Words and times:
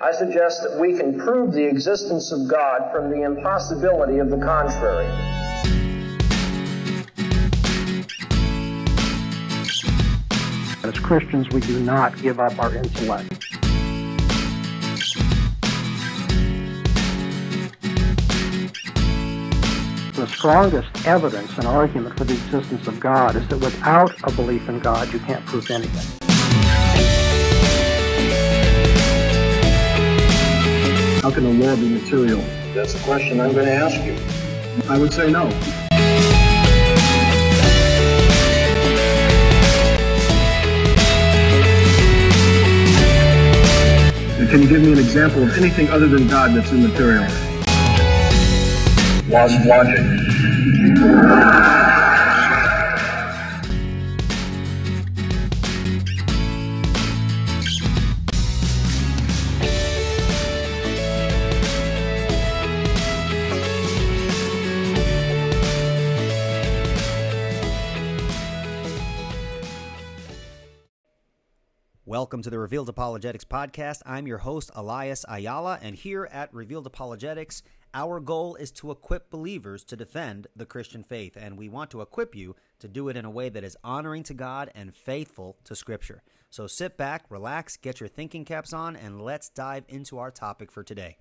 I 0.00 0.12
suggest 0.12 0.62
that 0.62 0.78
we 0.78 0.96
can 0.96 1.18
prove 1.18 1.52
the 1.52 1.64
existence 1.64 2.30
of 2.30 2.46
God 2.46 2.92
from 2.92 3.10
the 3.10 3.22
impossibility 3.22 4.18
of 4.18 4.30
the 4.30 4.38
contrary. 4.38 5.06
As 10.84 10.96
Christians, 11.00 11.48
we 11.48 11.60
do 11.62 11.80
not 11.80 12.16
give 12.22 12.38
up 12.38 12.56
our 12.60 12.72
intellect. 12.76 13.28
The 20.14 20.26
strongest 20.28 21.06
evidence 21.06 21.56
and 21.58 21.66
argument 21.66 22.16
for 22.16 22.22
the 22.22 22.34
existence 22.34 22.86
of 22.86 23.00
God 23.00 23.34
is 23.34 23.48
that 23.48 23.58
without 23.58 24.14
a 24.22 24.30
belief 24.36 24.68
in 24.68 24.78
God, 24.78 25.12
you 25.12 25.18
can't 25.18 25.44
prove 25.46 25.68
anything. 25.72 26.27
How 31.28 31.34
can 31.34 31.44
the 31.44 31.66
law 31.66 31.76
be 31.76 31.90
material? 31.90 32.40
That's 32.72 32.94
a 32.94 32.98
question 33.00 33.38
I'm 33.38 33.52
going 33.52 33.66
to 33.66 33.74
ask 33.74 34.02
you. 34.02 34.16
I 34.88 34.96
would 34.96 35.12
say 35.12 35.30
no. 35.30 35.50
Can 44.48 44.62
you 44.62 44.68
give 44.70 44.80
me 44.80 44.92
an 44.92 44.98
example 44.98 45.42
of 45.42 45.54
anything 45.58 45.90
other 45.90 46.08
than 46.08 46.28
God 46.28 46.54
that's 46.54 46.72
immaterial? 46.72 47.24
Of 49.30 49.66
logic. 49.66 51.77
Welcome 72.28 72.42
to 72.42 72.50
the 72.50 72.58
Revealed 72.58 72.90
Apologetics 72.90 73.46
Podcast. 73.46 74.02
I'm 74.04 74.26
your 74.26 74.36
host, 74.36 74.70
Elias 74.74 75.24
Ayala, 75.30 75.78
and 75.80 75.96
here 75.96 76.28
at 76.30 76.52
Revealed 76.52 76.86
Apologetics, 76.86 77.62
our 77.94 78.20
goal 78.20 78.54
is 78.56 78.70
to 78.72 78.90
equip 78.90 79.30
believers 79.30 79.82
to 79.84 79.96
defend 79.96 80.46
the 80.54 80.66
Christian 80.66 81.02
faith, 81.02 81.38
and 81.40 81.56
we 81.56 81.70
want 81.70 81.90
to 81.92 82.02
equip 82.02 82.34
you 82.34 82.54
to 82.80 82.86
do 82.86 83.08
it 83.08 83.16
in 83.16 83.24
a 83.24 83.30
way 83.30 83.48
that 83.48 83.64
is 83.64 83.78
honoring 83.82 84.24
to 84.24 84.34
God 84.34 84.70
and 84.74 84.94
faithful 84.94 85.56
to 85.64 85.74
Scripture. 85.74 86.22
So 86.50 86.66
sit 86.66 86.98
back, 86.98 87.24
relax, 87.30 87.78
get 87.78 87.98
your 87.98 88.10
thinking 88.10 88.44
caps 88.44 88.74
on, 88.74 88.94
and 88.94 89.22
let's 89.22 89.48
dive 89.48 89.86
into 89.88 90.18
our 90.18 90.30
topic 90.30 90.70
for 90.70 90.82
today. 90.84 91.16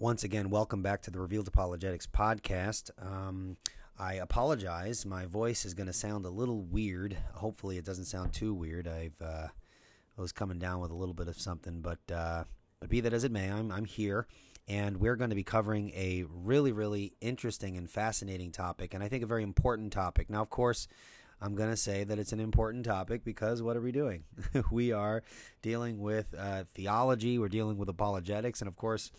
Once 0.00 0.24
again, 0.24 0.48
welcome 0.48 0.80
back 0.80 1.02
to 1.02 1.10
the 1.10 1.20
Revealed 1.20 1.46
Apologetics 1.46 2.06
podcast. 2.06 2.90
Um, 3.04 3.58
I 3.98 4.14
apologize. 4.14 5.04
My 5.04 5.26
voice 5.26 5.66
is 5.66 5.74
going 5.74 5.88
to 5.88 5.92
sound 5.92 6.24
a 6.24 6.30
little 6.30 6.62
weird. 6.62 7.18
Hopefully, 7.34 7.76
it 7.76 7.84
doesn't 7.84 8.06
sound 8.06 8.32
too 8.32 8.54
weird. 8.54 8.88
I've 8.88 9.20
uh, 9.20 9.48
I 10.16 10.20
was 10.22 10.32
coming 10.32 10.58
down 10.58 10.80
with 10.80 10.90
a 10.90 10.94
little 10.94 11.12
bit 11.12 11.28
of 11.28 11.38
something, 11.38 11.82
but 11.82 11.98
uh, 12.10 12.44
but 12.80 12.88
be 12.88 13.00
that 13.00 13.12
as 13.12 13.24
it 13.24 13.30
may, 13.30 13.52
I'm 13.52 13.70
I'm 13.70 13.84
here, 13.84 14.26
and 14.66 14.96
we're 14.96 15.16
going 15.16 15.28
to 15.28 15.36
be 15.36 15.44
covering 15.44 15.90
a 15.90 16.24
really 16.30 16.72
really 16.72 17.12
interesting 17.20 17.76
and 17.76 17.90
fascinating 17.90 18.52
topic, 18.52 18.94
and 18.94 19.04
I 19.04 19.08
think 19.08 19.22
a 19.22 19.26
very 19.26 19.42
important 19.42 19.92
topic. 19.92 20.30
Now, 20.30 20.40
of 20.40 20.48
course. 20.48 20.88
I'm 21.42 21.54
going 21.54 21.70
to 21.70 21.76
say 21.76 22.04
that 22.04 22.18
it's 22.18 22.34
an 22.34 22.40
important 22.40 22.84
topic 22.84 23.24
because 23.24 23.62
what 23.62 23.74
are 23.74 23.80
we 23.80 23.92
doing? 23.92 24.24
we 24.70 24.92
are 24.92 25.22
dealing 25.62 25.98
with 25.98 26.34
uh, 26.38 26.64
theology, 26.74 27.38
we're 27.38 27.48
dealing 27.48 27.78
with 27.78 27.88
apologetics, 27.88 28.60
and 28.60 28.68
of 28.68 28.76
course, 28.76 29.10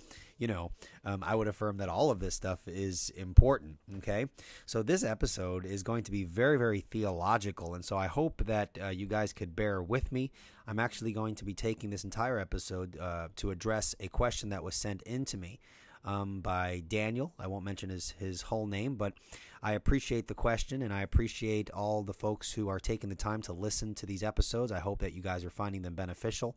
you 0.42 0.48
know, 0.48 0.72
um, 1.06 1.24
I 1.24 1.36
would 1.36 1.48
affirm 1.48 1.78
that 1.78 1.88
all 1.88 2.10
of 2.10 2.20
this 2.20 2.34
stuff 2.34 2.62
is 2.66 3.12
important. 3.12 3.78
Okay. 3.98 4.26
So 4.66 4.82
this 4.82 5.04
episode 5.04 5.68
is 5.68 5.84
going 5.84 6.04
to 6.06 6.12
be 6.12 6.24
very, 6.24 6.58
very 6.58 6.80
theological. 6.80 7.76
And 7.76 7.86
so 7.86 7.96
I 7.96 8.08
hope 8.08 8.44
that 8.48 8.76
uh, 8.82 8.88
you 8.88 9.06
guys 9.06 9.34
could 9.34 9.56
bear 9.56 9.84
with 9.84 10.12
me. 10.12 10.32
I'm 10.66 10.80
actually 10.80 11.14
going 11.14 11.36
to 11.36 11.46
be 11.46 11.54
taking 11.54 11.92
this 11.92 12.04
entire 12.04 12.40
episode 12.40 12.98
uh, 13.00 13.28
to 13.36 13.52
address 13.52 13.94
a 14.00 14.08
question 14.08 14.50
that 14.50 14.64
was 14.64 14.74
sent 14.74 15.04
in 15.04 15.26
to 15.26 15.38
me. 15.38 15.60
Um, 16.04 16.42
by 16.42 16.82
Daniel. 16.88 17.32
I 17.38 17.46
won't 17.46 17.64
mention 17.64 17.92
his, 17.92 18.16
his 18.18 18.42
whole 18.42 18.66
name, 18.66 18.96
but 18.96 19.14
I 19.62 19.74
appreciate 19.74 20.28
the 20.28 20.34
question 20.34 20.82
and 20.82 20.92
I 20.92 21.04
appreciate 21.04 21.70
all 21.70 22.02
the 22.02 22.12
folks 22.12 22.52
who 22.52 22.70
are 22.70 22.80
taking 22.80 23.12
the 23.12 23.16
time 23.16 23.44
to 23.44 23.54
listen 23.54 23.94
to 23.94 24.08
these 24.08 24.24
episodes. 24.24 24.72
I 24.72 24.80
hope 24.80 25.02
that 25.02 25.14
you 25.14 25.22
guys 25.22 25.46
are 25.46 25.52
finding 25.52 25.84
them 25.84 25.94
beneficial. 25.94 26.56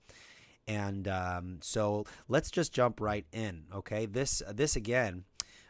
And 0.66 1.06
um, 1.08 1.58
so 1.62 2.06
let's 2.28 2.50
just 2.50 2.72
jump 2.72 3.00
right 3.00 3.26
in. 3.32 3.64
Okay, 3.74 4.06
this 4.06 4.42
this 4.50 4.76
again, 4.76 5.24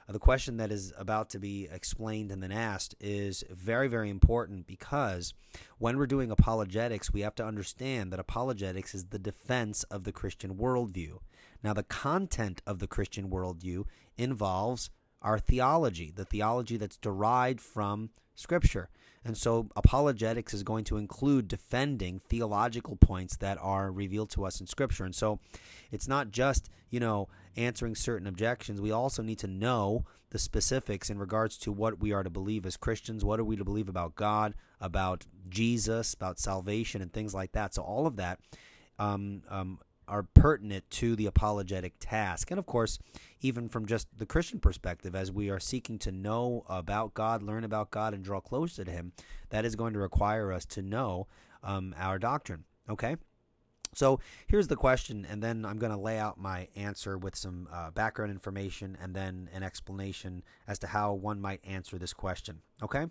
uh, 0.08 0.12
the 0.12 0.18
question 0.18 0.56
that 0.58 0.70
is 0.70 0.92
about 0.96 1.30
to 1.30 1.38
be 1.38 1.68
explained 1.70 2.30
and 2.30 2.42
then 2.42 2.52
asked 2.52 2.94
is 3.00 3.42
very 3.50 3.88
very 3.88 4.08
important 4.08 4.66
because 4.66 5.34
when 5.78 5.98
we're 5.98 6.06
doing 6.06 6.30
apologetics, 6.30 7.12
we 7.12 7.22
have 7.22 7.34
to 7.36 7.46
understand 7.46 8.12
that 8.12 8.20
apologetics 8.20 8.94
is 8.94 9.06
the 9.06 9.18
defense 9.18 9.82
of 9.84 10.04
the 10.04 10.12
Christian 10.12 10.54
worldview. 10.54 11.18
Now, 11.62 11.72
the 11.72 11.82
content 11.82 12.62
of 12.66 12.78
the 12.78 12.86
Christian 12.86 13.30
worldview 13.30 13.84
involves 14.16 14.90
our 15.22 15.38
theology, 15.38 16.12
the 16.14 16.26
theology 16.26 16.76
that's 16.76 16.98
derived 16.98 17.60
from 17.60 18.10
Scripture. 18.34 18.90
And 19.24 19.36
so 19.36 19.68
apologetics 19.74 20.52
is 20.52 20.62
going 20.62 20.84
to 20.84 20.98
include 20.98 21.48
defending 21.48 22.20
theological 22.28 22.96
points 22.96 23.36
that 23.38 23.58
are 23.60 23.90
revealed 23.90 24.30
to 24.30 24.44
us 24.44 24.60
in 24.60 24.66
Scripture. 24.66 25.04
And 25.04 25.14
so 25.14 25.40
it's 25.90 26.06
not 26.06 26.30
just, 26.30 26.68
you 26.90 27.00
know, 27.00 27.28
answering 27.56 27.94
certain 27.94 28.26
objections. 28.26 28.80
We 28.80 28.90
also 28.90 29.22
need 29.22 29.38
to 29.38 29.46
know 29.46 30.04
the 30.30 30.38
specifics 30.38 31.10
in 31.10 31.18
regards 31.18 31.56
to 31.58 31.72
what 31.72 32.00
we 32.00 32.12
are 32.12 32.22
to 32.22 32.30
believe 32.30 32.66
as 32.66 32.76
Christians. 32.76 33.24
What 33.24 33.40
are 33.40 33.44
we 33.44 33.56
to 33.56 33.64
believe 33.64 33.88
about 33.88 34.16
God, 34.16 34.54
about 34.80 35.24
Jesus, 35.48 36.12
about 36.12 36.38
salvation, 36.38 37.00
and 37.00 37.12
things 37.12 37.32
like 37.34 37.52
that. 37.52 37.72
So 37.72 37.82
all 37.82 38.06
of 38.06 38.16
that 38.16 38.40
um, 38.98 39.42
um, 39.48 39.78
are 40.08 40.22
pertinent 40.22 40.88
to 40.90 41.16
the 41.16 41.26
apologetic 41.26 41.94
task. 41.98 42.50
And 42.50 42.58
of 42.58 42.66
course, 42.66 42.98
even 43.40 43.68
from 43.68 43.86
just 43.86 44.08
the 44.16 44.26
Christian 44.26 44.60
perspective, 44.60 45.14
as 45.14 45.32
we 45.32 45.50
are 45.50 45.60
seeking 45.60 45.98
to 46.00 46.12
know 46.12 46.64
about 46.68 47.14
God, 47.14 47.42
learn 47.42 47.64
about 47.64 47.90
God, 47.90 48.14
and 48.14 48.24
draw 48.24 48.40
closer 48.40 48.84
to 48.84 48.90
Him, 48.90 49.12
that 49.50 49.64
is 49.64 49.76
going 49.76 49.92
to 49.94 49.98
require 49.98 50.52
us 50.52 50.64
to 50.66 50.82
know 50.82 51.26
um, 51.62 51.94
our 51.98 52.18
doctrine. 52.18 52.64
Okay? 52.88 53.16
So 53.94 54.18
here's 54.48 54.68
the 54.68 54.76
question, 54.76 55.26
and 55.28 55.42
then 55.42 55.64
I'm 55.64 55.78
going 55.78 55.92
to 55.92 55.98
lay 55.98 56.18
out 56.18 56.38
my 56.38 56.68
answer 56.74 57.16
with 57.16 57.36
some 57.36 57.68
uh, 57.72 57.90
background 57.90 58.32
information 58.32 58.98
and 59.00 59.14
then 59.14 59.48
an 59.54 59.62
explanation 59.62 60.42
as 60.66 60.78
to 60.80 60.88
how 60.88 61.14
one 61.14 61.40
might 61.40 61.60
answer 61.64 61.96
this 61.96 62.12
question. 62.12 62.60
Okay? 62.82 63.06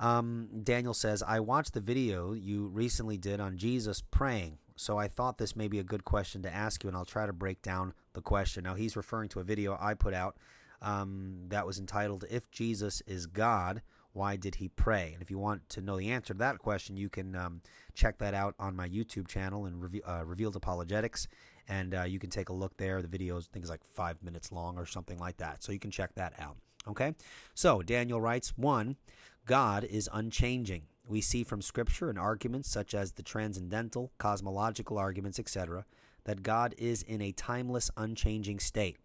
Um, 0.00 0.48
Daniel 0.62 0.94
says, 0.94 1.22
I 1.22 1.40
watched 1.40 1.74
the 1.74 1.80
video 1.80 2.32
you 2.32 2.68
recently 2.68 3.18
did 3.18 3.40
on 3.40 3.58
Jesus 3.58 4.00
praying. 4.00 4.58
So 4.78 4.96
I 4.96 5.08
thought 5.08 5.38
this 5.38 5.56
may 5.56 5.68
be 5.68 5.80
a 5.80 5.84
good 5.84 6.04
question 6.04 6.42
to 6.42 6.54
ask 6.54 6.82
you, 6.82 6.88
and 6.88 6.96
I'll 6.96 7.04
try 7.04 7.26
to 7.26 7.32
break 7.32 7.62
down 7.62 7.94
the 8.12 8.22
question. 8.22 8.64
Now, 8.64 8.74
he's 8.74 8.96
referring 8.96 9.28
to 9.30 9.40
a 9.40 9.44
video 9.44 9.76
I 9.80 9.94
put 9.94 10.14
out 10.14 10.36
um, 10.80 11.46
that 11.48 11.66
was 11.66 11.78
entitled, 11.78 12.24
If 12.30 12.50
Jesus 12.50 13.02
is 13.06 13.26
God, 13.26 13.82
Why 14.12 14.36
Did 14.36 14.54
He 14.54 14.68
Pray? 14.68 15.10
And 15.12 15.22
if 15.22 15.30
you 15.30 15.38
want 15.38 15.68
to 15.70 15.80
know 15.80 15.98
the 15.98 16.10
answer 16.10 16.32
to 16.32 16.38
that 16.38 16.58
question, 16.58 16.96
you 16.96 17.08
can 17.08 17.34
um, 17.34 17.60
check 17.94 18.18
that 18.18 18.34
out 18.34 18.54
on 18.60 18.76
my 18.76 18.88
YouTube 18.88 19.26
channel 19.26 19.66
and 19.66 19.82
Reve- 19.82 20.02
uh, 20.06 20.24
Revealed 20.24 20.54
Apologetics. 20.54 21.26
And 21.68 21.94
uh, 21.94 22.02
you 22.04 22.18
can 22.20 22.30
take 22.30 22.48
a 22.48 22.52
look 22.54 22.76
there. 22.76 23.02
The 23.02 23.08
video 23.08 23.36
is, 23.36 23.48
I 23.50 23.52
think, 23.52 23.64
is 23.64 23.70
like 23.70 23.84
five 23.94 24.22
minutes 24.22 24.52
long 24.52 24.78
or 24.78 24.86
something 24.86 25.18
like 25.18 25.36
that. 25.38 25.62
So 25.62 25.72
you 25.72 25.80
can 25.80 25.90
check 25.90 26.14
that 26.14 26.34
out. 26.38 26.56
Okay? 26.86 27.14
So 27.54 27.82
Daniel 27.82 28.20
writes, 28.20 28.56
one, 28.56 28.96
God 29.44 29.84
is 29.84 30.08
unchanging. 30.12 30.82
We 31.08 31.22
see 31.22 31.42
from 31.42 31.62
Scripture 31.62 32.10
and 32.10 32.18
arguments 32.18 32.68
such 32.68 32.94
as 32.94 33.12
the 33.12 33.22
transcendental, 33.22 34.12
cosmological 34.18 34.98
arguments, 34.98 35.38
etc., 35.38 35.86
that 36.24 36.42
God 36.42 36.74
is 36.76 37.02
in 37.02 37.22
a 37.22 37.32
timeless, 37.32 37.90
unchanging 37.96 38.60
state. 38.60 38.98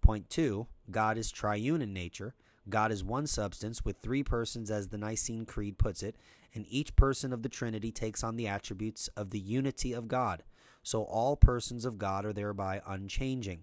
Point 0.00 0.30
two 0.30 0.68
God 0.90 1.18
is 1.18 1.32
triune 1.32 1.82
in 1.82 1.92
nature. 1.92 2.34
God 2.68 2.92
is 2.92 3.02
one 3.02 3.26
substance 3.26 3.84
with 3.84 3.98
three 3.98 4.22
persons, 4.22 4.70
as 4.70 4.88
the 4.88 4.98
Nicene 4.98 5.46
Creed 5.46 5.78
puts 5.78 6.02
it, 6.02 6.14
and 6.54 6.64
each 6.68 6.94
person 6.94 7.32
of 7.32 7.42
the 7.42 7.48
Trinity 7.48 7.90
takes 7.90 8.22
on 8.22 8.36
the 8.36 8.46
attributes 8.46 9.08
of 9.16 9.30
the 9.30 9.40
unity 9.40 9.92
of 9.92 10.06
God. 10.06 10.44
So 10.84 11.02
all 11.02 11.34
persons 11.34 11.84
of 11.84 11.98
God 11.98 12.24
are 12.24 12.32
thereby 12.32 12.82
unchanging. 12.86 13.62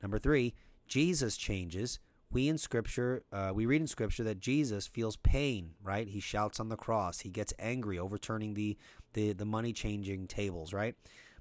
Number 0.00 0.18
three, 0.18 0.54
Jesus 0.86 1.36
changes 1.36 1.98
we 2.30 2.48
in 2.48 2.58
Scripture, 2.58 3.22
uh, 3.32 3.52
we 3.54 3.66
read 3.66 3.80
in 3.80 3.86
Scripture 3.86 4.24
that 4.24 4.40
Jesus 4.40 4.86
feels 4.86 5.16
pain, 5.16 5.70
right? 5.82 6.08
He 6.08 6.20
shouts 6.20 6.60
on 6.60 6.68
the 6.68 6.76
cross. 6.76 7.20
He 7.20 7.30
gets 7.30 7.54
angry, 7.58 7.98
overturning 7.98 8.54
the, 8.54 8.76
the, 9.12 9.32
the 9.32 9.44
money 9.44 9.72
changing 9.72 10.26
tables, 10.26 10.72
right? 10.72 10.94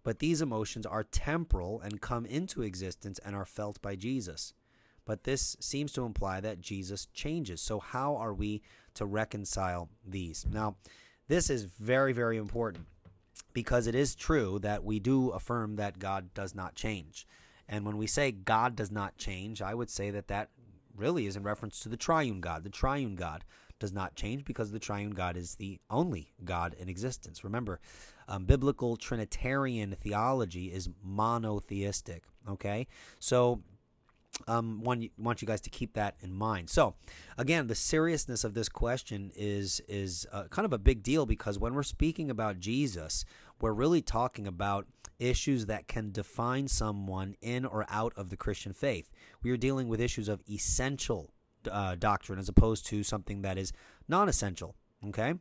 But 0.03 0.19
these 0.19 0.41
emotions 0.41 0.85
are 0.85 1.03
temporal 1.03 1.81
and 1.81 1.99
come 1.99 2.25
into 2.25 2.61
existence 2.61 3.19
and 3.25 3.35
are 3.35 3.45
felt 3.45 3.81
by 3.81 3.95
Jesus. 3.95 4.53
But 5.05 5.23
this 5.23 5.57
seems 5.59 5.91
to 5.93 6.05
imply 6.05 6.39
that 6.41 6.61
Jesus 6.61 7.07
changes. 7.13 7.61
So, 7.61 7.79
how 7.79 8.15
are 8.15 8.33
we 8.33 8.61
to 8.95 9.05
reconcile 9.05 9.89
these? 10.05 10.45
Now, 10.49 10.75
this 11.27 11.49
is 11.49 11.65
very, 11.65 12.13
very 12.13 12.37
important 12.37 12.85
because 13.53 13.87
it 13.87 13.95
is 13.95 14.15
true 14.15 14.59
that 14.59 14.83
we 14.83 14.99
do 14.99 15.29
affirm 15.29 15.75
that 15.77 15.99
God 15.99 16.33
does 16.33 16.53
not 16.53 16.75
change. 16.75 17.27
And 17.67 17.85
when 17.85 17.97
we 17.97 18.07
say 18.07 18.31
God 18.31 18.75
does 18.75 18.91
not 18.91 19.17
change, 19.17 19.61
I 19.61 19.73
would 19.73 19.89
say 19.89 20.11
that 20.11 20.27
that 20.27 20.49
really 20.95 21.25
is 21.25 21.36
in 21.36 21.44
reference 21.44 21.80
to 21.81 21.89
the 21.89 21.97
triune 21.97 22.42
God. 22.42 22.63
The 22.63 22.69
triune 22.69 23.15
God 23.15 23.44
does 23.80 23.92
not 23.92 24.15
change 24.15 24.45
because 24.45 24.71
the 24.71 24.80
triune 24.80 25.12
God 25.12 25.36
is 25.36 25.56
the 25.56 25.80
only 25.89 26.31
God 26.44 26.75
in 26.80 26.88
existence. 26.88 27.44
Remember, 27.44 27.80
um, 28.27 28.45
biblical 28.45 28.95
Trinitarian 28.95 29.95
theology 30.00 30.71
is 30.71 30.89
monotheistic. 31.03 32.24
Okay? 32.50 32.88
So 33.19 33.62
um, 34.47 34.83
want 34.83 35.09
want 35.18 35.42
you 35.42 35.47
guys 35.47 35.62
to 35.62 35.69
keep 35.69 35.94
that 35.94 36.15
in 36.21 36.33
mind. 36.33 36.69
So, 36.69 36.95
again, 37.38 37.68
the 37.68 37.75
seriousness 37.75 38.44
of 38.44 38.53
this 38.53 38.69
question 38.69 39.31
is 39.36 39.81
is 39.88 40.27
uh, 40.31 40.44
kind 40.50 40.65
of 40.65 40.74
a 40.74 40.77
big 40.77 41.03
deal 41.03 41.25
because 41.25 41.57
when 41.57 41.74
we're 41.74 41.83
speaking 41.83 42.30
about 42.30 42.59
Jesus, 42.59 43.25
we're 43.62 43.74
really 43.74 44.01
talking 44.01 44.47
about 44.47 44.88
issues 45.19 45.68
that 45.68 45.88
can 45.88 46.12
define 46.12 46.68
someone 46.68 47.36
in 47.42 47.65
or 47.65 47.86
out 47.89 48.13
of 48.18 48.30
the 48.30 48.36
Christian 48.36 48.74
faith. 48.74 49.09
We 49.45 49.51
are 49.51 49.57
dealing 49.57 49.89
with 49.89 50.01
issues 50.01 50.27
of 50.27 50.42
essential 50.50 51.31
uh, 51.71 51.94
doctrine 52.00 52.39
as 52.39 52.50
opposed 52.50 52.88
to 52.88 53.03
something 53.03 53.44
that 53.44 53.59
is 53.59 53.74
non-essential. 54.07 54.74
Okay. 55.09 55.36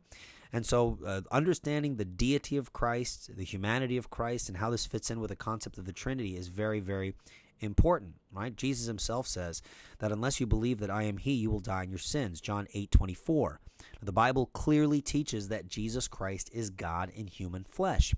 And 0.53 0.63
so, 0.63 0.99
uh, 1.03 1.21
understanding 1.31 1.95
the 1.95 2.05
deity 2.05 2.55
of 2.55 2.71
Christ, 2.71 3.35
the 3.35 3.43
humanity 3.43 3.97
of 3.97 4.11
Christ, 4.11 4.47
and 4.47 4.59
how 4.59 4.69
this 4.69 4.85
fits 4.85 5.09
in 5.09 5.19
with 5.19 5.29
the 5.29 5.35
concept 5.35 5.79
of 5.79 5.85
the 5.85 5.91
Trinity 5.91 6.37
is 6.37 6.49
very, 6.49 6.79
very 6.79 7.15
important, 7.61 8.13
right? 8.31 8.55
Jesus 8.55 8.85
himself 8.85 9.25
says 9.25 9.63
that 9.97 10.11
unless 10.11 10.39
you 10.39 10.45
believe 10.45 10.77
that 10.81 10.91
I 10.91 11.01
am 11.01 11.17
he, 11.17 11.33
you 11.33 11.49
will 11.49 11.59
die 11.59 11.81
in 11.81 11.89
your 11.89 11.97
sins. 11.97 12.39
John 12.39 12.67
8:24. 12.75 13.57
The 14.03 14.11
Bible 14.11 14.45
clearly 14.47 15.01
teaches 15.01 15.47
that 15.47 15.67
Jesus 15.67 16.07
Christ 16.07 16.51
is 16.53 16.69
God 16.69 17.09
in 17.09 17.25
human 17.25 17.63
flesh. 17.63 18.13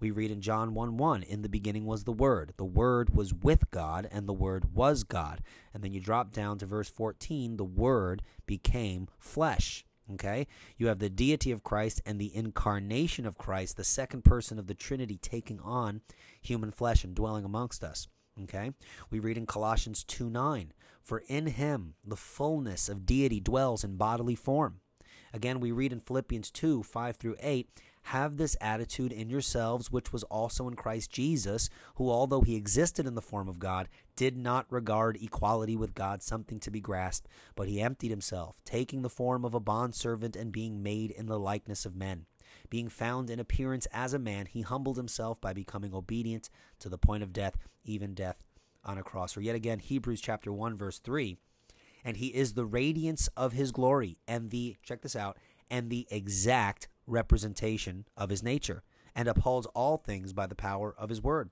We 0.00 0.12
read 0.12 0.30
in 0.30 0.40
John 0.40 0.74
1 0.74 0.96
1, 0.96 1.22
in 1.24 1.42
the 1.42 1.48
beginning 1.48 1.84
was 1.84 2.04
the 2.04 2.12
Word. 2.12 2.54
The 2.56 2.64
Word 2.64 3.16
was 3.16 3.34
with 3.34 3.70
God, 3.72 4.08
and 4.12 4.28
the 4.28 4.32
Word 4.32 4.72
was 4.72 5.02
God. 5.02 5.42
And 5.74 5.82
then 5.82 5.92
you 5.92 6.00
drop 6.00 6.32
down 6.32 6.58
to 6.58 6.66
verse 6.66 6.88
14, 6.88 7.56
the 7.56 7.64
Word 7.64 8.22
became 8.46 9.08
flesh. 9.18 9.84
Okay? 10.12 10.46
You 10.76 10.86
have 10.86 11.00
the 11.00 11.10
deity 11.10 11.50
of 11.50 11.64
Christ 11.64 12.00
and 12.06 12.20
the 12.20 12.34
incarnation 12.34 13.26
of 13.26 13.36
Christ, 13.36 13.76
the 13.76 13.84
second 13.84 14.22
person 14.22 14.58
of 14.58 14.68
the 14.68 14.74
Trinity 14.74 15.18
taking 15.18 15.58
on 15.60 16.00
human 16.40 16.70
flesh 16.70 17.02
and 17.02 17.14
dwelling 17.14 17.44
amongst 17.44 17.82
us. 17.82 18.06
Okay? 18.44 18.70
We 19.10 19.18
read 19.18 19.36
in 19.36 19.46
Colossians 19.46 20.04
2 20.04 20.30
9, 20.30 20.72
For 21.02 21.24
in 21.26 21.48
him 21.48 21.94
the 22.06 22.16
fullness 22.16 22.88
of 22.88 23.04
deity 23.04 23.40
dwells 23.40 23.82
in 23.82 23.96
bodily 23.96 24.36
form. 24.36 24.80
Again, 25.32 25.60
we 25.60 25.72
read 25.72 25.92
in 25.92 26.00
Philippians 26.00 26.50
2 26.50 26.82
5 26.82 27.16
through 27.16 27.36
8, 27.40 27.68
Have 28.08 28.38
this 28.38 28.56
attitude 28.62 29.12
in 29.12 29.28
yourselves, 29.28 29.92
which 29.92 30.14
was 30.14 30.22
also 30.24 30.66
in 30.66 30.76
Christ 30.76 31.10
Jesus, 31.12 31.68
who, 31.96 32.08
although 32.08 32.40
he 32.40 32.56
existed 32.56 33.06
in 33.06 33.14
the 33.14 33.20
form 33.20 33.48
of 33.48 33.58
God, 33.58 33.86
did 34.16 34.34
not 34.34 34.64
regard 34.70 35.18
equality 35.20 35.76
with 35.76 35.94
God 35.94 36.22
something 36.22 36.58
to 36.60 36.70
be 36.70 36.80
grasped, 36.80 37.28
but 37.54 37.68
he 37.68 37.82
emptied 37.82 38.08
himself, 38.08 38.62
taking 38.64 39.02
the 39.02 39.10
form 39.10 39.44
of 39.44 39.52
a 39.52 39.60
bondservant 39.60 40.36
and 40.36 40.50
being 40.50 40.82
made 40.82 41.10
in 41.10 41.26
the 41.26 41.38
likeness 41.38 41.84
of 41.84 41.94
men. 41.94 42.24
Being 42.70 42.88
found 42.88 43.28
in 43.28 43.38
appearance 43.38 43.86
as 43.92 44.14
a 44.14 44.18
man, 44.18 44.46
he 44.46 44.62
humbled 44.62 44.96
himself 44.96 45.38
by 45.38 45.52
becoming 45.52 45.92
obedient 45.92 46.48
to 46.78 46.88
the 46.88 46.96
point 46.96 47.22
of 47.22 47.34
death, 47.34 47.58
even 47.84 48.14
death 48.14 48.42
on 48.86 48.96
a 48.96 49.02
cross. 49.02 49.36
Or 49.36 49.42
yet 49.42 49.54
again, 49.54 49.80
Hebrews 49.80 50.22
chapter 50.22 50.50
1, 50.50 50.74
verse 50.78 50.98
3. 50.98 51.36
And 52.06 52.16
he 52.16 52.28
is 52.28 52.54
the 52.54 52.64
radiance 52.64 53.28
of 53.36 53.52
his 53.52 53.70
glory 53.70 54.16
and 54.26 54.50
the, 54.50 54.78
check 54.82 55.02
this 55.02 55.14
out, 55.14 55.36
and 55.70 55.90
the 55.90 56.06
exact 56.10 56.88
representation 57.08 58.04
of 58.16 58.30
his 58.30 58.42
nature, 58.42 58.82
and 59.14 59.26
upholds 59.26 59.66
all 59.74 59.96
things 59.96 60.32
by 60.32 60.46
the 60.46 60.54
power 60.54 60.94
of 60.96 61.08
his 61.08 61.22
word. 61.22 61.50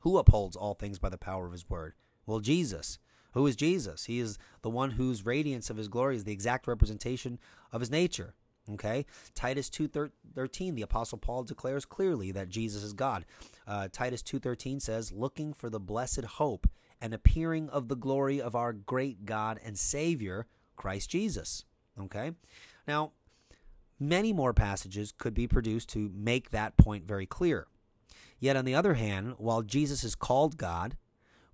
Who 0.00 0.18
upholds 0.18 0.54
all 0.54 0.74
things 0.74 0.98
by 0.98 1.08
the 1.08 1.18
power 1.18 1.46
of 1.46 1.52
his 1.52 1.68
word? 1.68 1.94
Well, 2.26 2.40
Jesus. 2.40 2.98
Who 3.32 3.46
is 3.48 3.56
Jesus? 3.56 4.04
He 4.04 4.20
is 4.20 4.38
the 4.62 4.70
one 4.70 4.92
whose 4.92 5.26
radiance 5.26 5.68
of 5.68 5.76
his 5.76 5.88
glory 5.88 6.14
is 6.14 6.22
the 6.22 6.32
exact 6.32 6.68
representation 6.68 7.40
of 7.72 7.80
his 7.80 7.90
nature. 7.90 8.34
Okay, 8.70 9.04
Titus 9.34 9.68
two 9.68 9.88
thirteen, 9.88 10.74
the 10.74 10.82
apostle 10.82 11.18
Paul 11.18 11.42
declares 11.42 11.84
clearly 11.84 12.30
that 12.32 12.48
Jesus 12.48 12.82
is 12.82 12.94
God. 12.94 13.26
Uh, 13.66 13.88
Titus 13.92 14.22
two 14.22 14.38
thirteen 14.38 14.80
says, 14.80 15.12
"Looking 15.12 15.52
for 15.52 15.68
the 15.68 15.80
blessed 15.80 16.24
hope 16.24 16.66
and 16.98 17.12
appearing 17.12 17.68
of 17.68 17.88
the 17.88 17.96
glory 17.96 18.40
of 18.40 18.54
our 18.54 18.72
great 18.72 19.26
God 19.26 19.60
and 19.62 19.76
Savior 19.78 20.46
Christ 20.76 21.10
Jesus." 21.10 21.66
Okay, 22.00 22.32
now 22.88 23.12
many 23.98 24.32
more 24.32 24.52
passages 24.52 25.12
could 25.16 25.34
be 25.34 25.46
produced 25.46 25.88
to 25.90 26.10
make 26.14 26.50
that 26.50 26.76
point 26.76 27.06
very 27.06 27.26
clear. 27.26 27.66
Yet 28.38 28.56
on 28.56 28.64
the 28.64 28.74
other 28.74 28.94
hand, 28.94 29.34
while 29.38 29.62
Jesus 29.62 30.04
is 30.04 30.14
called 30.14 30.56
God, 30.56 30.96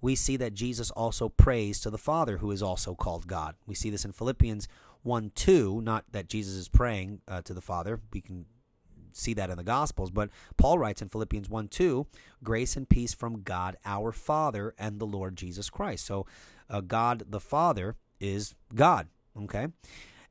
we 0.00 0.14
see 0.14 0.36
that 0.38 0.54
Jesus 0.54 0.90
also 0.90 1.28
prays 1.28 1.80
to 1.80 1.90
the 1.90 1.98
Father, 1.98 2.38
who 2.38 2.50
is 2.50 2.62
also 2.62 2.94
called 2.94 3.26
God. 3.26 3.54
We 3.66 3.74
see 3.74 3.90
this 3.90 4.04
in 4.04 4.12
Philippians 4.12 4.66
1 5.02 5.32
2, 5.34 5.80
not 5.82 6.04
that 6.12 6.28
Jesus 6.28 6.54
is 6.54 6.68
praying 6.68 7.20
uh, 7.28 7.42
to 7.42 7.54
the 7.54 7.60
Father. 7.60 8.00
We 8.12 8.20
can 8.20 8.46
see 9.12 9.34
that 9.34 9.50
in 9.50 9.56
the 9.56 9.64
Gospels, 9.64 10.10
but 10.10 10.30
Paul 10.56 10.78
writes 10.78 11.02
in 11.02 11.08
Philippians 11.08 11.48
1 11.50 11.68
2, 11.68 12.06
grace 12.42 12.76
and 12.76 12.88
peace 12.88 13.12
from 13.12 13.42
God 13.42 13.76
our 13.84 14.12
Father 14.12 14.74
and 14.78 14.98
the 14.98 15.06
Lord 15.06 15.36
Jesus 15.36 15.68
Christ. 15.68 16.06
So, 16.06 16.26
uh, 16.68 16.80
God 16.80 17.24
the 17.28 17.40
Father 17.40 17.96
is 18.20 18.54
God, 18.74 19.08
okay? 19.36 19.68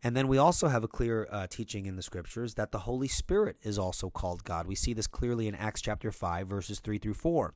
And 0.01 0.15
then 0.15 0.29
we 0.29 0.37
also 0.37 0.69
have 0.69 0.83
a 0.83 0.87
clear 0.87 1.27
uh, 1.29 1.47
teaching 1.47 1.85
in 1.85 1.97
the 1.97 2.01
scriptures 2.01 2.53
that 2.53 2.71
the 2.71 2.79
Holy 2.79 3.09
Spirit 3.09 3.57
is 3.63 3.77
also 3.77 4.09
called 4.09 4.45
God. 4.45 4.65
We 4.65 4.75
see 4.75 4.93
this 4.93 5.07
clearly 5.07 5.47
in 5.47 5.55
Acts 5.55 5.81
chapter 5.81 6.09
5, 6.09 6.47
verses 6.47 6.79
3 6.79 6.97
through 6.99 7.15
4. 7.15 7.53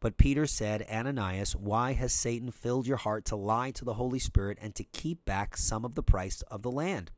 But 0.00 0.16
Peter 0.16 0.46
said, 0.46 0.86
Ananias, 0.90 1.54
why 1.54 1.92
has 1.92 2.14
Satan 2.14 2.50
filled 2.50 2.86
your 2.86 2.96
heart 2.96 3.26
to 3.26 3.36
lie 3.36 3.72
to 3.72 3.84
the 3.84 3.94
Holy 3.94 4.18
Spirit 4.18 4.58
and 4.62 4.74
to 4.74 4.84
keep 4.84 5.24
back 5.26 5.56
some 5.56 5.84
of 5.84 5.94
the 5.94 6.02
price 6.02 6.40
of 6.42 6.62
the 6.62 6.70
land? 6.70 7.10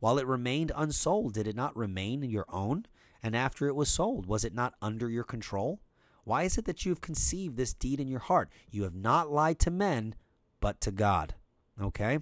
While 0.00 0.18
it 0.18 0.26
remained 0.26 0.72
unsold, 0.74 1.34
did 1.34 1.46
it 1.46 1.56
not 1.56 1.76
remain 1.76 2.22
your 2.24 2.46
own? 2.48 2.86
And 3.22 3.36
after 3.36 3.68
it 3.68 3.76
was 3.76 3.88
sold, 3.88 4.26
was 4.26 4.44
it 4.44 4.54
not 4.54 4.74
under 4.82 5.08
your 5.08 5.24
control? 5.24 5.80
Why 6.24 6.42
is 6.42 6.58
it 6.58 6.64
that 6.64 6.84
you 6.84 6.90
have 6.90 7.00
conceived 7.00 7.56
this 7.56 7.72
deed 7.72 8.00
in 8.00 8.08
your 8.08 8.20
heart? 8.20 8.50
You 8.70 8.82
have 8.82 8.94
not 8.94 9.30
lied 9.30 9.60
to 9.60 9.70
men, 9.70 10.16
but 10.58 10.80
to 10.80 10.90
God. 10.90 11.34
Okay? 11.80 12.18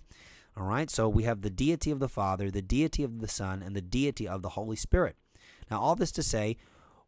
All 0.57 0.65
right? 0.65 0.91
So 0.91 1.09
we 1.09 1.25
have 1.25 1.43
the 1.43 1.51
deity 1.51 1.91
of 1.91 1.99
the 1.99 2.09
Father, 2.09 2.51
the 2.51 2.63
deity 2.63 3.03
of 3.03 3.21
the 3.21 3.29
Son, 3.29 3.63
and 3.63 3.75
the 3.75 3.81
deity 3.81 4.29
of 4.29 4.43
the 4.43 4.51
Holy 4.51 4.77
Spirit. 4.77 5.17
Now, 5.71 5.81
all 5.81 5.97
this 5.97 6.13
to 6.13 6.23
say, 6.23 6.57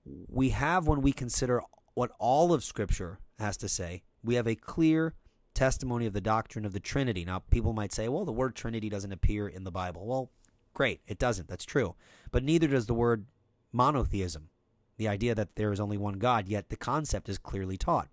we 0.05 0.51
have, 0.51 0.87
when 0.87 1.03
we 1.03 1.13
consider 1.13 1.63
what 1.95 2.13
all 2.19 2.53
of 2.53 2.63
Scripture 2.63 3.19
has 3.39 3.57
to 3.59 3.69
say. 3.69 4.03
We 4.23 4.35
have 4.35 4.47
a 4.47 4.55
clear 4.55 5.15
testimony 5.55 6.07
of 6.07 6.13
the 6.13 6.21
doctrine 6.21 6.65
of 6.65 6.73
the 6.73 6.81
Trinity. 6.81 7.25
Now, 7.25 7.43
people 7.51 7.73
might 7.73 7.93
say, 7.93 8.09
well, 8.09 8.25
the 8.25 8.33
word 8.33 8.55
Trinity 8.55 8.89
doesn't 8.89 9.13
appear 9.13 9.49
in 9.49 9.65
the 9.65 9.71
Bible. 9.71 10.07
Well, 10.07 10.31
great, 10.75 11.01
it 11.07 11.19
doesn't. 11.19 11.49
That's 11.49 11.65
true. 11.65 11.95
But 12.31 12.45
neither 12.45 12.69
does 12.69 12.87
the 12.87 12.95
word 12.95 13.27
monotheism, 13.73 14.51
the 14.97 15.09
idea 15.09 15.35
that 15.35 15.57
there 15.57 15.73
is 15.73 15.81
only 15.81 15.97
one 15.97 16.19
God, 16.19 16.49
yet 16.49 16.69
the 16.69 16.77
concept 16.77 17.29
is 17.29 17.39
clearly 17.39 17.77
taught. 17.77 18.09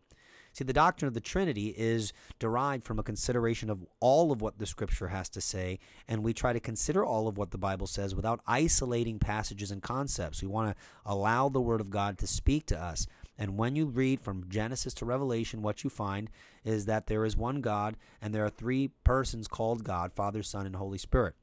See, 0.53 0.63
the 0.63 0.73
doctrine 0.73 1.07
of 1.07 1.13
the 1.13 1.19
Trinity 1.19 1.73
is 1.75 2.13
derived 2.39 2.85
from 2.85 2.99
a 2.99 3.03
consideration 3.03 3.69
of 3.69 3.85
all 3.99 4.31
of 4.31 4.41
what 4.41 4.59
the 4.59 4.65
Scripture 4.67 5.07
has 5.07 5.27
to 5.29 5.41
say, 5.41 5.79
and 6.07 6.23
we 6.23 6.33
try 6.33 6.53
to 6.53 6.59
consider 6.59 7.03
all 7.03 7.27
of 7.27 7.37
what 7.37 7.51
the 7.51 7.57
Bible 7.57 7.87
says 7.87 8.13
without 8.15 8.39
isolating 8.45 9.19
passages 9.19 9.71
and 9.71 9.81
concepts. 9.81 10.41
We 10.41 10.47
want 10.47 10.75
to 10.75 10.83
allow 11.05 11.49
the 11.49 11.61
Word 11.61 11.81
of 11.81 11.89
God 11.89 12.17
to 12.19 12.27
speak 12.27 12.67
to 12.67 12.79
us. 12.79 13.07
And 13.37 13.57
when 13.57 13.75
you 13.75 13.87
read 13.87 14.21
from 14.21 14.47
Genesis 14.47 14.93
to 14.95 15.05
Revelation, 15.05 15.63
what 15.63 15.83
you 15.83 15.89
find 15.89 16.29
is 16.63 16.85
that 16.85 17.07
there 17.07 17.25
is 17.25 17.35
one 17.35 17.61
God 17.61 17.97
and 18.21 18.33
there 18.33 18.45
are 18.45 18.49
three 18.49 18.89
persons 19.03 19.47
called 19.47 19.83
God 19.83 20.13
Father, 20.13 20.43
Son, 20.43 20.67
and 20.67 20.75
Holy 20.75 20.99
Spirit. 20.99 21.33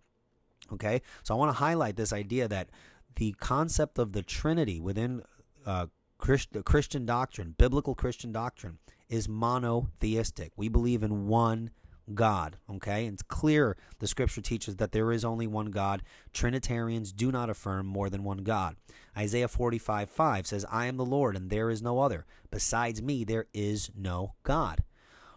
Okay? 0.72 1.02
So 1.24 1.34
I 1.34 1.38
want 1.38 1.50
to 1.50 1.58
highlight 1.58 1.96
this 1.96 2.12
idea 2.12 2.46
that 2.46 2.70
the 3.16 3.34
concept 3.40 3.98
of 3.98 4.12
the 4.12 4.22
Trinity 4.22 4.78
within 4.78 5.22
uh, 5.66 5.86
Christ- 6.18 6.56
Christian 6.64 7.06
doctrine, 7.06 7.54
biblical 7.58 7.94
Christian 7.94 8.30
doctrine, 8.30 8.78
is 9.10 9.28
monotheistic. 9.28 10.52
We 10.56 10.68
believe 10.68 11.02
in 11.02 11.26
one 11.26 11.70
God. 12.14 12.56
Okay, 12.68 13.06
it's 13.06 13.22
clear 13.22 13.76
the 13.98 14.06
scripture 14.06 14.40
teaches 14.40 14.76
that 14.76 14.92
there 14.92 15.12
is 15.12 15.24
only 15.24 15.46
one 15.46 15.66
God. 15.66 16.02
Trinitarians 16.32 17.12
do 17.12 17.30
not 17.30 17.50
affirm 17.50 17.86
more 17.86 18.08
than 18.08 18.24
one 18.24 18.38
God. 18.38 18.76
Isaiah 19.16 19.48
45 19.48 20.08
5 20.08 20.46
says, 20.46 20.64
I 20.70 20.86
am 20.86 20.96
the 20.96 21.04
Lord, 21.04 21.36
and 21.36 21.50
there 21.50 21.70
is 21.70 21.82
no 21.82 22.00
other. 22.00 22.24
Besides 22.50 23.02
me, 23.02 23.24
there 23.24 23.46
is 23.52 23.90
no 23.94 24.34
God. 24.42 24.84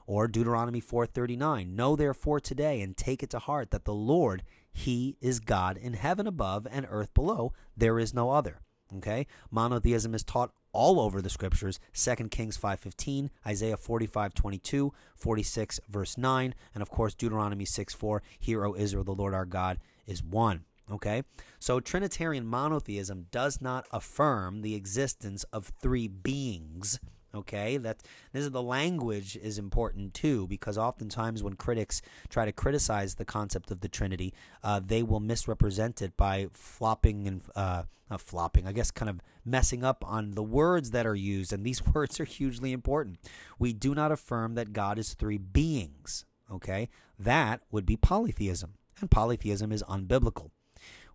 Or 0.06 0.27
Deuteronomy 0.27 0.82
4:39, 0.82 1.75
"Know 1.75 1.96
therefore 1.96 2.39
today 2.39 2.82
and 2.82 2.98
take 2.98 3.24
it 3.24 3.30
to 3.30 3.39
heart 3.39 3.72
that 3.72 3.86
the 3.86 3.94
Lord, 3.94 4.44
he 4.72 5.15
is 5.22 5.39
God 5.39 5.77
in 5.77 5.94
heaven 5.94 6.27
above 6.27 6.68
and 6.70 6.86
earth 6.89 7.13
below, 7.13 7.53
there 7.77 8.00
is 8.00 8.13
no 8.13 8.32
other." 8.32 8.60
Okay? 8.98 9.28
Monotheism 9.52 10.14
is 10.14 10.24
taught 10.24 10.52
all 10.72 11.00
over 11.00 11.22
the 11.22 11.30
scriptures. 11.30 11.80
2 11.94 12.16
kings 12.30 12.58
5.15 12.58 13.30
isaiah 13.46 13.78
45.22 13.78 14.92
46 15.16 15.80
verse 15.88 16.18
9 16.18 16.56
and 16.74 16.82
of 16.82 16.90
course 16.90 17.14
deuteronomy 17.14 17.64
6.4 17.64 18.20
hear 18.40 18.66
o 18.66 18.76
israel 18.76 19.04
the 19.04 19.14
lord 19.14 19.34
our 19.34 19.46
god 19.46 19.78
is 20.08 20.24
one. 20.24 20.66
Okay? 20.92 21.24
So 21.60 21.80
trinitarian 21.80 22.46
monotheism 22.46 23.28
does 23.32 23.62
not 23.62 23.86
affirm 23.92 24.62
the 24.62 24.76
existence 24.76 25.44
of 25.46 25.72
three 25.82 26.08
beings 26.08 27.00
okay? 27.34 27.78
That 27.78 28.04
this 28.32 28.44
is 28.44 28.52
the 28.52 28.62
language 28.62 29.36
is 29.36 29.58
important 29.58 30.13
too 30.13 30.48
because 30.48 30.78
oftentimes 30.78 31.44
when 31.44 31.56
critics 31.56 32.02
try 32.30 32.46
to 32.46 32.52
criticize 32.52 33.16
the 33.16 33.25
concept 33.25 33.72
of 33.72 33.82
the 33.82 33.90
trinity 33.90 34.34
uh, 34.63 34.80
they 34.84 35.04
will 35.04 35.20
misrepresent 35.20 36.02
it 36.02 36.16
by 36.18 36.48
flopping 36.54 37.28
and 37.28 37.42
uh, 37.56 37.84
flopping 38.18 38.68
i 38.68 38.72
guess 38.72 38.92
kind 38.92 39.10
of 39.10 39.20
messing 39.44 39.84
up 39.84 40.04
on 40.08 40.32
the 40.32 40.44
words 40.44 40.92
that 40.92 41.06
are 41.06 41.16
used 41.16 41.52
and 41.52 41.66
these 41.66 41.86
words 41.94 42.20
are 42.20 42.25
hugely 42.25 42.72
important. 42.72 43.18
We 43.58 43.74
do 43.74 43.96
not 43.96 44.12
affirm 44.12 44.56
that 44.56 44.74
god 44.74 45.00
is 45.00 45.13
three 45.13 45.38
beings 45.38 46.25
okay? 46.52 46.90
That 47.18 47.62
would 47.72 47.86
be 47.86 47.98
polytheism 47.98 48.75
and 49.00 49.10
polytheism 49.10 49.72
is 49.72 49.84
unbiblical. 49.84 50.52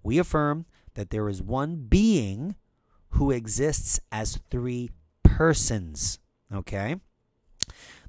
We 0.02 0.18
affirm 0.18 0.66
that 0.94 1.10
there 1.10 1.28
is 1.28 1.42
one 1.42 1.86
being 1.88 2.56
who 3.10 3.30
exists 3.30 4.00
as 4.12 4.40
three 4.50 4.90
persons. 5.38 6.18
Okay? 6.52 6.96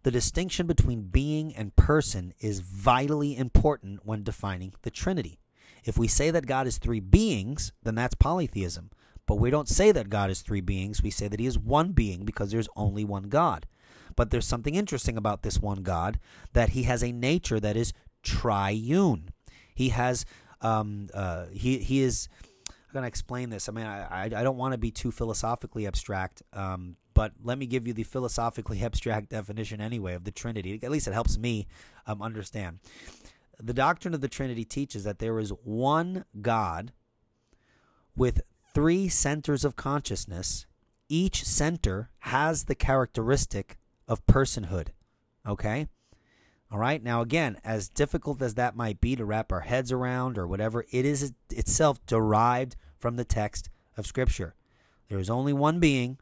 The 0.02 0.10
distinction 0.10 0.66
between 0.66 1.04
being 1.04 1.56
and 1.56 1.76
person 1.76 2.34
is 2.40 2.62
vitally 2.62 3.38
important 3.38 4.00
when 4.04 4.24
defining 4.24 4.74
the 4.82 4.90
Trinity. 4.90 5.38
If 5.86 5.96
we 5.96 6.08
say 6.08 6.32
that 6.32 6.48
God 6.48 6.66
is 6.66 6.80
three 6.80 7.00
beings, 7.00 7.72
then 7.84 7.94
that's 7.94 8.16
polytheism. 8.16 8.90
But 9.28 9.36
we 9.36 9.52
don't 9.52 9.70
say 9.70 9.92
that 9.92 10.10
God 10.10 10.32
is 10.32 10.42
three 10.42 10.62
beings. 10.62 11.04
We 11.04 11.12
say 11.12 11.28
that 11.28 11.40
He 11.40 11.46
is 11.46 11.60
one 11.60 11.92
being 11.92 12.26
because 12.26 12.50
there's 12.50 12.68
only 12.76 13.06
one 13.06 13.30
God. 13.30 13.68
But 14.16 14.32
there's 14.32 14.48
something 14.48 14.74
interesting 14.74 15.16
about 15.16 15.44
this 15.44 15.60
one 15.60 15.84
God 15.84 16.20
that 16.54 16.70
He 16.70 16.84
has 16.84 17.04
a 17.04 17.12
nature 17.12 17.60
that 17.60 17.78
is 17.78 17.94
triune. 18.24 19.30
He 19.76 19.90
has, 19.90 20.26
um, 20.62 21.10
uh, 21.14 21.46
he, 21.54 21.78
he 21.78 22.02
is, 22.02 22.28
going 22.92 23.04
to 23.04 23.08
explain 23.08 23.50
this. 23.50 23.70
I 23.70 23.72
mean, 23.72 23.86
I, 23.86 24.02
I, 24.02 24.24
I 24.26 24.44
don't 24.44 24.58
want 24.58 24.74
to 24.74 24.78
be 24.78 24.92
too 24.92 25.12
philosophically 25.12 25.88
abstract, 25.88 26.44
um, 26.54 26.96
but 27.14 27.34
let 27.44 27.58
me 27.58 27.66
give 27.66 27.88
you 27.88 27.94
the 27.94 28.04
philosophically 28.04 28.82
abstract 28.84 29.30
definition 29.30 29.82
anyway 29.82 30.14
of 30.14 30.24
the 30.24 30.32
Trinity. 30.32 30.80
At 30.82 30.92
least 30.92 31.08
it 31.08 31.14
helps 31.14 31.38
me 31.38 31.68
um, 32.08 32.22
understand. 32.22 32.80
The 33.62 33.74
doctrine 33.74 34.14
of 34.14 34.22
the 34.22 34.30
Trinity 34.30 34.64
teaches 34.64 35.04
that 35.04 35.20
there 35.20 35.40
is 35.40 35.50
one 35.64 36.26
God 36.42 36.94
with 38.16 38.42
three 38.74 39.10
centers 39.10 39.66
of 39.66 39.76
consciousness. 39.76 40.66
Each 41.10 41.44
center 41.44 42.10
has 42.20 42.66
the 42.66 42.76
characteristic 42.76 43.78
of 44.08 44.26
personhood. 44.26 44.90
Okay? 45.48 45.88
All 46.72 46.78
right. 46.78 47.04
Now, 47.04 47.22
again, 47.22 47.58
as 47.64 47.90
difficult 47.90 48.42
as 48.42 48.56
that 48.56 48.76
might 48.76 49.02
be 49.02 49.16
to 49.16 49.26
wrap 49.26 49.52
our 49.52 49.62
heads 49.62 49.92
around 49.92 50.38
or 50.38 50.48
whatever, 50.48 50.86
it 50.92 51.06
is 51.06 51.34
itself 51.50 52.06
derived 52.06 52.76
from 52.98 53.16
the 53.16 53.26
text 53.26 53.70
of 53.98 54.06
Scripture. 54.06 54.54
There 55.08 55.20
is 55.20 55.30
only 55.30 55.54
one 55.54 55.80
being 55.80 56.20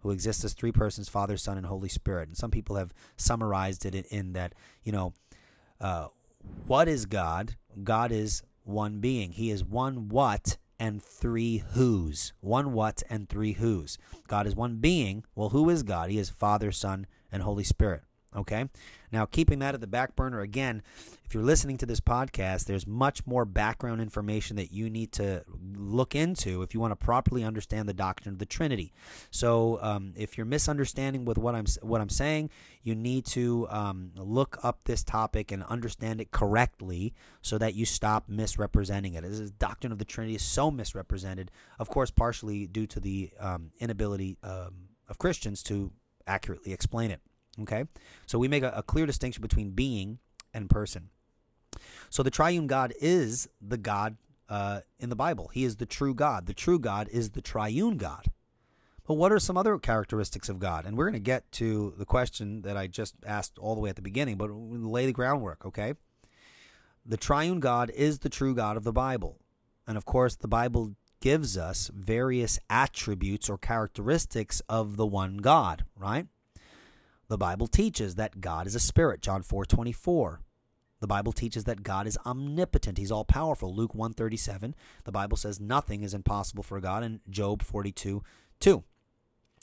who 0.00 0.10
exists 0.10 0.44
as 0.44 0.52
three 0.52 0.72
persons 0.72 1.08
Father, 1.08 1.36
Son, 1.36 1.56
and 1.56 1.66
Holy 1.66 1.88
Spirit. 1.88 2.28
And 2.28 2.36
some 2.36 2.50
people 2.50 2.74
have 2.74 2.92
summarized 3.16 3.86
it 3.86 3.94
in, 4.06 4.32
that, 4.32 4.52
you 4.82 4.90
know, 4.90 5.14
uh, 5.80 6.08
what 6.66 6.88
is 6.88 7.06
God? 7.06 7.56
God 7.84 8.10
is 8.10 8.42
one 8.64 8.98
being. 8.98 9.30
He 9.30 9.50
is 9.50 9.64
one 9.64 10.08
what 10.08 10.56
and 10.80 11.00
three 11.00 11.58
who's. 11.74 12.32
One 12.40 12.72
what 12.72 13.04
and 13.08 13.28
three 13.28 13.52
who's. 13.52 13.96
God 14.26 14.48
is 14.48 14.56
one 14.56 14.78
being. 14.78 15.24
Well, 15.36 15.50
who 15.50 15.70
is 15.70 15.84
God? 15.84 16.10
He 16.10 16.18
is 16.18 16.30
Father, 16.30 16.72
Son, 16.72 17.06
and 17.30 17.44
Holy 17.44 17.64
Spirit. 17.64 18.02
Okay? 18.34 18.64
Now, 19.12 19.26
keeping 19.26 19.58
that 19.58 19.74
at 19.74 19.80
the 19.80 19.86
back 19.86 20.16
burner, 20.16 20.40
again, 20.40 20.82
if 21.26 21.34
you're 21.34 21.42
listening 21.42 21.76
to 21.78 21.86
this 21.86 22.00
podcast, 22.00 22.64
there's 22.64 22.86
much 22.86 23.26
more 23.26 23.44
background 23.44 24.00
information 24.00 24.56
that 24.56 24.72
you 24.72 24.88
need 24.88 25.12
to 25.12 25.44
look 25.74 26.14
into 26.14 26.62
if 26.62 26.72
you 26.72 26.80
want 26.80 26.92
to 26.92 26.96
properly 26.96 27.44
understand 27.44 27.88
the 27.88 27.94
doctrine 27.94 28.34
of 28.34 28.38
the 28.38 28.46
Trinity. 28.46 28.92
So, 29.30 29.78
um, 29.82 30.14
if 30.16 30.36
you're 30.36 30.46
misunderstanding 30.46 31.24
with 31.24 31.38
what 31.38 31.54
I'm 31.54 31.66
what 31.82 32.00
I'm 32.00 32.08
saying, 32.08 32.50
you 32.82 32.94
need 32.94 33.26
to 33.26 33.66
um, 33.70 34.12
look 34.16 34.58
up 34.62 34.80
this 34.84 35.02
topic 35.02 35.52
and 35.52 35.62
understand 35.64 36.20
it 36.20 36.30
correctly, 36.30 37.14
so 37.42 37.58
that 37.58 37.74
you 37.74 37.84
stop 37.84 38.28
misrepresenting 38.28 39.14
it. 39.14 39.22
This 39.22 39.50
doctrine 39.50 39.92
of 39.92 39.98
the 39.98 40.04
Trinity 40.04 40.34
is 40.34 40.42
so 40.42 40.70
misrepresented, 40.70 41.50
of 41.78 41.88
course, 41.88 42.10
partially 42.10 42.66
due 42.66 42.86
to 42.86 43.00
the 43.00 43.30
um, 43.38 43.72
inability 43.78 44.36
um, 44.42 44.88
of 45.08 45.18
Christians 45.18 45.62
to 45.64 45.92
accurately 46.26 46.72
explain 46.72 47.10
it. 47.10 47.20
Okay? 47.60 47.84
So 48.26 48.38
we 48.38 48.48
make 48.48 48.62
a, 48.62 48.72
a 48.74 48.82
clear 48.82 49.06
distinction 49.06 49.42
between 49.42 49.70
being 49.70 50.18
and 50.54 50.68
person. 50.70 51.10
So 52.10 52.22
the 52.22 52.30
triune 52.30 52.66
God 52.66 52.92
is 53.00 53.48
the 53.60 53.78
God 53.78 54.16
uh, 54.48 54.80
in 54.98 55.08
the 55.08 55.16
Bible. 55.16 55.50
He 55.52 55.64
is 55.64 55.76
the 55.76 55.86
true 55.86 56.14
God. 56.14 56.46
The 56.46 56.54
true 56.54 56.78
God 56.78 57.08
is 57.10 57.30
the 57.30 57.40
triune 57.40 57.96
God. 57.96 58.26
But 59.06 59.14
what 59.14 59.32
are 59.32 59.38
some 59.38 59.56
other 59.56 59.78
characteristics 59.78 60.48
of 60.48 60.58
God? 60.58 60.86
And 60.86 60.96
we're 60.96 61.06
going 61.06 61.14
to 61.14 61.20
get 61.20 61.50
to 61.52 61.94
the 61.98 62.04
question 62.04 62.62
that 62.62 62.76
I 62.76 62.86
just 62.86 63.14
asked 63.26 63.58
all 63.58 63.74
the 63.74 63.80
way 63.80 63.90
at 63.90 63.96
the 63.96 64.02
beginning, 64.02 64.36
but 64.36 64.50
lay 64.50 65.06
the 65.06 65.12
groundwork, 65.12 65.66
okay? 65.66 65.94
The 67.04 67.16
triune 67.16 67.58
God 67.58 67.90
is 67.90 68.20
the 68.20 68.28
true 68.28 68.54
God 68.54 68.76
of 68.76 68.84
the 68.84 68.92
Bible. 68.92 69.38
And 69.86 69.96
of 69.96 70.04
course, 70.04 70.36
the 70.36 70.48
Bible 70.48 70.94
gives 71.20 71.56
us 71.56 71.90
various 71.94 72.58
attributes 72.70 73.48
or 73.48 73.58
characteristics 73.58 74.60
of 74.68 74.96
the 74.96 75.06
one 75.06 75.38
God, 75.38 75.84
right? 75.96 76.26
The 77.28 77.38
Bible 77.38 77.66
teaches 77.66 78.16
that 78.16 78.40
God 78.40 78.66
is 78.66 78.74
a 78.74 78.80
spirit, 78.80 79.22
John 79.22 79.42
4:24. 79.42 80.40
The 81.00 81.06
Bible 81.08 81.32
teaches 81.32 81.64
that 81.64 81.82
God 81.82 82.06
is 82.06 82.16
omnipotent. 82.24 82.96
He's 82.96 83.10
all 83.10 83.24
powerful. 83.24 83.74
Luke 83.74 83.94
137. 83.94 84.74
The 85.04 85.10
Bible 85.10 85.36
says 85.36 85.58
nothing 85.58 86.04
is 86.04 86.14
impossible 86.14 86.62
for 86.62 86.80
God 86.80 87.02
in 87.02 87.20
Job 87.28 87.62
42 87.62 88.22
2. 88.60 88.84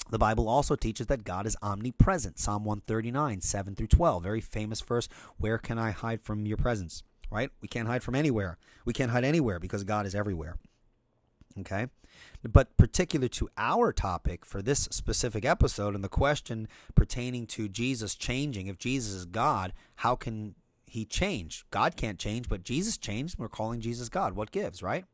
The 0.10 0.18
Bible 0.18 0.50
also 0.50 0.75
teaches 0.75 1.08
that 1.08 1.24
God 1.24 1.46
is 1.46 1.56
omnipresent. 1.62 2.39
Psalm 2.39 2.66
139, 2.66 3.42
7 3.42 3.75
through 3.75 3.88
12. 3.88 4.24
Very 4.24 4.42
famous 4.42 4.82
verse. 4.82 5.08
Where 5.38 5.58
can 5.58 5.78
I 5.78 5.92
hide 5.92 6.22
from 6.22 6.46
your 6.46 6.58
presence? 6.58 7.04
Right? 7.32 7.51
We 7.62 7.68
can't 7.68 7.88
hide 7.88 8.04
from 8.04 8.16
anywhere. 8.16 8.58
We 8.86 8.94
can't 8.94 9.12
hide 9.12 9.24
anywhere 9.24 9.60
because 9.60 9.84
God 9.84 10.06
is 10.06 10.16
everywhere. 10.16 10.58
Okay? 11.60 11.88
But 12.43 12.77
particular 12.77 13.27
to 13.29 13.49
our 13.57 13.91
topic 13.91 14.45
for 14.45 14.61
this 14.61 14.88
specific 14.91 15.45
episode 15.45 15.95
and 15.95 16.03
the 16.03 16.09
question 16.09 16.67
pertaining 16.95 17.47
to 17.47 17.67
Jesus 17.67 18.15
changing, 18.15 18.67
if 18.67 18.77
Jesus 18.77 19.13
is 19.13 19.25
God, 19.25 19.73
how 19.95 20.15
can 20.15 20.55
he 20.85 21.05
change? 21.05 21.65
God 21.71 21.95
can't 21.95 22.19
change, 22.19 22.49
but 22.49 22.63
Jesus 22.63 22.97
changed. 22.97 23.38
We're 23.38 23.49
calling 23.49 23.81
Jesus 23.81 24.09
God. 24.09 24.35
What 24.35 24.51
gives, 24.51 24.81
right? 24.81 25.05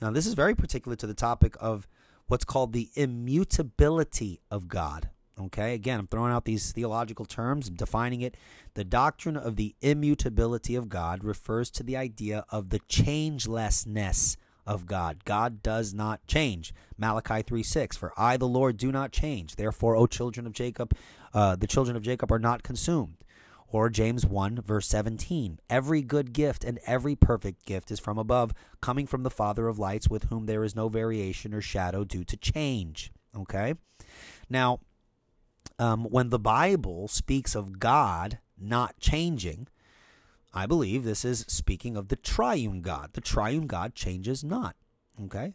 Now, 0.00 0.10
this 0.10 0.26
is 0.26 0.34
very 0.34 0.54
particular 0.54 0.96
to 0.96 1.06
the 1.06 1.14
topic 1.14 1.56
of 1.60 1.88
what's 2.26 2.44
called 2.44 2.72
the 2.72 2.90
immutability 2.94 4.40
of 4.50 4.68
God. 4.68 5.10
Okay, 5.40 5.74
again, 5.74 6.00
I'm 6.00 6.06
throwing 6.08 6.32
out 6.32 6.44
these 6.44 6.72
theological 6.72 7.24
terms, 7.24 7.70
defining 7.70 8.22
it. 8.22 8.36
The 8.74 8.84
doctrine 8.84 9.36
of 9.36 9.54
the 9.54 9.76
immutability 9.80 10.74
of 10.74 10.88
God 10.88 11.22
refers 11.22 11.70
to 11.72 11.84
the 11.84 11.96
idea 11.96 12.44
of 12.50 12.70
the 12.70 12.80
changelessness 12.80 14.36
of 14.68 14.86
God. 14.86 15.24
God 15.24 15.62
does 15.62 15.94
not 15.94 16.24
change. 16.26 16.74
Malachi 16.98 17.42
3 17.42 17.62
6. 17.62 17.96
For 17.96 18.12
I, 18.16 18.36
the 18.36 18.46
Lord, 18.46 18.76
do 18.76 18.92
not 18.92 19.10
change. 19.10 19.56
Therefore, 19.56 19.96
O 19.96 20.06
children 20.06 20.46
of 20.46 20.52
Jacob, 20.52 20.94
uh, 21.32 21.56
the 21.56 21.66
children 21.66 21.96
of 21.96 22.02
Jacob 22.02 22.30
are 22.30 22.38
not 22.38 22.62
consumed. 22.62 23.16
Or 23.70 23.90
James 23.90 24.26
1, 24.26 24.60
verse 24.60 24.86
17. 24.88 25.58
Every 25.68 26.02
good 26.02 26.32
gift 26.32 26.64
and 26.64 26.78
every 26.86 27.16
perfect 27.16 27.64
gift 27.66 27.90
is 27.90 27.98
from 27.98 28.18
above, 28.18 28.52
coming 28.80 29.06
from 29.06 29.22
the 29.22 29.30
Father 29.30 29.68
of 29.68 29.78
lights, 29.78 30.08
with 30.08 30.24
whom 30.24 30.46
there 30.46 30.64
is 30.64 30.76
no 30.76 30.88
variation 30.88 31.52
or 31.52 31.60
shadow 31.60 32.04
due 32.04 32.24
to 32.24 32.36
change. 32.36 33.10
Okay? 33.36 33.74
Now, 34.48 34.80
um, 35.78 36.04
when 36.04 36.28
the 36.30 36.38
Bible 36.38 37.08
speaks 37.08 37.54
of 37.54 37.78
God 37.78 38.38
not 38.58 38.98
changing, 39.00 39.68
I 40.52 40.66
believe 40.66 41.04
this 41.04 41.24
is 41.24 41.44
speaking 41.48 41.96
of 41.96 42.08
the 42.08 42.16
triune 42.16 42.80
God. 42.82 43.10
The 43.12 43.20
triune 43.20 43.66
God 43.66 43.94
changes 43.94 44.42
not. 44.42 44.76
Okay? 45.24 45.54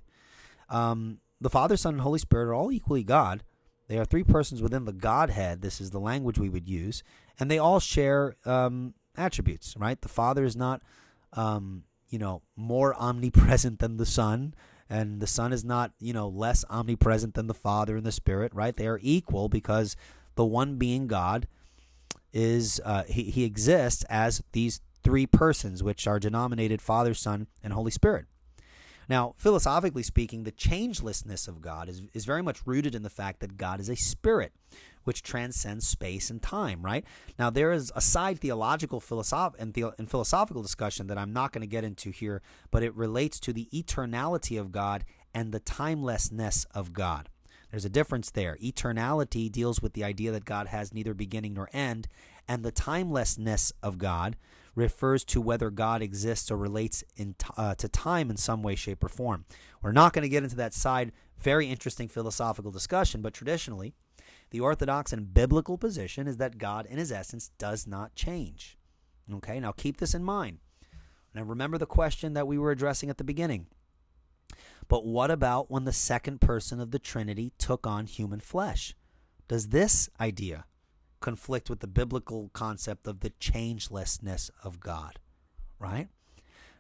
Um, 0.69 1.19
the 1.41 1.49
Father, 1.49 1.77
Son, 1.77 1.95
and 1.95 2.01
Holy 2.01 2.19
Spirit 2.19 2.47
are 2.47 2.53
all 2.53 2.71
equally 2.71 3.03
God. 3.03 3.43
They 3.87 3.97
are 3.97 4.05
three 4.05 4.23
persons 4.23 4.61
within 4.61 4.85
the 4.85 4.93
Godhead. 4.93 5.61
This 5.61 5.81
is 5.81 5.91
the 5.91 5.99
language 5.99 6.39
we 6.39 6.49
would 6.49 6.67
use. 6.67 7.03
And 7.39 7.49
they 7.51 7.59
all 7.59 7.79
share 7.79 8.37
um, 8.45 8.93
attributes, 9.17 9.75
right? 9.77 9.99
The 9.99 10.09
Father 10.09 10.43
is 10.45 10.55
not, 10.55 10.81
um, 11.33 11.83
you 12.09 12.19
know, 12.19 12.41
more 12.55 12.95
omnipresent 12.95 13.79
than 13.79 13.97
the 13.97 14.05
Son. 14.05 14.53
And 14.89 15.19
the 15.19 15.27
Son 15.27 15.51
is 15.51 15.65
not, 15.65 15.91
you 15.99 16.13
know, 16.13 16.27
less 16.27 16.63
omnipresent 16.69 17.33
than 17.33 17.47
the 17.47 17.53
Father 17.53 17.97
and 17.97 18.05
the 18.05 18.11
Spirit, 18.11 18.53
right? 18.53 18.75
They 18.75 18.87
are 18.87 18.99
equal 19.01 19.49
because 19.49 19.95
the 20.35 20.45
one 20.45 20.77
being 20.77 21.07
God 21.07 21.47
is 22.33 22.81
uh, 22.83 23.03
he, 23.03 23.23
he 23.23 23.43
exists 23.43 24.03
as 24.09 24.43
these 24.51 24.81
three 25.03 25.25
persons, 25.25 25.83
which 25.83 26.07
are 26.07 26.19
denominated 26.19 26.81
Father, 26.81 27.13
Son, 27.13 27.47
and 27.63 27.73
Holy 27.73 27.91
Spirit. 27.91 28.25
Now, 29.09 29.35
philosophically 29.37 30.03
speaking, 30.03 30.43
the 30.43 30.51
changelessness 30.51 31.47
of 31.47 31.61
God 31.61 31.89
is, 31.89 32.03
is 32.13 32.25
very 32.25 32.41
much 32.41 32.65
rooted 32.65 32.95
in 32.95 33.03
the 33.03 33.09
fact 33.09 33.41
that 33.41 33.57
God 33.57 33.79
is 33.79 33.89
a 33.89 33.95
spirit 33.95 34.53
which 35.03 35.21
transcends 35.21 35.85
space 35.85 36.29
and 36.29 36.41
time, 36.41 36.81
right? 36.81 37.03
Now, 37.37 37.49
there 37.49 37.73
is 37.73 37.91
a 37.95 38.01
side 38.01 38.39
theological 38.39 39.01
philosoph- 39.01 39.55
and, 39.59 39.73
the- 39.73 39.93
and 39.97 40.09
philosophical 40.09 40.61
discussion 40.61 41.07
that 41.07 41.17
I'm 41.17 41.33
not 41.33 41.51
going 41.51 41.61
to 41.61 41.67
get 41.67 41.83
into 41.83 42.11
here, 42.11 42.41
but 42.71 42.83
it 42.83 42.95
relates 42.95 43.39
to 43.41 43.51
the 43.51 43.67
eternality 43.73 44.57
of 44.57 44.71
God 44.71 45.03
and 45.33 45.51
the 45.51 45.59
timelessness 45.59 46.65
of 46.73 46.93
God. 46.93 47.27
There's 47.73 47.85
a 47.85 47.89
difference 47.89 48.29
there. 48.29 48.55
Eternality 48.61 49.51
deals 49.51 49.81
with 49.81 49.93
the 49.93 50.03
idea 50.03 50.31
that 50.31 50.45
God 50.45 50.67
has 50.67 50.93
neither 50.93 51.15
beginning 51.15 51.55
nor 51.55 51.71
end, 51.73 52.07
and 52.47 52.63
the 52.63 52.71
timelessness 52.71 53.73
of 53.81 53.97
God 53.97 54.35
refers 54.75 55.23
to 55.23 55.41
whether 55.41 55.71
God 55.71 56.03
exists 56.03 56.51
or 56.51 56.57
relates 56.57 57.03
in 57.15 57.33
uh, 57.57 57.73
to 57.73 57.89
time 57.89 58.29
in 58.29 58.37
some 58.37 58.61
way, 58.61 58.75
shape, 58.75 59.03
or 59.03 59.09
form. 59.09 59.45
We're 59.81 59.91
not 59.91 60.13
going 60.13 60.21
to 60.21 60.29
get 60.29 60.43
into 60.43 60.55
that 60.57 60.75
side. 60.75 61.13
Very 61.39 61.65
interesting 61.65 62.07
philosophical 62.07 62.69
discussion, 62.69 63.23
but 63.23 63.33
traditionally, 63.33 63.95
the 64.51 64.59
orthodox 64.59 65.11
and 65.11 65.33
biblical 65.33 65.79
position 65.79 66.27
is 66.27 66.37
that 66.37 66.59
God, 66.59 66.85
in 66.85 66.99
his 66.99 67.11
essence, 67.11 67.49
does 67.57 67.87
not 67.87 68.13
change. 68.13 68.77
Okay, 69.33 69.59
now 69.59 69.71
keep 69.71 69.97
this 69.97 70.13
in 70.13 70.23
mind. 70.23 70.59
Now 71.33 71.41
remember 71.41 71.79
the 71.79 71.87
question 71.87 72.33
that 72.33 72.45
we 72.45 72.59
were 72.59 72.69
addressing 72.69 73.09
at 73.09 73.17
the 73.17 73.23
beginning. 73.23 73.65
But 74.87 75.05
what 75.05 75.31
about 75.31 75.71
when 75.71 75.85
the 75.85 75.93
second 75.93 76.41
person 76.41 76.79
of 76.79 76.91
the 76.91 76.99
Trinity 76.99 77.53
took 77.57 77.87
on 77.87 78.05
human 78.05 78.39
flesh? 78.39 78.95
Does 79.47 79.69
this 79.69 80.09
idea 80.19 80.65
conflict 81.19 81.69
with 81.69 81.79
the 81.79 81.87
biblical 81.87 82.49
concept 82.53 83.07
of 83.07 83.21
the 83.21 83.29
changelessness 83.31 84.49
of 84.63 84.79
God, 84.79 85.19
right? 85.79 86.09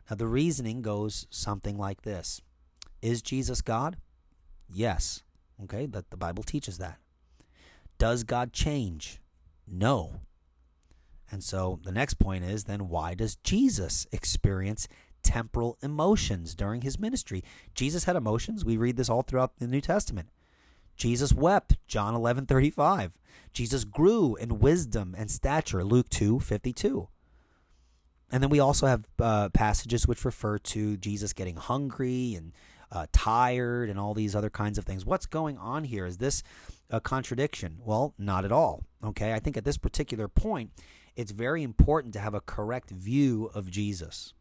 Now, 0.09 0.17
the 0.17 0.27
reasoning 0.27 0.81
goes 0.81 1.27
something 1.29 1.77
like 1.77 2.01
this 2.01 2.41
Is 3.01 3.21
Jesus 3.21 3.61
God? 3.61 3.97
Yes. 4.69 5.23
Okay, 5.63 5.85
that 5.87 6.09
the 6.09 6.17
Bible 6.17 6.43
teaches 6.43 6.77
that. 6.79 6.97
Does 7.97 8.23
God 8.23 8.53
change? 8.53 9.21
No. 9.67 10.21
And 11.31 11.43
so 11.43 11.79
the 11.83 11.91
next 11.91 12.15
point 12.15 12.43
is 12.43 12.65
then 12.65 12.89
why 12.89 13.13
does 13.13 13.37
Jesus 13.37 14.05
experience 14.11 14.87
temporal 15.23 15.77
emotions 15.81 16.53
during 16.53 16.81
his 16.81 16.99
ministry? 16.99 17.43
Jesus 17.73 18.03
had 18.03 18.15
emotions. 18.15 18.63
We 18.63 18.77
read 18.77 18.97
this 18.97 19.09
all 19.09 19.23
throughout 19.23 19.57
the 19.57 19.67
New 19.67 19.81
Testament. 19.81 20.29
Jesus 20.95 21.33
wept, 21.33 21.77
John 21.87 22.13
11:35. 22.13 23.11
Jesus 23.51 23.83
grew 23.83 24.35
in 24.35 24.59
wisdom 24.59 25.15
and 25.17 25.31
stature, 25.31 25.83
Luke 25.83 26.09
2:52. 26.09 27.07
And 28.31 28.41
then 28.41 28.49
we 28.49 28.59
also 28.59 28.87
have 28.87 29.05
uh, 29.19 29.49
passages 29.49 30.07
which 30.07 30.25
refer 30.25 30.57
to 30.57 30.97
Jesus 30.97 31.33
getting 31.33 31.55
hungry 31.55 32.33
and 32.33 32.51
uh, 32.91 33.05
tired 33.11 33.89
and 33.89 33.99
all 33.99 34.13
these 34.13 34.35
other 34.35 34.49
kinds 34.49 34.77
of 34.77 34.85
things. 34.85 35.05
What's 35.05 35.25
going 35.25 35.57
on 35.57 35.83
here? 35.83 36.05
Is 36.05 36.17
this 36.17 36.43
a 36.89 36.99
contradiction? 36.99 37.77
Well, 37.83 38.13
not 38.17 38.45
at 38.45 38.51
all. 38.51 38.85
Okay, 39.03 39.33
I 39.33 39.39
think 39.39 39.57
at 39.57 39.65
this 39.65 39.77
particular 39.77 40.27
point, 40.27 40.71
it's 41.15 41.31
very 41.31 41.63
important 41.63 42.13
to 42.13 42.19
have 42.19 42.33
a 42.33 42.41
correct 42.41 42.89
view 42.89 43.51
of 43.53 43.69
Jesus. 43.69 44.33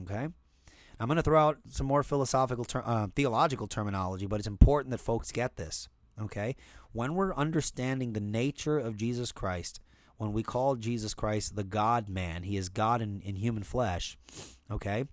Okay, 0.00 0.28
I'm 1.02 1.08
going 1.08 1.16
to 1.16 1.22
throw 1.22 1.40
out 1.40 1.58
some 1.68 1.86
more 1.86 2.02
philosophical, 2.02 2.64
ter- 2.64 2.82
uh, 2.84 3.08
theological 3.14 3.66
terminology, 3.66 4.26
but 4.26 4.38
it's 4.38 4.46
important 4.46 4.92
that 4.92 4.98
folks 4.98 5.32
get 5.32 5.56
this. 5.56 5.88
Okay? 6.20 6.54
When 6.92 7.14
we're 7.14 7.34
understanding 7.34 8.12
the 8.12 8.20
nature 8.20 8.78
of 8.78 8.96
Jesus 8.96 9.32
Christ, 9.32 9.80
when 10.16 10.32
we 10.32 10.42
call 10.44 10.76
Jesus 10.76 11.14
Christ 11.14 11.56
the 11.56 11.64
God 11.64 12.08
man, 12.08 12.44
he 12.44 12.56
is 12.56 12.68
God 12.68 13.02
in, 13.02 13.20
in 13.22 13.34
human 13.34 13.64
flesh. 13.64 14.16
Okay? 14.70 15.04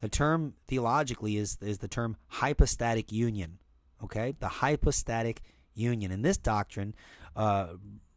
The 0.00 0.08
term 0.08 0.54
theologically 0.68 1.36
is, 1.36 1.56
is 1.62 1.78
the 1.78 1.88
term 1.88 2.16
hypostatic 2.28 3.10
union. 3.10 3.58
Okay? 4.04 4.34
The 4.38 4.48
hypostatic 4.48 5.40
union. 5.74 6.12
And 6.12 6.24
this 6.24 6.36
doctrine 6.36 6.94
uh, 7.34 7.68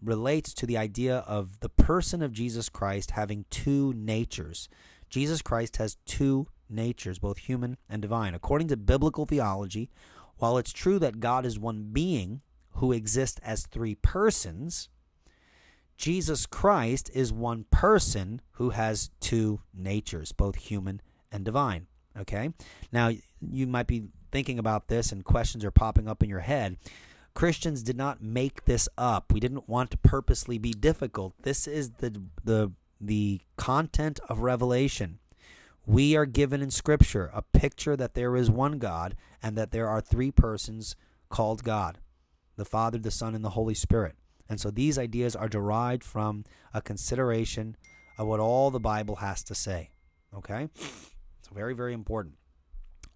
relates 0.01 0.53
to 0.55 0.65
the 0.65 0.77
idea 0.77 1.19
of 1.19 1.59
the 1.61 1.69
person 1.69 2.21
of 2.21 2.33
Jesus 2.33 2.67
Christ 2.67 3.11
having 3.11 3.45
two 3.49 3.93
natures. 3.93 4.67
Jesus 5.13 5.43
Christ 5.43 5.77
has 5.77 5.97
two 6.07 6.47
natures, 6.67 7.19
both 7.19 7.37
human 7.37 7.77
and 7.87 8.01
divine. 8.01 8.33
According 8.33 8.69
to 8.69 8.77
biblical 8.77 9.27
theology, 9.27 9.91
while 10.37 10.57
it's 10.57 10.73
true 10.73 10.97
that 10.97 11.19
God 11.19 11.45
is 11.45 11.59
one 11.59 11.89
being 11.93 12.41
who 12.77 12.91
exists 12.91 13.39
as 13.43 13.67
three 13.67 13.93
persons, 13.93 14.89
Jesus 15.97 16.47
Christ 16.47 17.11
is 17.13 17.31
one 17.31 17.65
person 17.69 18.41
who 18.53 18.71
has 18.71 19.11
two 19.19 19.61
natures, 19.71 20.31
both 20.31 20.55
human 20.55 20.99
and 21.31 21.45
divine. 21.45 21.85
Okay? 22.17 22.49
Now, 22.91 23.11
you 23.39 23.67
might 23.67 23.85
be 23.85 24.05
thinking 24.31 24.57
about 24.57 24.87
this 24.87 25.11
and 25.11 25.23
questions 25.23 25.63
are 25.63 25.69
popping 25.69 26.07
up 26.07 26.23
in 26.23 26.29
your 26.31 26.39
head. 26.39 26.77
Christians 27.35 27.83
did 27.83 27.97
not 27.97 28.23
make 28.23 28.65
this 28.65 28.89
up. 28.97 29.31
We 29.31 29.39
didn't 29.39 29.69
want 29.69 29.91
to 29.91 29.97
purposely 29.97 30.57
be 30.57 30.71
difficult. 30.71 31.35
This 31.43 31.67
is 31.67 31.91
the 31.99 32.19
the 32.43 32.71
the 33.07 33.41
content 33.57 34.19
of 34.29 34.39
revelation. 34.39 35.19
We 35.85 36.15
are 36.15 36.25
given 36.25 36.61
in 36.61 36.71
Scripture 36.71 37.29
a 37.33 37.41
picture 37.41 37.95
that 37.97 38.13
there 38.13 38.35
is 38.35 38.49
one 38.49 38.79
God 38.79 39.15
and 39.41 39.57
that 39.57 39.71
there 39.71 39.89
are 39.89 40.01
three 40.01 40.31
persons 40.31 40.95
called 41.29 41.63
God 41.63 41.99
the 42.55 42.65
Father, 42.65 42.99
the 42.99 43.11
Son, 43.11 43.33
and 43.33 43.43
the 43.43 43.51
Holy 43.51 43.73
Spirit. 43.73 44.15
And 44.47 44.59
so 44.59 44.69
these 44.69 44.99
ideas 44.99 45.35
are 45.35 45.49
derived 45.49 46.03
from 46.03 46.43
a 46.73 46.81
consideration 46.81 47.75
of 48.17 48.27
what 48.27 48.39
all 48.39 48.69
the 48.69 48.79
Bible 48.79 49.15
has 49.17 49.43
to 49.45 49.55
say. 49.55 49.89
Okay? 50.35 50.69
So 50.75 51.51
very, 51.53 51.73
very 51.73 51.93
important. 51.93 52.35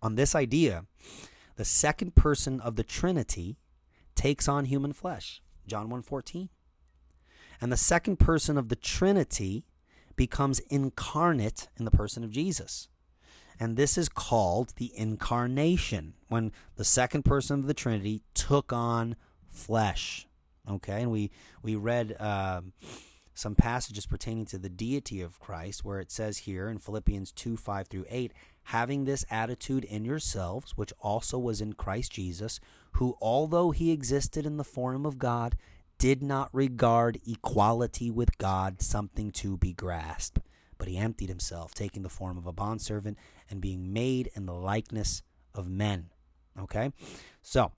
On 0.01 0.15
this 0.15 0.33
idea, 0.33 0.85
the 1.55 1.65
second 1.65 2.15
person 2.15 2.59
of 2.59 2.75
the 2.75 2.83
Trinity 2.83 3.57
takes 4.15 4.47
on 4.47 4.65
human 4.65 4.93
flesh. 4.93 5.41
John 5.67 5.89
1:14. 5.89 6.49
And 7.59 7.71
the 7.71 7.77
second 7.77 8.17
person 8.17 8.57
of 8.57 8.69
the 8.69 8.75
Trinity 8.75 9.65
becomes 10.17 10.59
incarnate 10.69 11.69
in 11.77 11.85
the 11.85 11.91
person 11.91 12.25
of 12.25 12.31
Jesus. 12.31 12.89
And 13.59 13.77
this 13.77 13.97
is 13.97 14.09
called 14.09 14.73
the 14.75 14.91
incarnation, 14.95 16.13
when 16.27 16.51
the 16.75 16.83
second 16.83 17.23
person 17.23 17.59
of 17.59 17.65
the 17.65 17.73
Trinity 17.73 18.21
took 18.33 18.73
on 18.73 19.15
flesh. 19.47 20.27
Okay, 20.69 21.01
and 21.03 21.11
we 21.11 21.31
we 21.63 21.75
read 21.75 22.15
um, 22.19 22.73
some 23.33 23.55
passages 23.55 24.05
pertaining 24.05 24.45
to 24.47 24.57
the 24.57 24.69
deity 24.69 25.21
of 25.21 25.39
Christ, 25.39 25.85
where 25.85 25.99
it 25.99 26.11
says 26.11 26.39
here 26.39 26.69
in 26.69 26.77
Philippians 26.77 27.31
two 27.31 27.57
five 27.57 27.87
through 27.87 28.05
eight, 28.09 28.33
having 28.63 29.05
this 29.05 29.25
attitude 29.31 29.85
in 29.85 30.05
yourselves, 30.05 30.73
which 30.75 30.93
also 30.99 31.39
was 31.39 31.61
in 31.61 31.73
Christ 31.73 32.11
Jesus, 32.11 32.59
who 32.93 33.17
although 33.21 33.71
he 33.71 33.91
existed 33.91 34.45
in 34.45 34.57
the 34.57 34.63
form 34.63 35.05
of 35.05 35.17
God, 35.17 35.57
did 35.97 36.21
not 36.21 36.49
regard 36.53 37.19
equality 37.27 38.11
with 38.11 38.37
God 38.37 38.81
something 38.81 39.31
to 39.31 39.57
be 39.57 39.73
grasped, 39.73 40.39
but 40.77 40.87
he 40.87 40.97
emptied 40.97 41.29
himself, 41.29 41.73
taking 41.73 42.03
the 42.03 42.09
form 42.09 42.37
of 42.37 42.45
a 42.45 42.53
bondservant 42.53 43.17
and 43.49 43.61
being 43.61 43.93
made 43.93 44.29
in 44.35 44.45
the 44.45 44.53
likeness 44.53 45.23
of 45.53 45.69
men. 45.69 46.09
Okay? 46.59 46.91
So, 47.41 47.71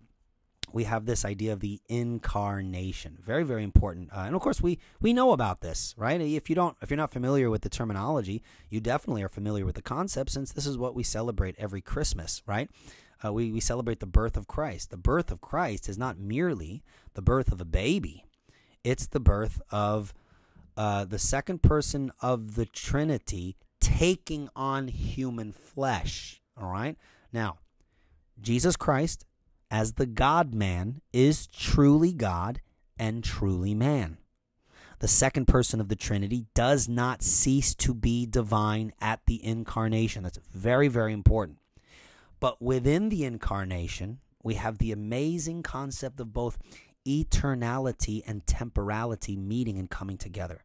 we 0.72 0.84
have 0.84 1.06
this 1.06 1.26
idea 1.26 1.54
of 1.54 1.60
the 1.62 1.82
incarnation 1.88 3.18
very 3.22 3.44
very 3.44 3.64
important 3.64 4.12
uh, 4.14 4.20
and 4.20 4.36
of 4.36 4.42
course 4.42 4.62
we 4.62 4.78
we 5.02 5.14
know 5.14 5.32
about 5.32 5.62
this 5.62 5.94
right 5.98 6.22
if 6.22 6.50
you 6.50 6.56
don't 6.56 6.78
if 6.82 6.90
you're 6.90 6.98
not 6.98 7.12
familiar 7.12 7.50
with 7.50 7.62
the 7.62 7.70
terminology 7.70 8.44
you 8.70 8.80
definitely 8.80 9.24
are 9.24 9.30
familiar 9.30 9.66
with 9.66 9.76
the 9.76 9.82
concept 9.82 10.30
since 10.30 10.52
this 10.52 10.66
is 10.66 10.78
what 10.78 10.96
we 10.96 11.04
celebrate 11.04 11.56
every 11.58 11.82
christmas 11.82 12.42
right 12.46 12.70
uh, 13.24 13.32
we, 13.34 13.52
we 13.52 13.60
celebrate 13.60 14.00
the 14.00 14.06
birth 14.06 14.38
of 14.38 14.48
christ 14.48 14.92
the 14.92 14.98
birth 14.98 15.32
of 15.32 15.42
christ 15.42 15.90
is 15.90 15.98
not 15.98 16.18
merely 16.18 16.84
the 17.14 17.22
birth 17.22 17.52
of 17.52 17.62
a 17.62 17.66
baby 17.66 18.26
it's 18.84 19.08
the 19.08 19.20
birth 19.20 19.62
of 19.72 20.14
uh, 20.78 21.04
the 21.04 21.20
second 21.20 21.62
person 21.62 22.12
of 22.22 22.56
the 22.56 22.66
trinity 22.66 23.58
taking 23.80 24.50
on 24.56 24.88
human 24.88 25.52
flesh 25.52 26.42
all 26.60 26.72
right 26.72 26.98
now 27.32 27.58
jesus 28.42 28.76
christ 28.76 29.26
as 29.72 29.94
the 29.94 30.06
God 30.06 30.54
man 30.54 31.02
is 31.14 31.48
truly 31.48 32.12
God 32.12 32.62
and 32.98 33.24
truly 33.24 33.74
man. 33.74 34.18
The 35.00 35.08
second 35.08 35.48
person 35.48 35.80
of 35.80 35.88
the 35.88 35.96
Trinity 35.96 36.46
does 36.54 36.90
not 36.90 37.24
cease 37.24 37.74
to 37.76 37.94
be 37.94 38.26
divine 38.26 38.92
at 39.00 39.22
the 39.28 39.44
incarnation. 39.46 40.24
That's 40.24 40.40
very, 40.52 40.90
very 40.90 41.14
important. 41.14 41.60
But 42.40 42.62
within 42.62 43.10
the 43.10 43.26
incarnation, 43.26 44.20
we 44.44 44.56
have 44.56 44.78
the 44.78 44.92
amazing 44.92 45.64
concept 45.64 46.20
of 46.20 46.34
both 46.34 46.58
eternality 47.08 48.22
and 48.26 48.46
temporality 48.46 49.36
meeting 49.36 49.78
and 49.78 49.90
coming 49.90 50.18
together. 50.18 50.64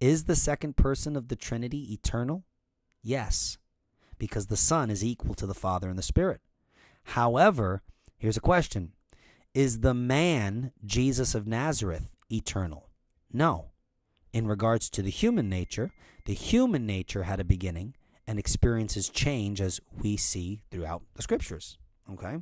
Is 0.00 0.24
the 0.24 0.36
second 0.36 0.76
person 0.76 1.16
of 1.16 1.28
the 1.28 1.36
Trinity 1.36 1.92
eternal? 1.92 2.44
Yes, 3.02 3.58
because 4.18 4.46
the 4.46 4.56
Son 4.56 4.90
is 4.90 5.04
equal 5.04 5.34
to 5.34 5.46
the 5.46 5.54
Father 5.54 5.88
and 5.88 5.98
the 5.98 6.02
Spirit. 6.02 6.40
However, 7.04 7.82
Here's 8.24 8.38
a 8.38 8.40
question 8.40 8.92
Is 9.52 9.80
the 9.80 9.92
man, 9.92 10.72
Jesus 10.82 11.34
of 11.34 11.46
Nazareth, 11.46 12.10
eternal? 12.32 12.88
No. 13.30 13.72
in 14.32 14.46
regards 14.46 14.88
to 14.90 15.02
the 15.02 15.10
human 15.10 15.50
nature, 15.50 15.92
the 16.24 16.32
human 16.32 16.86
nature 16.86 17.24
had 17.24 17.38
a 17.38 17.44
beginning 17.44 17.94
and 18.26 18.38
experiences 18.38 19.08
change 19.08 19.60
as 19.60 19.80
we 19.92 20.16
see 20.16 20.60
throughout 20.70 21.02
the 21.14 21.22
scriptures. 21.22 21.78
Okay? 22.12 22.38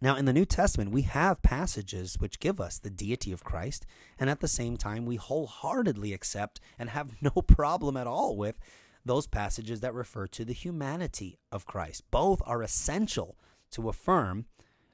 Now, 0.00 0.16
in 0.16 0.24
the 0.24 0.32
New 0.32 0.44
Testament, 0.44 0.90
we 0.90 1.02
have 1.02 1.42
passages 1.42 2.16
which 2.18 2.40
give 2.40 2.60
us 2.60 2.78
the 2.78 2.90
deity 2.90 3.30
of 3.30 3.44
Christ, 3.44 3.86
and 4.18 4.28
at 4.28 4.40
the 4.40 4.48
same 4.48 4.76
time, 4.76 5.06
we 5.06 5.14
wholeheartedly 5.14 6.12
accept 6.12 6.60
and 6.76 6.90
have 6.90 7.12
no 7.22 7.30
problem 7.30 7.96
at 7.96 8.08
all 8.08 8.36
with 8.36 8.58
those 9.04 9.28
passages 9.28 9.80
that 9.80 9.94
refer 9.94 10.26
to 10.28 10.44
the 10.44 10.52
humanity 10.52 11.38
of 11.52 11.66
Christ. 11.66 12.02
Both 12.10 12.42
are 12.44 12.62
essential 12.62 13.36
to 13.72 13.88
affirm 13.88 14.46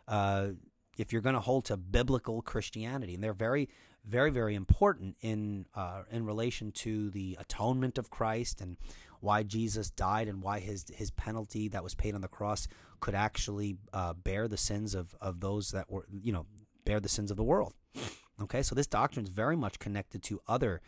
uh, 0.06 0.48
if 0.98 1.12
you're 1.12 1.22
going 1.22 1.34
to 1.34 1.40
hold 1.40 1.64
to 1.66 1.76
biblical 1.76 2.42
Christianity, 2.42 3.14
and 3.14 3.24
they're 3.24 3.32
very, 3.32 3.68
very, 4.06 4.30
very 4.30 4.54
important 4.54 5.16
in 5.20 5.66
uh, 5.74 6.02
in 6.10 6.24
relation 6.24 6.72
to 6.72 7.10
the 7.10 7.36
atonement 7.38 7.98
of 7.98 8.10
Christ 8.10 8.60
and 8.60 8.76
why 9.20 9.42
Jesus 9.42 9.90
died 9.90 10.28
and 10.28 10.42
why 10.42 10.60
his 10.60 10.86
his 10.94 11.10
penalty 11.10 11.68
that 11.68 11.82
was 11.82 11.94
paid 11.94 12.14
on 12.14 12.20
the 12.20 12.28
cross 12.28 12.68
could 13.00 13.14
actually 13.14 13.76
uh, 13.92 14.14
bear 14.14 14.48
the 14.48 14.56
sins 14.56 14.94
of 14.94 15.14
of 15.20 15.40
those 15.40 15.70
that 15.72 15.90
were 15.90 16.06
you 16.22 16.32
know 16.32 16.46
bear 16.84 17.00
the 17.00 17.08
sins 17.08 17.30
of 17.30 17.36
the 17.36 17.44
world. 17.44 17.74
Okay, 18.40 18.62
so 18.62 18.74
this 18.74 18.86
doctrine 18.86 19.24
is 19.24 19.30
very 19.30 19.56
much 19.56 19.78
connected 19.78 20.22
to 20.24 20.40
other 20.46 20.80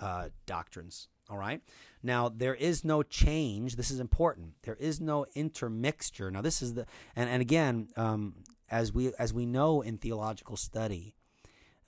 uh, 0.00 0.28
doctrines. 0.44 1.08
All 1.28 1.38
right. 1.38 1.60
Now 2.02 2.28
there 2.28 2.54
is 2.54 2.84
no 2.84 3.02
change. 3.02 3.76
This 3.76 3.90
is 3.90 4.00
important. 4.00 4.54
There 4.62 4.76
is 4.76 5.00
no 5.00 5.26
intermixture. 5.34 6.30
Now 6.30 6.40
this 6.42 6.62
is 6.62 6.74
the 6.74 6.86
and 7.14 7.28
and 7.28 7.42
again, 7.42 7.88
um, 7.96 8.44
as 8.70 8.92
we 8.92 9.12
as 9.18 9.32
we 9.32 9.46
know 9.46 9.80
in 9.80 9.98
theological 9.98 10.56
study, 10.56 11.14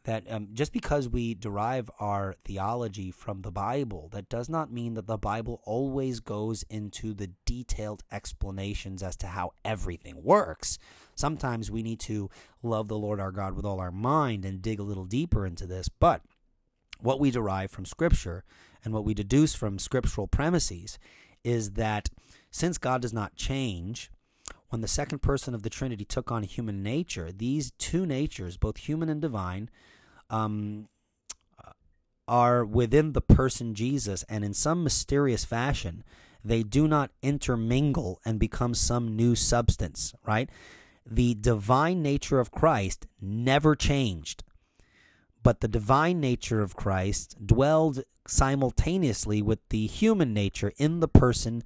that 0.08 0.24
um, 0.32 0.48
just 0.54 0.72
because 0.72 1.06
we 1.06 1.34
derive 1.34 1.90
our 2.00 2.34
theology 2.42 3.10
from 3.10 3.42
the 3.42 3.50
Bible, 3.50 4.08
that 4.12 4.30
does 4.30 4.48
not 4.48 4.72
mean 4.72 4.94
that 4.94 5.06
the 5.06 5.18
Bible 5.18 5.60
always 5.64 6.20
goes 6.20 6.64
into 6.70 7.12
the 7.12 7.30
detailed 7.44 8.02
explanations 8.10 9.02
as 9.02 9.16
to 9.16 9.26
how 9.26 9.50
everything 9.66 10.22
works. 10.24 10.78
Sometimes 11.14 11.70
we 11.70 11.82
need 11.82 12.00
to 12.00 12.30
love 12.62 12.88
the 12.88 12.96
Lord 12.96 13.20
our 13.20 13.30
God 13.30 13.52
with 13.52 13.66
all 13.66 13.80
our 13.80 13.92
mind 13.92 14.46
and 14.46 14.62
dig 14.62 14.80
a 14.80 14.82
little 14.82 15.04
deeper 15.04 15.44
into 15.44 15.66
this. 15.66 15.90
But 15.90 16.22
what 17.00 17.20
we 17.20 17.30
derive 17.30 17.70
from 17.70 17.84
Scripture 17.84 18.44
and 18.82 18.94
what 18.94 19.04
we 19.04 19.12
deduce 19.12 19.54
from 19.54 19.78
scriptural 19.78 20.26
premises 20.26 20.98
is 21.44 21.72
that 21.72 22.08
since 22.50 22.78
God 22.78 23.02
does 23.02 23.12
not 23.12 23.36
change, 23.36 24.10
when 24.70 24.80
the 24.80 24.88
second 24.88 25.18
person 25.18 25.54
of 25.54 25.64
the 25.64 25.70
Trinity 25.70 26.06
took 26.06 26.32
on 26.32 26.44
human 26.44 26.82
nature, 26.82 27.30
these 27.30 27.72
two 27.72 28.06
natures, 28.06 28.56
both 28.56 28.78
human 28.78 29.10
and 29.10 29.20
divine, 29.20 29.68
um, 30.30 30.88
are 32.28 32.64
within 32.64 33.12
the 33.12 33.22
person 33.22 33.74
Jesus, 33.74 34.24
and 34.28 34.44
in 34.44 34.52
some 34.52 34.84
mysterious 34.84 35.44
fashion, 35.44 36.04
they 36.44 36.62
do 36.62 36.86
not 36.86 37.10
intermingle 37.22 38.20
and 38.24 38.38
become 38.38 38.74
some 38.74 39.16
new 39.16 39.34
substance, 39.34 40.14
right? 40.24 40.48
The 41.04 41.34
divine 41.34 42.02
nature 42.02 42.38
of 42.38 42.50
Christ 42.50 43.06
never 43.20 43.74
changed, 43.74 44.44
but 45.42 45.60
the 45.60 45.68
divine 45.68 46.20
nature 46.20 46.60
of 46.60 46.76
Christ 46.76 47.36
dwelled 47.44 48.02
simultaneously 48.26 49.40
with 49.40 49.60
the 49.70 49.86
human 49.86 50.34
nature 50.34 50.72
in 50.76 51.00
the 51.00 51.08
person 51.08 51.62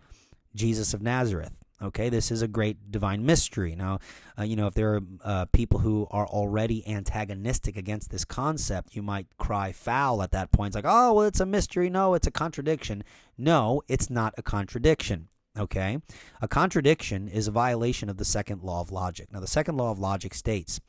Jesus 0.54 0.94
of 0.94 1.02
Nazareth. 1.02 1.61
Okay, 1.82 2.08
this 2.08 2.30
is 2.30 2.42
a 2.42 2.48
great 2.48 2.92
divine 2.92 3.26
mystery. 3.26 3.74
Now, 3.74 3.98
uh, 4.38 4.44
you 4.44 4.54
know, 4.54 4.68
if 4.68 4.74
there 4.74 4.94
are 4.94 5.00
uh, 5.24 5.44
people 5.46 5.80
who 5.80 6.06
are 6.10 6.26
already 6.26 6.86
antagonistic 6.88 7.76
against 7.76 8.10
this 8.10 8.24
concept, 8.24 8.94
you 8.94 9.02
might 9.02 9.26
cry 9.36 9.72
foul 9.72 10.22
at 10.22 10.30
that 10.30 10.52
point. 10.52 10.68
It's 10.68 10.76
like, 10.76 10.84
oh, 10.86 11.14
well, 11.14 11.26
it's 11.26 11.40
a 11.40 11.46
mystery. 11.46 11.90
No, 11.90 12.14
it's 12.14 12.26
a 12.26 12.30
contradiction. 12.30 13.02
No, 13.36 13.82
it's 13.88 14.08
not 14.08 14.34
a 14.38 14.42
contradiction. 14.42 15.28
Okay, 15.58 15.98
a 16.40 16.48
contradiction 16.48 17.28
is 17.28 17.46
a 17.46 17.50
violation 17.50 18.08
of 18.08 18.16
the 18.16 18.24
second 18.24 18.62
law 18.62 18.80
of 18.80 18.90
logic. 18.90 19.30
Now, 19.30 19.40
the 19.40 19.46
second 19.46 19.76
law 19.76 19.90
of 19.90 19.98
logic 19.98 20.32
states 20.32 20.80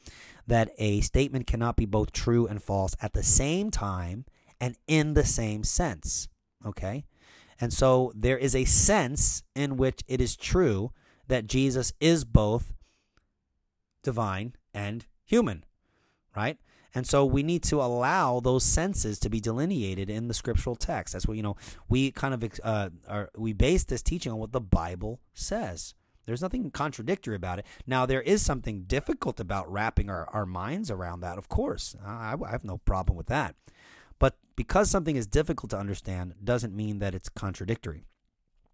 that 0.47 0.69
a 0.77 1.01
statement 1.01 1.47
cannot 1.47 1.75
be 1.75 1.85
both 1.85 2.13
true 2.13 2.47
and 2.47 2.63
false 2.63 2.95
at 3.01 3.11
the 3.11 3.23
same 3.23 3.71
time 3.71 4.23
and 4.61 4.77
in 4.87 5.15
the 5.15 5.25
same 5.25 5.65
sense. 5.65 6.29
Okay, 6.65 7.03
and 7.63 7.71
so 7.71 8.11
there 8.13 8.37
is 8.37 8.57
a 8.57 8.65
sense 8.65 9.41
in 9.55 9.77
which 9.77 10.01
it 10.05 10.19
is 10.19 10.35
true 10.35 10.91
that 11.29 11.47
Jesus 11.47 11.93
is 12.01 12.25
both 12.25 12.73
divine 14.03 14.57
and 14.73 15.05
human, 15.23 15.63
right? 16.35 16.57
And 16.93 17.07
so 17.07 17.23
we 17.23 17.41
need 17.41 17.63
to 17.63 17.81
allow 17.81 18.41
those 18.41 18.65
senses 18.65 19.17
to 19.19 19.29
be 19.29 19.39
delineated 19.39 20.09
in 20.09 20.27
the 20.27 20.33
scriptural 20.33 20.75
text. 20.75 21.13
That's 21.13 21.25
what, 21.25 21.37
you 21.37 21.43
know, 21.43 21.55
we 21.87 22.11
kind 22.11 22.33
of, 22.33 22.43
uh, 22.65 22.89
are, 23.07 23.29
we 23.37 23.53
base 23.53 23.85
this 23.85 24.01
teaching 24.01 24.33
on 24.33 24.39
what 24.39 24.51
the 24.51 24.59
Bible 24.59 25.21
says. 25.33 25.95
There's 26.25 26.41
nothing 26.41 26.69
contradictory 26.69 27.37
about 27.37 27.59
it. 27.59 27.65
Now, 27.87 28.05
there 28.05 28.21
is 28.21 28.41
something 28.41 28.83
difficult 28.83 29.39
about 29.39 29.71
wrapping 29.71 30.09
our, 30.09 30.27
our 30.33 30.45
minds 30.45 30.91
around 30.91 31.21
that, 31.21 31.37
of 31.37 31.47
course. 31.47 31.95
I, 32.05 32.35
I 32.45 32.51
have 32.51 32.65
no 32.65 32.79
problem 32.79 33.15
with 33.15 33.27
that. 33.27 33.55
Because 34.55 34.89
something 34.89 35.15
is 35.15 35.27
difficult 35.27 35.71
to 35.71 35.77
understand 35.77 36.35
doesn't 36.43 36.75
mean 36.75 36.99
that 36.99 37.15
it's 37.15 37.29
contradictory. 37.29 38.05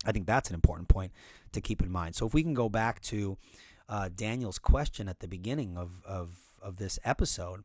I 0.06 0.12
think 0.12 0.28
that's 0.28 0.50
an 0.50 0.56
important 0.56 0.88
point 0.88 1.12
to 1.52 1.62
keep 1.62 1.82
in 1.82 1.92
mind. 1.92 2.16
So 2.16 2.26
if 2.26 2.34
we 2.34 2.44
can 2.44 2.54
go 2.54 2.70
back 2.70 3.02
to 3.04 3.38
uh, 3.88 4.10
Daniel's 4.14 4.60
question 4.60 5.10
at 5.10 5.20
the 5.20 5.28
beginning 5.28 5.78
of, 5.78 5.92
of, 6.06 6.32
of 6.62 6.78
this 6.78 7.00
episode, 7.04 7.64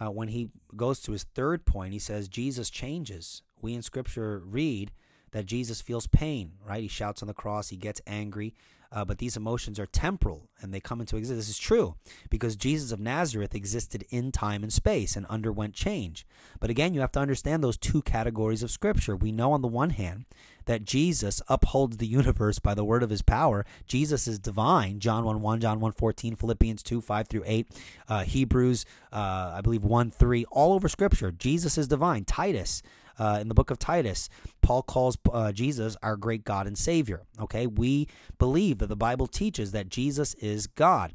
uh, 0.00 0.10
when 0.10 0.28
he 0.28 0.50
goes 0.76 1.00
to 1.00 1.12
his 1.12 1.24
third 1.24 1.64
point, 1.64 1.92
he 1.92 1.98
says, 1.98 2.28
Jesus 2.28 2.70
changes. 2.70 3.42
We 3.60 3.74
in 3.74 3.82
Scripture 3.82 4.42
read 4.44 4.92
that 5.32 5.46
Jesus 5.46 5.80
feels 5.80 6.06
pain, 6.06 6.52
right? 6.64 6.82
He 6.82 6.88
shouts 6.88 7.22
on 7.22 7.28
the 7.28 7.34
cross, 7.34 7.68
he 7.68 7.76
gets 7.76 8.00
angry, 8.06 8.54
uh, 8.90 9.04
but 9.04 9.18
these 9.18 9.36
emotions 9.36 9.78
are 9.78 9.86
temporal 9.86 10.48
and 10.60 10.72
they 10.72 10.80
come 10.80 11.00
into 11.00 11.16
existence. 11.16 11.46
This 11.46 11.56
is 11.56 11.58
true 11.58 11.94
because 12.30 12.56
Jesus 12.56 12.90
of 12.90 13.00
Nazareth 13.00 13.54
existed 13.54 14.04
in 14.10 14.32
time 14.32 14.62
and 14.62 14.72
space 14.72 15.14
and 15.14 15.26
underwent 15.26 15.74
change. 15.74 16.26
But 16.58 16.70
again, 16.70 16.94
you 16.94 17.00
have 17.00 17.12
to 17.12 17.20
understand 17.20 17.62
those 17.62 17.76
two 17.76 18.02
categories 18.02 18.62
of 18.62 18.70
Scripture. 18.70 19.14
We 19.14 19.30
know 19.30 19.52
on 19.52 19.60
the 19.60 19.68
one 19.68 19.90
hand 19.90 20.24
that 20.64 20.84
Jesus 20.84 21.42
upholds 21.48 21.96
the 21.96 22.06
universe 22.06 22.58
by 22.58 22.74
the 22.74 22.84
word 22.84 23.02
of 23.02 23.10
his 23.10 23.22
power. 23.22 23.66
Jesus 23.86 24.26
is 24.26 24.38
divine. 24.38 25.00
John 25.00 25.24
1 25.24 25.40
1, 25.40 25.60
John 25.60 25.80
1 25.80 25.92
14, 25.92 26.36
Philippians 26.36 26.82
2 26.82 27.00
5 27.00 27.28
through 27.28 27.44
8, 27.46 27.66
uh, 28.08 28.24
Hebrews, 28.24 28.84
uh, 29.12 29.52
I 29.54 29.60
believe 29.60 29.84
1 29.84 30.10
3, 30.10 30.44
all 30.50 30.74
over 30.74 30.88
Scripture. 30.88 31.30
Jesus 31.30 31.76
is 31.78 31.88
divine. 31.88 32.24
Titus, 32.24 32.82
uh, 33.18 33.38
in 33.40 33.48
the 33.48 33.54
book 33.54 33.70
of 33.70 33.78
Titus, 33.78 34.28
Paul 34.62 34.82
calls 34.82 35.18
uh, 35.32 35.52
Jesus 35.52 35.96
our 36.02 36.16
great 36.16 36.44
God 36.44 36.66
and 36.66 36.78
Savior. 36.78 37.22
Okay, 37.40 37.66
we 37.66 38.08
believe 38.38 38.78
that 38.78 38.88
the 38.88 38.96
Bible 38.96 39.26
teaches 39.26 39.72
that 39.72 39.88
Jesus 39.88 40.34
is 40.34 40.66
God. 40.66 41.12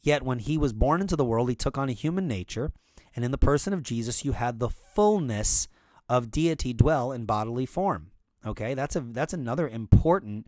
Yet 0.00 0.22
when 0.22 0.38
he 0.38 0.58
was 0.58 0.72
born 0.72 1.00
into 1.00 1.16
the 1.16 1.24
world, 1.24 1.48
he 1.48 1.54
took 1.54 1.78
on 1.78 1.88
a 1.88 1.92
human 1.92 2.28
nature, 2.28 2.72
and 3.16 3.24
in 3.24 3.30
the 3.30 3.38
person 3.38 3.72
of 3.72 3.82
Jesus, 3.82 4.24
you 4.24 4.32
had 4.32 4.58
the 4.58 4.68
fullness 4.68 5.68
of 6.08 6.30
deity 6.30 6.72
dwell 6.72 7.12
in 7.12 7.24
bodily 7.24 7.66
form. 7.66 8.10
Okay, 8.46 8.74
that's 8.74 8.94
a 8.96 9.00
that's 9.00 9.32
another 9.32 9.66
important 9.66 10.46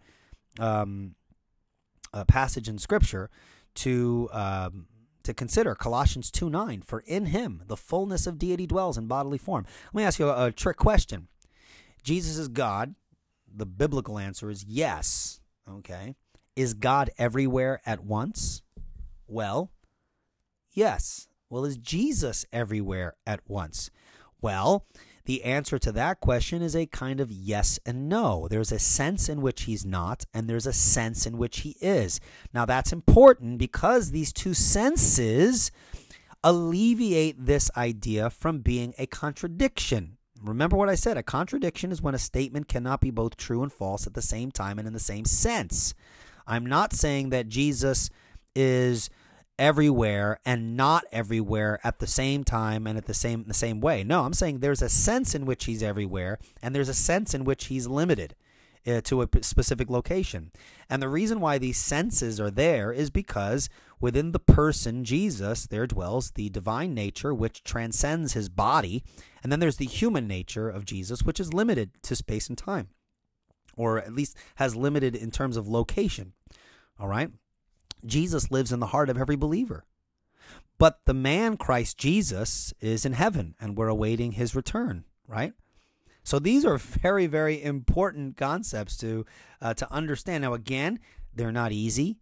um, 0.60 1.14
uh, 2.12 2.24
passage 2.24 2.68
in 2.68 2.78
Scripture 2.78 3.30
to 3.76 4.28
um, 4.32 4.86
to 5.26 5.34
consider 5.34 5.74
Colossians 5.74 6.30
2 6.30 6.48
9. 6.50 6.82
For 6.82 7.00
in 7.00 7.26
him 7.26 7.62
the 7.66 7.76
fullness 7.76 8.26
of 8.26 8.38
deity 8.38 8.66
dwells 8.66 8.98
in 8.98 9.06
bodily 9.06 9.38
form. 9.38 9.66
Let 9.92 9.94
me 9.94 10.04
ask 10.04 10.18
you 10.18 10.28
a, 10.28 10.46
a 10.46 10.52
trick 10.52 10.76
question. 10.76 11.28
Jesus 12.02 12.38
is 12.38 12.48
God. 12.48 12.94
The 13.54 13.66
biblical 13.66 14.18
answer 14.18 14.50
is 14.50 14.64
yes. 14.64 15.40
Okay. 15.68 16.14
Is 16.54 16.74
God 16.74 17.10
everywhere 17.18 17.80
at 17.84 18.04
once? 18.04 18.62
Well, 19.26 19.70
yes. 20.72 21.28
Well, 21.50 21.64
is 21.64 21.76
Jesus 21.76 22.44
everywhere 22.52 23.14
at 23.26 23.40
once? 23.46 23.90
Well, 24.40 24.86
the 25.26 25.44
answer 25.44 25.78
to 25.78 25.92
that 25.92 26.20
question 26.20 26.62
is 26.62 26.74
a 26.74 26.86
kind 26.86 27.20
of 27.20 27.30
yes 27.30 27.78
and 27.84 28.08
no. 28.08 28.48
There's 28.48 28.72
a 28.72 28.78
sense 28.78 29.28
in 29.28 29.42
which 29.42 29.64
he's 29.64 29.84
not, 29.84 30.24
and 30.32 30.48
there's 30.48 30.66
a 30.66 30.72
sense 30.72 31.26
in 31.26 31.38
which 31.38 31.60
he 31.60 31.76
is. 31.80 32.20
Now, 32.54 32.64
that's 32.64 32.92
important 32.92 33.58
because 33.58 34.10
these 34.10 34.32
two 34.32 34.54
senses 34.54 35.70
alleviate 36.42 37.44
this 37.44 37.70
idea 37.76 38.30
from 38.30 38.60
being 38.60 38.94
a 38.98 39.06
contradiction. 39.06 40.16
Remember 40.42 40.76
what 40.76 40.88
I 40.88 40.94
said 40.94 41.16
a 41.16 41.22
contradiction 41.22 41.90
is 41.90 42.02
when 42.02 42.14
a 42.14 42.18
statement 42.18 42.68
cannot 42.68 43.00
be 43.00 43.10
both 43.10 43.36
true 43.36 43.62
and 43.62 43.72
false 43.72 44.06
at 44.06 44.14
the 44.14 44.22
same 44.22 44.50
time 44.50 44.78
and 44.78 44.86
in 44.86 44.94
the 44.94 45.00
same 45.00 45.24
sense. 45.24 45.94
I'm 46.46 46.64
not 46.64 46.92
saying 46.92 47.30
that 47.30 47.48
Jesus 47.48 48.10
is 48.54 49.10
everywhere 49.58 50.38
and 50.44 50.76
not 50.76 51.04
everywhere 51.12 51.80
at 51.82 51.98
the 51.98 52.06
same 52.06 52.44
time 52.44 52.86
and 52.86 52.98
at 52.98 53.06
the 53.06 53.14
same 53.14 53.44
the 53.44 53.54
same 53.54 53.80
way. 53.80 54.04
No, 54.04 54.24
I'm 54.24 54.34
saying 54.34 54.60
there's 54.60 54.82
a 54.82 54.88
sense 54.88 55.34
in 55.34 55.46
which 55.46 55.64
he's 55.64 55.82
everywhere 55.82 56.38
and 56.62 56.74
there's 56.74 56.88
a 56.88 56.94
sense 56.94 57.34
in 57.34 57.44
which 57.44 57.66
he's 57.66 57.86
limited 57.86 58.34
uh, 58.86 59.00
to 59.02 59.22
a 59.22 59.28
specific 59.42 59.90
location. 59.90 60.52
And 60.88 61.02
the 61.02 61.08
reason 61.08 61.40
why 61.40 61.58
these 61.58 61.78
senses 61.78 62.40
are 62.40 62.50
there 62.50 62.92
is 62.92 63.10
because 63.10 63.68
within 64.00 64.32
the 64.32 64.38
person 64.38 65.04
Jesus, 65.04 65.66
there 65.66 65.86
dwells 65.86 66.32
the 66.32 66.48
divine 66.50 66.94
nature 66.94 67.34
which 67.34 67.64
transcends 67.64 68.34
his 68.34 68.48
body, 68.48 69.02
and 69.42 69.50
then 69.50 69.60
there's 69.60 69.76
the 69.76 69.86
human 69.86 70.26
nature 70.28 70.68
of 70.68 70.84
Jesus, 70.84 71.22
which 71.22 71.40
is 71.40 71.54
limited 71.54 71.90
to 72.02 72.14
space 72.14 72.48
and 72.48 72.58
time, 72.58 72.88
or 73.76 73.98
at 73.98 74.14
least 74.14 74.36
has 74.56 74.76
limited 74.76 75.16
in 75.16 75.30
terms 75.30 75.56
of 75.56 75.66
location. 75.66 76.32
All 76.98 77.08
right? 77.08 77.30
Jesus 78.06 78.50
lives 78.50 78.72
in 78.72 78.80
the 78.80 78.86
heart 78.86 79.10
of 79.10 79.18
every 79.18 79.36
believer. 79.36 79.84
But 80.78 81.00
the 81.06 81.14
man 81.14 81.56
Christ 81.56 81.96
Jesus 81.98 82.74
is 82.80 83.06
in 83.06 83.14
heaven, 83.14 83.54
and 83.60 83.76
we're 83.76 83.88
awaiting 83.88 84.32
his 84.32 84.54
return, 84.54 85.04
right? 85.26 85.52
So 86.22 86.38
these 86.38 86.64
are 86.64 86.76
very, 86.76 87.26
very 87.26 87.62
important 87.62 88.36
concepts 88.36 88.96
to 88.98 89.24
uh, 89.62 89.74
to 89.74 89.90
understand. 89.92 90.42
Now, 90.42 90.54
again, 90.54 90.98
they're 91.34 91.52
not 91.52 91.72
easy. 91.72 92.18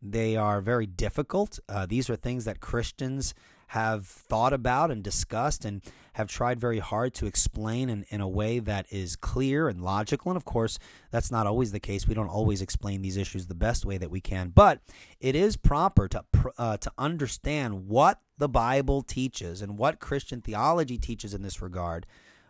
They 0.00 0.36
are 0.36 0.60
very 0.60 0.86
difficult. 0.86 1.58
Uh, 1.68 1.86
these 1.86 2.08
are 2.08 2.16
things 2.16 2.44
that 2.44 2.60
Christians 2.60 3.34
have 3.72 4.06
thought 4.06 4.52
about 4.52 4.90
and 4.90 5.02
discussed 5.02 5.64
and 5.64 5.80
have 6.12 6.28
tried 6.28 6.60
very 6.60 6.78
hard 6.78 7.14
to 7.14 7.24
explain 7.24 7.88
in, 7.88 8.04
in 8.10 8.20
a 8.20 8.28
way 8.28 8.58
that 8.58 8.84
is 8.90 9.16
clear 9.16 9.66
and 9.66 9.80
logical. 9.80 10.30
And 10.30 10.36
of 10.36 10.44
course, 10.44 10.78
that's 11.10 11.30
not 11.30 11.46
always 11.46 11.72
the 11.72 11.80
case. 11.80 12.06
We 12.06 12.12
don't 12.12 12.28
always 12.28 12.60
explain 12.60 13.00
these 13.00 13.16
issues 13.16 13.46
the 13.46 13.54
best 13.54 13.86
way 13.86 13.96
that 13.96 14.10
we 14.10 14.20
can. 14.20 14.50
But 14.50 14.80
it 15.20 15.34
is 15.34 15.56
proper 15.56 16.06
to, 16.08 16.22
uh, 16.58 16.76
to 16.76 16.92
understand 16.98 17.88
what 17.88 18.20
the 18.36 18.48
Bible 18.48 19.00
teaches 19.00 19.62
and 19.62 19.78
what 19.78 20.00
Christian 20.00 20.42
theology 20.42 20.98
teaches 20.98 21.32
in 21.32 21.40
this 21.40 21.62
regard 21.62 22.04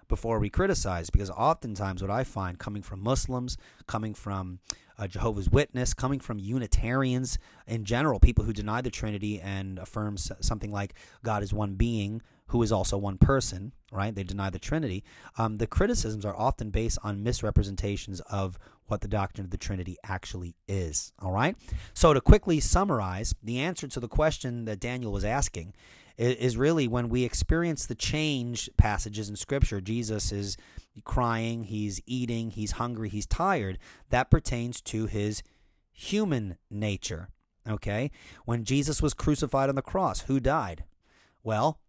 before 0.08 0.40
we 0.40 0.50
criticize. 0.50 1.08
Because 1.08 1.30
oftentimes, 1.30 2.02
what 2.02 2.10
I 2.10 2.24
find 2.24 2.58
coming 2.58 2.82
from 2.82 3.00
Muslims, 3.00 3.56
coming 3.86 4.14
from 4.14 4.58
uh, 5.02 5.06
Jehovah's 5.08 5.50
Witness, 5.50 5.94
coming 5.94 6.20
from 6.20 6.38
Unitarians 6.38 7.36
in 7.66 7.84
general, 7.84 8.20
people 8.20 8.44
who 8.44 8.52
deny 8.52 8.80
the 8.80 8.90
Trinity 8.90 9.40
and 9.40 9.78
affirm 9.80 10.16
something 10.16 10.70
like 10.70 10.94
God 11.24 11.42
is 11.42 11.52
one 11.52 11.74
being 11.74 12.22
who 12.46 12.62
is 12.62 12.70
also 12.70 12.96
one 12.96 13.18
person, 13.18 13.72
right? 13.90 14.14
They 14.14 14.22
deny 14.22 14.50
the 14.50 14.60
Trinity. 14.60 15.02
Um, 15.38 15.58
the 15.58 15.66
criticisms 15.66 16.24
are 16.24 16.36
often 16.36 16.70
based 16.70 16.98
on 17.02 17.24
misrepresentations 17.24 18.20
of 18.20 18.58
what 18.86 19.00
the 19.00 19.08
doctrine 19.08 19.44
of 19.44 19.50
the 19.50 19.56
Trinity 19.56 19.96
actually 20.04 20.54
is, 20.68 21.12
all 21.18 21.32
right? 21.32 21.56
So, 21.94 22.12
to 22.12 22.20
quickly 22.20 22.60
summarize, 22.60 23.34
the 23.42 23.58
answer 23.58 23.88
to 23.88 24.00
the 24.00 24.08
question 24.08 24.66
that 24.66 24.80
Daniel 24.80 25.10
was 25.10 25.24
asking 25.24 25.72
is 26.16 26.56
really 26.56 26.88
when 26.88 27.08
we 27.08 27.24
experience 27.24 27.86
the 27.86 27.94
change 27.94 28.70
passages 28.76 29.28
in 29.28 29.36
Scripture. 29.36 29.80
Jesus 29.80 30.32
is 30.32 30.56
crying, 31.04 31.64
he's 31.64 32.00
eating, 32.06 32.50
he's 32.50 32.72
hungry, 32.72 33.08
he's 33.08 33.26
tired. 33.26 33.78
That 34.10 34.30
pertains 34.30 34.80
to 34.82 35.06
his 35.06 35.42
human 35.92 36.58
nature. 36.70 37.28
Okay? 37.68 38.10
When 38.44 38.64
Jesus 38.64 39.00
was 39.00 39.14
crucified 39.14 39.68
on 39.68 39.74
the 39.74 39.82
cross, 39.82 40.22
who 40.22 40.40
died? 40.40 40.84
Well, 41.42 41.80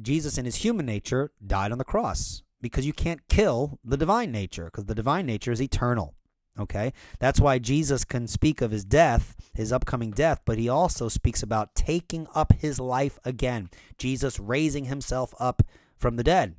Jesus 0.00 0.38
in 0.38 0.44
his 0.44 0.56
human 0.56 0.86
nature 0.86 1.30
died 1.44 1.72
on 1.72 1.78
the 1.78 1.84
cross 1.84 2.42
because 2.60 2.86
you 2.86 2.92
can't 2.92 3.28
kill 3.28 3.78
the 3.84 3.96
divine 3.96 4.32
nature 4.32 4.66
because 4.66 4.86
the 4.86 4.94
divine 4.94 5.26
nature 5.26 5.52
is 5.52 5.62
eternal. 5.62 6.14
Okay? 6.58 6.92
That's 7.18 7.40
why 7.40 7.58
Jesus 7.58 8.04
can 8.04 8.26
speak 8.26 8.60
of 8.60 8.70
his 8.70 8.84
death, 8.84 9.36
his 9.54 9.72
upcoming 9.72 10.10
death, 10.10 10.40
but 10.44 10.58
he 10.58 10.68
also 10.68 11.08
speaks 11.08 11.42
about 11.42 11.74
taking 11.74 12.26
up 12.34 12.52
his 12.52 12.78
life 12.78 13.18
again. 13.24 13.70
Jesus 13.98 14.38
raising 14.38 14.86
himself 14.86 15.34
up 15.38 15.62
from 15.96 16.16
the 16.16 16.24
dead. 16.24 16.56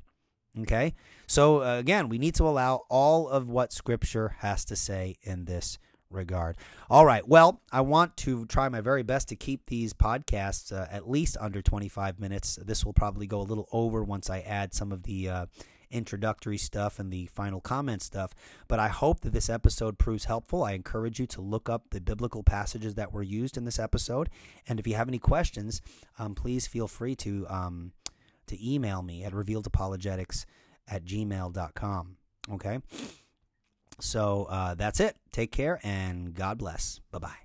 Okay? 0.60 0.94
So, 1.26 1.62
uh, 1.62 1.78
again, 1.78 2.08
we 2.08 2.18
need 2.18 2.34
to 2.36 2.44
allow 2.44 2.82
all 2.88 3.28
of 3.28 3.48
what 3.48 3.72
Scripture 3.72 4.36
has 4.40 4.64
to 4.66 4.76
say 4.76 5.16
in 5.22 5.44
this 5.44 5.78
regard. 6.14 6.56
All 6.88 7.04
right. 7.04 7.26
Well, 7.26 7.60
I 7.72 7.80
want 7.82 8.16
to 8.18 8.46
try 8.46 8.68
my 8.68 8.80
very 8.80 9.02
best 9.02 9.28
to 9.28 9.36
keep 9.36 9.66
these 9.66 9.92
podcasts 9.92 10.72
uh, 10.72 10.86
at 10.90 11.08
least 11.08 11.36
under 11.40 11.60
25 11.60 12.18
minutes. 12.20 12.58
This 12.64 12.84
will 12.84 12.92
probably 12.92 13.26
go 13.26 13.40
a 13.40 13.42
little 13.42 13.68
over 13.72 14.02
once 14.02 14.30
I 14.30 14.40
add 14.40 14.72
some 14.72 14.92
of 14.92 15.02
the 15.02 15.28
uh, 15.28 15.46
introductory 15.94 16.58
stuff 16.58 16.98
and 16.98 17.12
the 17.12 17.26
final 17.26 17.60
comment 17.60 18.02
stuff. 18.02 18.34
But 18.68 18.80
I 18.80 18.88
hope 18.88 19.20
that 19.20 19.32
this 19.32 19.48
episode 19.48 19.96
proves 19.96 20.24
helpful. 20.24 20.64
I 20.64 20.72
encourage 20.72 21.18
you 21.18 21.26
to 21.28 21.40
look 21.40 21.70
up 21.70 21.90
the 21.90 22.00
biblical 22.00 22.42
passages 22.42 22.96
that 22.96 23.12
were 23.12 23.22
used 23.22 23.56
in 23.56 23.64
this 23.64 23.78
episode. 23.78 24.28
And 24.68 24.78
if 24.78 24.86
you 24.86 24.94
have 24.96 25.08
any 25.08 25.18
questions, 25.18 25.80
um, 26.18 26.34
please 26.34 26.66
feel 26.66 26.88
free 26.88 27.14
to 27.16 27.46
um, 27.48 27.92
to 28.46 28.72
email 28.74 29.02
me 29.02 29.24
at 29.24 29.32
revealedapologetics 29.32 30.44
at 30.88 31.04
gmail.com. 31.04 32.16
Okay? 32.52 32.80
So 34.00 34.46
uh, 34.50 34.74
that's 34.74 35.00
it. 35.00 35.16
Take 35.32 35.52
care 35.52 35.80
and 35.82 36.34
God 36.34 36.58
bless. 36.58 37.00
Bye 37.10 37.18
bye. 37.20 37.44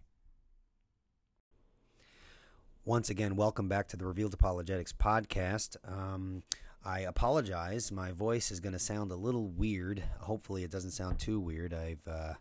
Once 2.85 3.09
again, 3.09 3.35
welcome 3.35 3.67
back 3.67 3.87
to 3.87 3.95
the 3.95 4.05
Revealed 4.05 4.33
Apologetics 4.33 4.91
podcast. 4.91 5.77
Um, 5.87 6.41
I 6.83 7.01
apologize. 7.01 7.91
My 7.91 8.11
voice 8.11 8.51
is 8.51 8.59
going 8.59 8.73
to 8.73 8.79
sound 8.79 9.11
a 9.11 9.15
little 9.15 9.49
weird. 9.49 10.01
Hopefully, 10.21 10.63
it 10.63 10.71
doesn't 10.71 10.91
sound 10.91 11.19
too 11.19 11.39
weird. 11.39 11.73
I've 11.73 12.07
uh, 12.07 12.33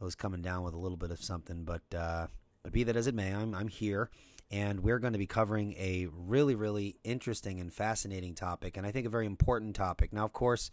I 0.00 0.04
was 0.04 0.14
coming 0.14 0.42
down 0.42 0.62
with 0.62 0.74
a 0.74 0.78
little 0.78 0.96
bit 0.96 1.10
of 1.10 1.22
something, 1.22 1.64
but 1.64 1.82
uh, 1.94 2.28
but 2.62 2.72
be 2.72 2.84
that 2.84 2.96
as 2.96 3.06
it 3.06 3.14
may, 3.14 3.34
I'm 3.34 3.54
I'm 3.54 3.68
here, 3.68 4.10
and 4.50 4.80
we're 4.80 4.98
going 4.98 5.12
to 5.12 5.18
be 5.18 5.26
covering 5.26 5.74
a 5.74 6.08
really 6.10 6.54
really 6.54 6.96
interesting 7.04 7.60
and 7.60 7.72
fascinating 7.72 8.34
topic, 8.34 8.76
and 8.76 8.86
I 8.86 8.92
think 8.92 9.06
a 9.06 9.10
very 9.10 9.26
important 9.26 9.76
topic. 9.76 10.12
Now, 10.12 10.24
of 10.24 10.32
course. 10.32 10.70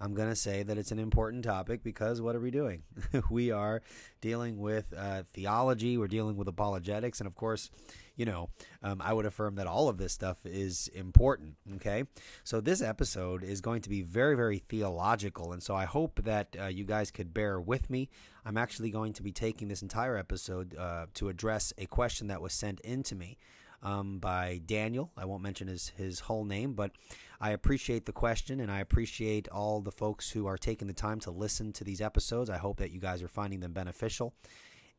I'm 0.00 0.14
going 0.14 0.30
to 0.30 0.34
say 0.34 0.64
that 0.64 0.78
it's 0.78 0.90
an 0.90 0.98
important 0.98 1.44
topic 1.44 1.84
because 1.84 2.20
what 2.20 2.34
are 2.34 2.40
we 2.40 2.50
doing? 2.50 2.82
we 3.30 3.52
are 3.52 3.82
dealing 4.20 4.58
with 4.58 4.92
uh, 4.96 5.22
theology, 5.32 5.96
we're 5.96 6.08
dealing 6.08 6.36
with 6.36 6.48
apologetics, 6.48 7.20
and 7.20 7.28
of 7.28 7.36
course, 7.36 7.70
you 8.16 8.26
know, 8.26 8.50
um, 8.82 9.00
I 9.00 9.12
would 9.12 9.26
affirm 9.26 9.54
that 9.56 9.66
all 9.66 9.88
of 9.88 9.98
this 9.98 10.12
stuff 10.12 10.38
is 10.44 10.88
important. 10.88 11.56
Okay. 11.76 12.04
So 12.44 12.60
this 12.60 12.82
episode 12.82 13.42
is 13.42 13.60
going 13.60 13.82
to 13.82 13.88
be 13.88 14.02
very, 14.02 14.36
very 14.36 14.58
theological. 14.58 15.52
And 15.52 15.62
so 15.62 15.74
I 15.74 15.84
hope 15.84 16.22
that 16.24 16.54
uh, 16.60 16.66
you 16.66 16.84
guys 16.84 17.10
could 17.10 17.32
bear 17.32 17.60
with 17.60 17.88
me. 17.90 18.10
I'm 18.44 18.58
actually 18.58 18.90
going 18.90 19.12
to 19.14 19.22
be 19.22 19.32
taking 19.32 19.68
this 19.68 19.82
entire 19.82 20.16
episode 20.16 20.76
uh, 20.76 21.06
to 21.14 21.28
address 21.28 21.72
a 21.78 21.86
question 21.86 22.26
that 22.28 22.42
was 22.42 22.52
sent 22.52 22.80
in 22.80 23.02
to 23.04 23.14
me. 23.14 23.38
Um, 23.84 24.20
by 24.20 24.60
Daniel. 24.64 25.10
I 25.16 25.24
won't 25.24 25.42
mention 25.42 25.66
his, 25.66 25.88
his 25.96 26.20
whole 26.20 26.44
name, 26.44 26.74
but 26.74 26.92
I 27.40 27.50
appreciate 27.50 28.06
the 28.06 28.12
question 28.12 28.60
and 28.60 28.70
I 28.70 28.78
appreciate 28.78 29.48
all 29.48 29.80
the 29.80 29.90
folks 29.90 30.30
who 30.30 30.46
are 30.46 30.56
taking 30.56 30.86
the 30.86 30.94
time 30.94 31.18
to 31.18 31.32
listen 31.32 31.72
to 31.72 31.82
these 31.82 32.00
episodes. 32.00 32.48
I 32.48 32.58
hope 32.58 32.78
that 32.78 32.92
you 32.92 33.00
guys 33.00 33.24
are 33.24 33.28
finding 33.28 33.58
them 33.58 33.72
beneficial. 33.72 34.34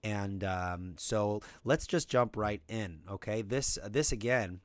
And 0.04 0.44
um, 0.44 0.96
so 0.98 1.42
let's 1.64 1.88
just 1.88 2.10
jump 2.10 2.36
right 2.36 2.62
in. 2.68 3.00
Okay, 3.10 3.42
this 3.42 3.78
this 3.88 4.12
again, 4.12 4.60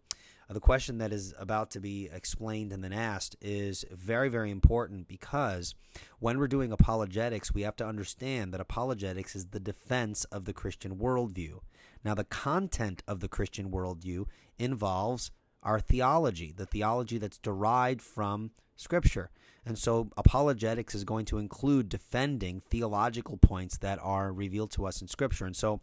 uh, 0.51 0.55
the 0.55 0.61
question 0.61 0.99
that 0.99 1.13
is 1.13 1.33
about 1.39 1.71
to 1.73 1.81
be 1.81 2.09
explained 2.13 2.73
and 2.73 2.83
then 2.83 2.93
asked 2.93 3.37
is 3.41 3.85
very 3.93 4.29
very 4.29 4.51
important 4.51 5.07
because 5.07 5.75
when 6.19 6.39
we're 6.39 6.49
doing 6.49 6.73
apologetics, 6.73 7.55
we 7.55 7.63
have 7.63 7.77
to 7.77 7.87
understand 7.87 8.53
that 8.53 8.61
apologetics 8.61 9.37
is 9.37 9.47
the 9.47 9.61
defense 9.61 10.25
of 10.25 10.45
the 10.45 10.53
Christian 10.53 10.97
worldview. 10.97 11.61
Now, 12.05 12.15
the 12.15 12.25
content 12.25 13.03
of 13.07 13.21
the 13.21 13.29
Christian 13.29 13.71
worldview 13.71 14.27
involves 14.59 15.31
our 15.63 15.81
theology, 15.81 16.53
the 16.57 16.67
theology 16.67 17.19
that's 17.19 17.39
derived 17.39 18.03
from 18.03 18.51
Scripture. 18.77 19.31
And 19.67 19.79
so 19.79 20.09
apologetics 20.17 20.95
is 20.95 21.05
going 21.05 21.27
to 21.27 21.39
include 21.39 21.89
defending 21.89 22.61
theological 22.61 23.37
points 23.37 23.77
that 23.79 23.99
are 24.03 24.33
revealed 24.33 24.71
to 24.73 24.87
us 24.87 25.03
in 25.03 25.09
Scripture. 25.09 25.45
And 25.45 25.57
so 25.57 25.81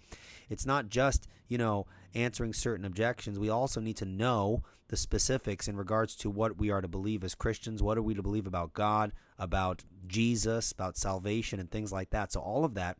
it's 0.49 0.65
not 0.65 0.89
just, 0.89 1.27
you 1.47 1.57
know, 1.57 1.85
answering 2.15 2.53
certain 2.53 2.85
objections. 2.85 3.37
We 3.37 3.49
also 3.49 3.79
need 3.79 3.97
to 3.97 4.05
know 4.05 4.63
the 4.87 4.97
specifics 4.97 5.67
in 5.67 5.77
regards 5.77 6.15
to 6.15 6.29
what 6.29 6.57
we 6.57 6.71
are 6.71 6.81
to 6.81 6.87
believe 6.87 7.23
as 7.23 7.35
Christians. 7.35 7.83
What 7.83 7.97
are 7.97 8.03
we 8.03 8.13
to 8.15 8.23
believe 8.23 8.47
about 8.47 8.73
God, 8.73 9.11
about 9.37 9.83
Jesus, 10.07 10.71
about 10.71 10.97
salvation, 10.97 11.59
and 11.59 11.69
things 11.69 11.91
like 11.91 12.11
that. 12.11 12.31
So 12.31 12.39
all 12.39 12.65
of 12.65 12.75
that 12.75 12.97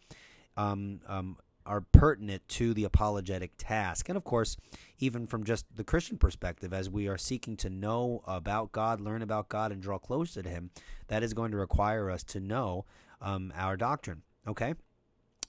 um, 0.57 0.99
um, 1.07 1.37
are 1.65 1.81
pertinent 1.81 2.47
to 2.47 2.73
the 2.73 2.83
apologetic 2.83 3.51
task. 3.57 4.09
And 4.09 4.17
of 4.17 4.23
course, 4.23 4.57
even 4.99 5.27
from 5.27 5.43
just 5.43 5.65
the 5.75 5.83
Christian 5.83 6.17
perspective, 6.17 6.73
as 6.73 6.89
we 6.89 7.07
are 7.07 7.17
seeking 7.17 7.57
to 7.57 7.69
know 7.69 8.23
about 8.27 8.71
God, 8.71 9.01
learn 9.01 9.21
about 9.21 9.49
God, 9.49 9.71
and 9.71 9.81
draw 9.81 9.97
closer 9.97 10.41
to 10.41 10.49
Him, 10.49 10.69
that 11.07 11.23
is 11.23 11.33
going 11.33 11.51
to 11.51 11.57
require 11.57 12.09
us 12.09 12.23
to 12.23 12.39
know 12.39 12.85
um, 13.21 13.51
our 13.55 13.77
doctrine. 13.77 14.21
Okay? 14.47 14.75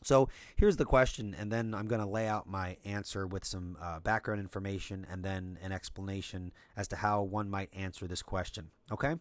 So 0.03 0.29
here's 0.57 0.77
the 0.77 0.85
question, 0.85 1.35
and 1.39 1.51
then 1.51 1.75
I'm 1.75 1.89
going 1.89 2.01
to 2.01 2.07
lay 2.07 2.29
out 2.29 2.49
my 2.49 2.77
answer 2.85 3.27
with 3.27 3.45
some 3.45 3.77
uh, 3.81 4.01
background 4.01 4.41
information 4.41 5.07
and 5.11 5.25
then 5.25 5.59
an 5.63 5.73
explanation 5.73 6.53
as 6.77 6.87
to 6.89 6.97
how 6.97 7.23
one 7.23 7.51
might 7.51 7.71
answer 7.75 8.07
this 8.07 8.23
question. 8.23 8.71
Okay? 8.93 9.17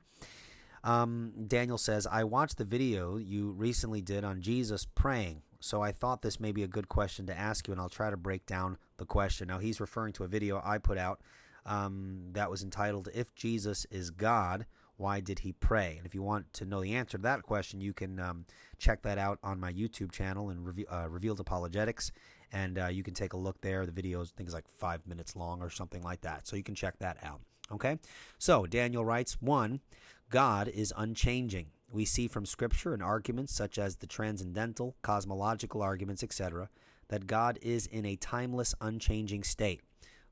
Um, 0.84 1.34
Daniel 1.48 1.80
says, 1.80 2.06
I 2.06 2.24
watched 2.24 2.58
the 2.58 2.66
video 2.66 3.18
you 3.18 3.52
recently 3.52 4.02
did 4.02 4.24
on 4.24 4.42
Jesus 4.42 4.86
praying. 4.86 5.42
So 5.60 5.82
I 5.82 5.92
thought 5.92 6.22
this 6.22 6.40
may 6.40 6.52
be 6.52 6.64
a 6.64 6.68
good 6.68 6.90
question 6.90 7.26
to 7.28 7.38
ask 7.38 7.68
you, 7.68 7.72
and 7.72 7.82
I'll 7.82 7.90
try 7.90 8.10
to 8.10 8.18
break 8.18 8.46
down 8.46 8.78
the 8.98 9.06
question. 9.06 9.48
Now, 9.48 9.60
he's 9.60 9.80
referring 9.80 10.14
to 10.14 10.24
a 10.24 10.28
video 10.28 10.62
I 10.64 10.78
put 10.78 10.98
out 10.98 11.22
um, 11.66 12.20
that 12.34 12.50
was 12.50 12.64
entitled, 12.64 13.10
If 13.14 13.34
Jesus 13.36 13.86
is 13.90 14.12
God, 14.12 14.66
Why 14.98 15.20
Did 15.20 15.40
He 15.40 15.52
Pray? 15.54 15.96
And 15.98 16.06
if 16.06 16.14
you 16.14 16.22
want 16.22 16.52
to 16.54 16.66
know 16.66 16.82
the 16.82 16.94
answer 16.94 17.18
to 17.18 17.24
that 17.24 17.44
question, 17.44 17.82
you 17.82 17.94
can 17.94 18.20
um, 18.20 18.46
check 18.78 19.02
that 19.04 19.18
out 19.18 19.40
on 19.44 19.60
my 19.60 19.74
YouTube 19.74 20.12
channel 20.12 20.50
and 20.50 20.86
uh, 20.92 21.08
Revealed 21.10 21.40
Apologetics. 21.40 22.12
And 22.52 22.78
uh, 22.78 22.88
you 22.88 23.04
can 23.04 23.14
take 23.14 23.34
a 23.34 23.38
look 23.38 23.60
there. 23.62 23.86
The 23.86 23.92
video 23.92 24.22
is, 24.22 24.32
I 24.34 24.38
think, 24.38 24.48
is 24.48 24.54
like 24.54 24.68
five 24.78 25.06
minutes 25.08 25.36
long 25.36 25.62
or 25.62 25.70
something 25.70 26.04
like 26.04 26.22
that. 26.22 26.48
So 26.48 26.56
you 26.56 26.64
can 26.64 26.76
check 26.76 27.00
that 27.00 27.18
out. 27.24 27.42
Okay? 27.72 27.98
So 28.38 28.66
Daniel 28.66 29.04
writes 29.04 29.42
one, 29.42 29.82
God 30.30 30.68
is 30.68 30.94
unchanging. 30.96 31.68
We 31.96 32.04
see 32.04 32.28
from 32.28 32.46
Scripture 32.46 32.94
and 32.94 33.02
arguments 33.02 33.54
such 33.54 33.80
as 33.80 33.96
the 33.96 34.06
transcendental, 34.06 34.98
cosmological 35.02 35.82
arguments, 35.82 36.24
etc., 36.24 36.70
that 37.08 37.26
God 37.26 37.58
is 37.62 37.88
in 37.88 38.06
a 38.06 38.18
timeless, 38.18 38.76
unchanging 38.82 39.46
state. 39.46 39.80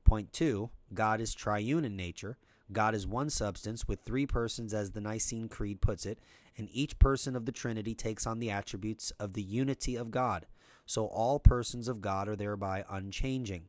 Point 0.04 0.30
two, 0.30 0.68
God 0.92 1.22
is 1.22 1.32
triune 1.32 1.86
in 1.86 1.96
nature. 1.96 2.36
God 2.70 2.94
is 2.94 3.06
one 3.06 3.30
substance 3.30 3.88
with 3.88 4.00
three 4.00 4.26
persons, 4.26 4.74
as 4.74 4.90
the 4.90 5.00
Nicene 5.00 5.48
Creed 5.48 5.80
puts 5.80 6.04
it, 6.04 6.18
and 6.58 6.68
each 6.70 6.98
person 6.98 7.34
of 7.34 7.46
the 7.46 7.52
Trinity 7.52 7.94
takes 7.94 8.26
on 8.26 8.40
the 8.40 8.50
attributes 8.50 9.10
of 9.18 9.32
the 9.32 9.42
unity 9.42 9.96
of 9.96 10.10
God. 10.10 10.44
So 10.84 11.06
all 11.06 11.38
persons 11.38 11.88
of 11.88 12.02
God 12.02 12.28
are 12.28 12.36
thereby 12.36 12.84
unchanging. 12.90 13.68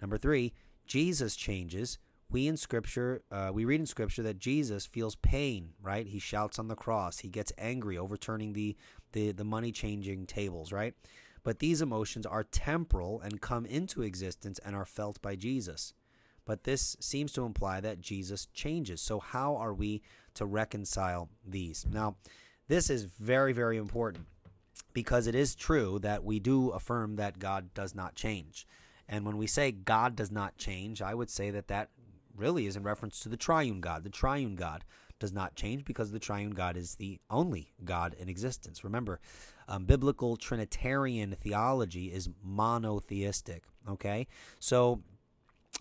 Number 0.00 0.16
three, 0.16 0.54
Jesus 0.86 1.36
changes. 1.36 1.98
We 2.30 2.46
in 2.46 2.56
Scripture, 2.56 3.22
uh, 3.30 3.50
we 3.52 3.64
read 3.64 3.80
in 3.80 3.86
Scripture 3.86 4.22
that 4.24 4.38
Jesus 4.38 4.86
feels 4.86 5.16
pain. 5.16 5.70
Right? 5.80 6.06
He 6.06 6.18
shouts 6.18 6.58
on 6.58 6.68
the 6.68 6.74
cross. 6.76 7.18
He 7.18 7.28
gets 7.28 7.52
angry, 7.58 7.96
overturning 7.98 8.52
the 8.52 8.76
the, 9.12 9.32
the 9.32 9.44
money 9.44 9.72
changing 9.72 10.26
tables. 10.26 10.72
Right? 10.72 10.94
But 11.42 11.60
these 11.60 11.80
emotions 11.80 12.26
are 12.26 12.44
temporal 12.44 13.20
and 13.20 13.40
come 13.40 13.64
into 13.64 14.02
existence 14.02 14.58
and 14.64 14.76
are 14.76 14.84
felt 14.84 15.22
by 15.22 15.36
Jesus. 15.36 15.94
But 16.44 16.64
this 16.64 16.96
seems 16.98 17.32
to 17.32 17.44
imply 17.44 17.80
that 17.80 18.00
Jesus 18.00 18.46
changes. 18.54 19.02
So, 19.02 19.20
how 19.20 19.56
are 19.56 19.74
we 19.74 20.02
to 20.34 20.46
reconcile 20.46 21.28
these? 21.46 21.86
Now, 21.90 22.16
this 22.68 22.88
is 22.88 23.04
very, 23.04 23.52
very 23.52 23.76
important 23.76 24.26
because 24.94 25.26
it 25.26 25.34
is 25.34 25.54
true 25.54 25.98
that 26.00 26.24
we 26.24 26.40
do 26.40 26.70
affirm 26.70 27.16
that 27.16 27.38
God 27.38 27.74
does 27.74 27.94
not 27.94 28.14
change. 28.14 28.66
And 29.06 29.24
when 29.24 29.36
we 29.36 29.46
say 29.46 29.72
God 29.72 30.16
does 30.16 30.30
not 30.30 30.56
change, 30.56 31.02
I 31.02 31.14
would 31.14 31.30
say 31.30 31.50
that 31.50 31.68
that 31.68 31.90
really 32.38 32.66
is 32.66 32.76
in 32.76 32.82
reference 32.82 33.20
to 33.20 33.28
the 33.28 33.36
triune 33.36 33.80
God. 33.80 34.04
The 34.04 34.10
triune 34.10 34.54
God 34.54 34.84
does 35.18 35.32
not 35.32 35.54
change 35.56 35.84
because 35.84 36.12
the 36.12 36.18
triune 36.18 36.50
God 36.50 36.76
is 36.76 36.94
the 36.94 37.20
only 37.28 37.72
God 37.84 38.14
in 38.18 38.28
existence. 38.28 38.84
Remember, 38.84 39.20
um, 39.68 39.84
biblical 39.84 40.36
Trinitarian 40.36 41.36
theology 41.40 42.12
is 42.12 42.28
monotheistic. 42.42 43.64
Okay, 43.88 44.26
so 44.60 45.02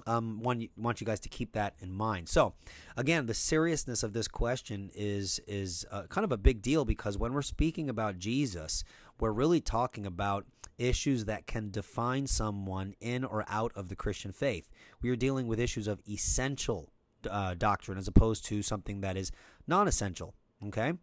um, 0.05 0.41
want 0.41 0.69
want 0.77 1.01
you 1.01 1.07
guys 1.07 1.19
to 1.21 1.29
keep 1.29 1.53
that 1.53 1.75
in 1.79 1.91
mind. 1.91 2.29
So, 2.29 2.53
again, 2.95 3.25
the 3.25 3.33
seriousness 3.33 4.03
of 4.03 4.13
this 4.13 4.27
question 4.27 4.91
is 4.93 5.39
is 5.47 5.85
uh, 5.91 6.03
kind 6.03 6.25
of 6.25 6.31
a 6.31 6.37
big 6.37 6.61
deal 6.61 6.85
because 6.85 7.17
when 7.17 7.33
we're 7.33 7.41
speaking 7.41 7.89
about 7.89 8.19
Jesus, 8.19 8.83
we're 9.19 9.31
really 9.31 9.61
talking 9.61 10.05
about 10.05 10.45
issues 10.77 11.25
that 11.25 11.47
can 11.47 11.71
define 11.71 12.27
someone 12.27 12.93
in 12.99 13.23
or 13.25 13.43
out 13.47 13.71
of 13.75 13.89
the 13.89 13.95
Christian 13.95 14.31
faith. 14.31 14.69
We 15.01 15.09
are 15.09 15.15
dealing 15.15 15.47
with 15.47 15.59
issues 15.59 15.87
of 15.87 16.01
essential 16.07 16.91
uh, 17.29 17.55
doctrine 17.55 17.97
as 17.97 18.07
opposed 18.07 18.45
to 18.45 18.61
something 18.61 19.01
that 19.01 19.17
is 19.17 19.31
non-essential. 19.67 20.33
Okay. 20.67 20.93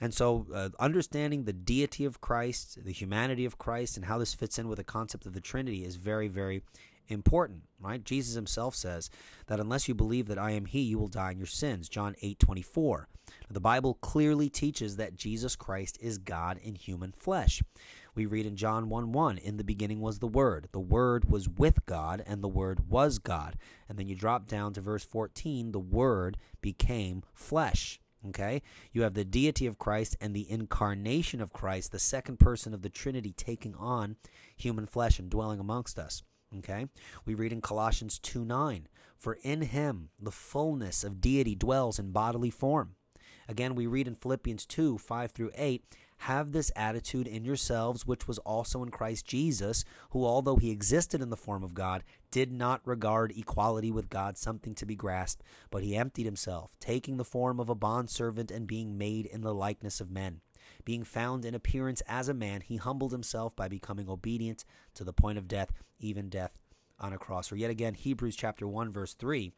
And 0.00 0.12
so, 0.12 0.46
uh, 0.54 0.68
understanding 0.78 1.44
the 1.44 1.52
deity 1.54 2.04
of 2.04 2.20
Christ, 2.20 2.84
the 2.84 2.92
humanity 2.92 3.44
of 3.44 3.56
Christ, 3.56 3.96
and 3.96 4.04
how 4.04 4.18
this 4.18 4.34
fits 4.34 4.58
in 4.58 4.68
with 4.68 4.76
the 4.76 4.84
concept 4.84 5.24
of 5.24 5.32
the 5.32 5.40
Trinity 5.40 5.84
is 5.84 5.96
very, 5.96 6.28
very 6.28 6.62
important, 7.08 7.62
right? 7.80 8.04
Jesus 8.04 8.34
himself 8.34 8.74
says 8.74 9.10
that 9.46 9.60
unless 9.60 9.88
you 9.88 9.94
believe 9.94 10.28
that 10.28 10.38
I 10.38 10.50
am 10.50 10.66
he, 10.66 10.80
you 10.80 10.98
will 10.98 11.08
die 11.08 11.30
in 11.30 11.38
your 11.38 11.46
sins. 11.46 11.88
John 11.88 12.14
8:24. 12.22 13.06
The 13.50 13.60
Bible 13.60 13.94
clearly 13.94 14.48
teaches 14.48 14.96
that 14.96 15.16
Jesus 15.16 15.56
Christ 15.56 15.98
is 16.00 16.18
God 16.18 16.58
in 16.58 16.74
human 16.74 17.12
flesh. 17.12 17.62
We 18.16 18.24
read 18.24 18.46
in 18.46 18.56
John 18.56 18.88
1 18.88 19.12
1, 19.12 19.36
in 19.36 19.58
the 19.58 19.62
beginning 19.62 20.00
was 20.00 20.18
the 20.18 20.26
Word. 20.26 20.70
The 20.72 20.80
Word 20.80 21.30
was 21.30 21.50
with 21.50 21.84
God, 21.84 22.24
and 22.26 22.42
the 22.42 22.48
Word 22.48 22.88
was 22.88 23.18
God. 23.18 23.58
And 23.90 23.98
then 23.98 24.08
you 24.08 24.16
drop 24.16 24.48
down 24.48 24.72
to 24.72 24.80
verse 24.80 25.04
14, 25.04 25.72
the 25.72 25.78
Word 25.78 26.38
became 26.62 27.22
flesh. 27.34 28.00
Okay? 28.28 28.62
You 28.90 29.02
have 29.02 29.12
the 29.12 29.24
deity 29.24 29.66
of 29.66 29.78
Christ 29.78 30.16
and 30.18 30.34
the 30.34 30.50
incarnation 30.50 31.42
of 31.42 31.52
Christ, 31.52 31.92
the 31.92 31.98
second 31.98 32.38
person 32.38 32.72
of 32.72 32.80
the 32.80 32.88
Trinity 32.88 33.32
taking 33.32 33.74
on 33.74 34.16
human 34.56 34.86
flesh 34.86 35.18
and 35.18 35.28
dwelling 35.28 35.60
amongst 35.60 35.98
us. 35.98 36.22
Okay? 36.56 36.86
We 37.26 37.34
read 37.34 37.52
in 37.52 37.60
Colossians 37.60 38.18
2 38.18 38.46
9, 38.46 38.88
for 39.18 39.34
in 39.42 39.60
him 39.60 40.08
the 40.18 40.32
fullness 40.32 41.04
of 41.04 41.20
deity 41.20 41.54
dwells 41.54 41.98
in 41.98 42.12
bodily 42.12 42.50
form. 42.50 42.94
Again, 43.48 43.74
we 43.74 43.86
read 43.86 44.08
in 44.08 44.16
Philippians 44.16 44.64
2 44.66 44.98
5 44.98 45.30
through 45.32 45.50
8, 45.54 45.84
have 46.18 46.52
this 46.52 46.72
attitude 46.74 47.26
in 47.26 47.44
yourselves, 47.44 48.06
which 48.06 48.26
was 48.26 48.38
also 48.38 48.82
in 48.82 48.90
Christ 48.90 49.26
Jesus, 49.26 49.84
who, 50.10 50.24
although 50.24 50.56
he 50.56 50.70
existed 50.70 51.20
in 51.20 51.30
the 51.30 51.36
form 51.36 51.62
of 51.62 51.74
God, 51.74 52.02
did 52.30 52.52
not 52.52 52.80
regard 52.84 53.32
equality 53.36 53.90
with 53.90 54.10
God 54.10 54.36
something 54.36 54.74
to 54.76 54.86
be 54.86 54.96
grasped, 54.96 55.42
but 55.70 55.82
he 55.82 55.96
emptied 55.96 56.24
himself, 56.24 56.74
taking 56.80 57.16
the 57.16 57.24
form 57.24 57.60
of 57.60 57.68
a 57.68 57.74
bondservant 57.74 58.50
and 58.50 58.66
being 58.66 58.96
made 58.96 59.26
in 59.26 59.42
the 59.42 59.54
likeness 59.54 60.00
of 60.00 60.10
men. 60.10 60.40
Being 60.84 61.04
found 61.04 61.44
in 61.44 61.54
appearance 61.54 62.02
as 62.08 62.28
a 62.28 62.34
man, 62.34 62.60
he 62.60 62.76
humbled 62.76 63.12
himself 63.12 63.54
by 63.54 63.68
becoming 63.68 64.08
obedient 64.08 64.64
to 64.94 65.04
the 65.04 65.12
point 65.12 65.38
of 65.38 65.48
death, 65.48 65.72
even 65.98 66.28
death 66.28 66.58
on 66.98 67.12
a 67.12 67.18
cross. 67.18 67.52
Or 67.52 67.56
yet 67.56 67.70
again, 67.70 67.94
Hebrews 67.94 68.36
chapter 68.36 68.66
1, 68.66 68.90
verse 68.90 69.14
3. 69.14 69.52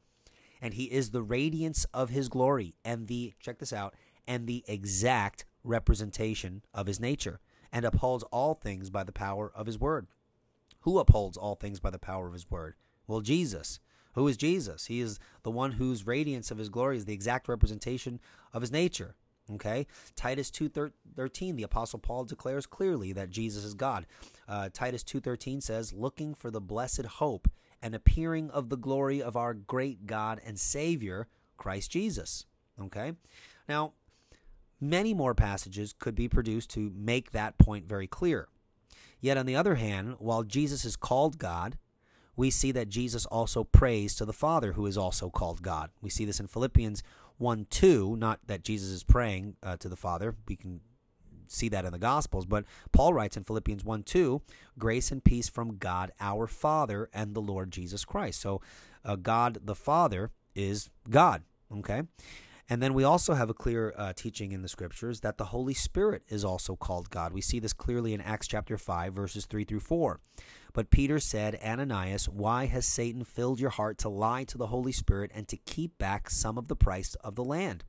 And 0.61 0.75
he 0.75 0.85
is 0.85 1.11
the 1.11 1.23
radiance 1.23 1.87
of 1.95 2.11
his 2.11 2.29
glory 2.29 2.75
and 2.85 3.07
the, 3.07 3.35
check 3.41 3.59
this 3.59 3.73
out, 3.73 3.95
and 4.27 4.47
the 4.47 4.65
exact 4.67 5.45
representation 5.65 6.63
of 6.73 6.87
his 6.87 7.01
nature, 7.01 7.41
and 7.73 7.85
upholds 7.85 8.25
all 8.25 8.55
things 8.55 8.91
by 8.91 9.05
the 9.05 9.13
power 9.13 9.53
of 9.55 9.67
his 9.67 9.79
word. 9.79 10.07
Who 10.81 10.99
upholds 10.99 11.37
all 11.37 11.55
things 11.55 11.81
by 11.81 11.91
the 11.91 11.99
power 11.99 12.27
of 12.27 12.33
his 12.33 12.51
word? 12.51 12.75
Well, 13.07 13.21
Jesus. 13.21 13.81
Who 14.15 14.27
is 14.27 14.37
Jesus? 14.37 14.87
He 14.87 15.01
is 15.01 15.21
the 15.43 15.51
one 15.51 15.73
whose 15.73 16.07
radiance 16.07 16.51
of 16.51 16.59
his 16.59 16.71
glory 16.71 16.97
is 16.97 17.05
the 17.05 17.13
exact 17.13 17.47
representation 17.47 18.19
of 18.53 18.63
his 18.63 18.73
nature. 18.73 19.15
Okay, 19.51 19.87
Titus 20.15 20.51
two 20.51 20.69
thirteen, 20.69 21.57
the 21.57 21.63
apostle 21.63 21.99
Paul 21.99 22.25
declares 22.25 22.67
clearly 22.67 23.13
that 23.15 23.31
Jesus 23.31 23.65
is 23.65 23.73
God. 23.73 24.07
Uh, 24.47 24.69
Titus 24.73 25.03
two 25.03 25.21
thirteen 25.21 25.63
says, 25.63 25.95
"Looking 25.95 26.35
for 26.35 26.51
the 26.51 26.61
blessed 26.61 27.07
hope 27.07 27.49
and 27.81 27.95
appearing 27.95 28.51
of 28.51 28.69
the 28.69 28.77
glory 28.77 29.23
of 29.23 29.37
our 29.37 29.55
great 29.55 30.07
God 30.07 30.39
and 30.45 30.59
Savior, 30.59 31.29
Christ 31.57 31.91
Jesus." 31.91 32.45
Okay, 32.79 33.13
now 33.69 33.95
many 34.81 35.15
more 35.15 35.35
passages 35.35 35.95
could 35.99 36.15
be 36.15 36.29
produced 36.29 36.71
to 36.71 36.93
make 36.95 37.33
that 37.33 37.59
point 37.59 37.87
very 37.87 38.07
clear. 38.07 38.49
Yet 39.21 39.37
on 39.37 39.47
the 39.47 39.57
other 39.57 39.77
hand, 39.77 40.17
while 40.19 40.45
Jesus 40.45 40.85
is 40.85 40.97
called 40.97 41.39
God, 41.39 41.77
we 42.37 42.51
see 42.51 42.71
that 42.71 42.89
Jesus 42.89 43.27
also 43.27 43.65
prays 43.65 44.15
to 44.15 44.25
the 44.25 44.33
Father, 44.33 44.73
who 44.73 44.87
is 44.87 44.97
also 44.97 45.29
called 45.29 45.61
God. 45.61 45.91
We 46.01 46.09
see 46.09 46.25
this 46.25 46.39
in 46.39 46.47
Philippians 46.47 47.03
1 47.39 47.67
2, 47.69 48.17
not 48.17 48.41
that 48.47 48.63
Jesus 48.63 48.91
is 48.91 49.03
praying 49.03 49.57
uh, 49.63 49.77
to 49.79 49.89
the 49.89 49.97
Father. 49.97 50.37
We 50.47 50.55
can 50.55 50.81
see 51.49 51.69
that 51.71 51.85
in 51.85 51.93
the 51.93 51.99
Gospels, 51.99 52.47
but 52.47 52.65
Paul 52.93 53.15
writes 53.15 53.37
in 53.37 53.43
Philippians 53.43 53.85
1 53.85 54.03
2, 54.05 54.41
grace 54.79 55.11
and 55.11 55.25
peace 55.25 55.49
from 55.49 55.79
God 55.79 56.13
our 56.21 56.47
Father 56.47 57.09
and 57.13 57.35
the 57.35 57.41
Lord 57.41 57.73
Jesus 57.73 58.05
Christ. 58.05 58.41
So, 58.41 58.61
uh, 59.05 59.17
God 59.17 59.59
the 59.65 59.75
Father 59.75 60.31
is 60.55 60.91
God, 61.11 61.43
okay? 61.77 62.03
And 62.71 62.83
then 62.83 62.93
we 62.93 63.03
also 63.03 63.33
have 63.33 63.49
a 63.49 63.55
clear 63.55 63.95
uh, 63.97 64.13
teaching 64.15 64.53
in 64.53 64.61
the 64.61 64.69
scriptures 64.69 65.21
that 65.21 65.39
the 65.39 65.47
Holy 65.47 65.73
Spirit 65.73 66.23
is 66.29 66.45
also 66.45 66.77
called 66.77 67.09
God. 67.09 67.33
We 67.33 67.41
see 67.41 67.59
this 67.61 67.73
clearly 67.73 68.13
in 68.13 68.21
Acts 68.21 68.47
chapter 68.47 68.77
5, 68.77 69.15
verses 69.15 69.47
3 69.47 69.65
through 69.65 69.81
4. 69.81 70.21
But 70.75 70.91
Peter 70.91 71.19
said, 71.19 71.59
Ananias, 71.65 72.29
why 72.29 72.67
has 72.67 72.85
Satan 72.85 73.25
filled 73.25 73.59
your 73.59 73.71
heart 73.71 73.97
to 73.99 74.11
lie 74.11 74.45
to 74.45 74.59
the 74.59 74.67
Holy 74.67 74.93
Spirit 74.93 75.31
and 75.35 75.49
to 75.49 75.57
keep 75.57 75.97
back 75.97 76.29
some 76.29 76.59
of 76.59 76.69
the 76.69 76.77
price 76.77 77.15
of 77.17 77.37
the 77.37 77.45
land? 77.45 77.85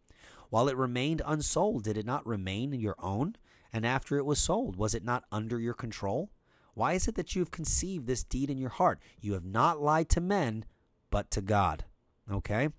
While 0.50 0.70
it 0.70 0.78
remained 0.78 1.22
unsold, 1.26 1.84
did 1.84 1.98
it 1.98 2.06
not 2.06 2.26
remain 2.26 2.74
your 2.74 2.96
own? 3.00 3.36
And 3.74 3.86
after 3.86 4.18
it 4.18 4.26
was 4.26 4.40
sold, 4.40 4.78
was 4.78 4.96
it 4.96 5.04
not 5.04 5.26
under 5.32 5.60
your 5.60 5.74
control? 5.74 6.32
Why 6.74 6.94
is 6.94 7.08
it 7.08 7.16
that 7.16 7.36
you 7.36 7.42
have 7.42 7.52
conceived 7.52 8.08
this 8.08 8.24
deed 8.24 8.50
in 8.50 8.58
your 8.58 8.70
heart? 8.70 9.00
You 9.20 9.34
have 9.34 9.46
not 9.46 9.82
lied 9.82 10.08
to 10.10 10.22
men, 10.22 10.64
but 11.12 11.30
to 11.32 11.42
God. 11.42 11.84
Okay? 12.32 12.70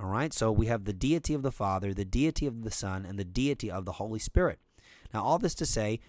All 0.00 0.08
right, 0.08 0.32
so 0.32 0.50
we 0.50 0.66
have 0.66 0.84
the 0.84 0.94
deity 0.94 1.34
of 1.34 1.42
the 1.42 1.52
Father, 1.52 1.92
the 1.92 2.06
deity 2.06 2.46
of 2.46 2.62
the 2.62 2.70
Son, 2.70 3.04
and 3.04 3.18
the 3.18 3.24
deity 3.24 3.70
of 3.70 3.84
the 3.84 3.92
Holy 3.92 4.18
Spirit. 4.18 4.58
Now, 5.12 5.22
all 5.22 5.38
this 5.38 5.54
to 5.56 5.66
say, 5.66 6.00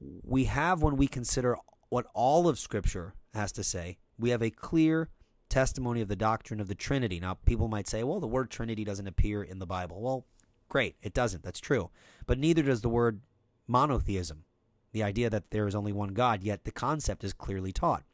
we 0.00 0.44
have 0.44 0.82
when 0.82 0.96
we 0.96 1.06
consider 1.06 1.58
what 1.90 2.06
all 2.14 2.48
of 2.48 2.58
Scripture 2.58 3.12
has 3.34 3.52
to 3.52 3.62
say, 3.62 3.98
we 4.18 4.30
have 4.30 4.42
a 4.42 4.50
clear 4.50 5.10
testimony 5.50 6.00
of 6.00 6.08
the 6.08 6.16
doctrine 6.16 6.58
of 6.58 6.68
the 6.68 6.74
Trinity. 6.74 7.20
Now, 7.20 7.34
people 7.44 7.68
might 7.68 7.86
say, 7.86 8.02
well, 8.02 8.18
the 8.18 8.26
word 8.26 8.50
Trinity 8.50 8.82
doesn't 8.82 9.06
appear 9.06 9.42
in 9.42 9.58
the 9.58 9.66
Bible. 9.66 10.00
Well, 10.00 10.24
great, 10.70 10.96
it 11.02 11.12
doesn't. 11.12 11.42
That's 11.42 11.60
true. 11.60 11.90
But 12.26 12.38
neither 12.38 12.62
does 12.62 12.80
the 12.80 12.88
word 12.88 13.20
monotheism, 13.68 14.44
the 14.92 15.02
idea 15.02 15.28
that 15.28 15.50
there 15.50 15.66
is 15.66 15.74
only 15.74 15.92
one 15.92 16.14
God, 16.14 16.42
yet 16.42 16.64
the 16.64 16.72
concept 16.72 17.22
is 17.22 17.34
clearly 17.34 17.72
taught. 17.72 18.04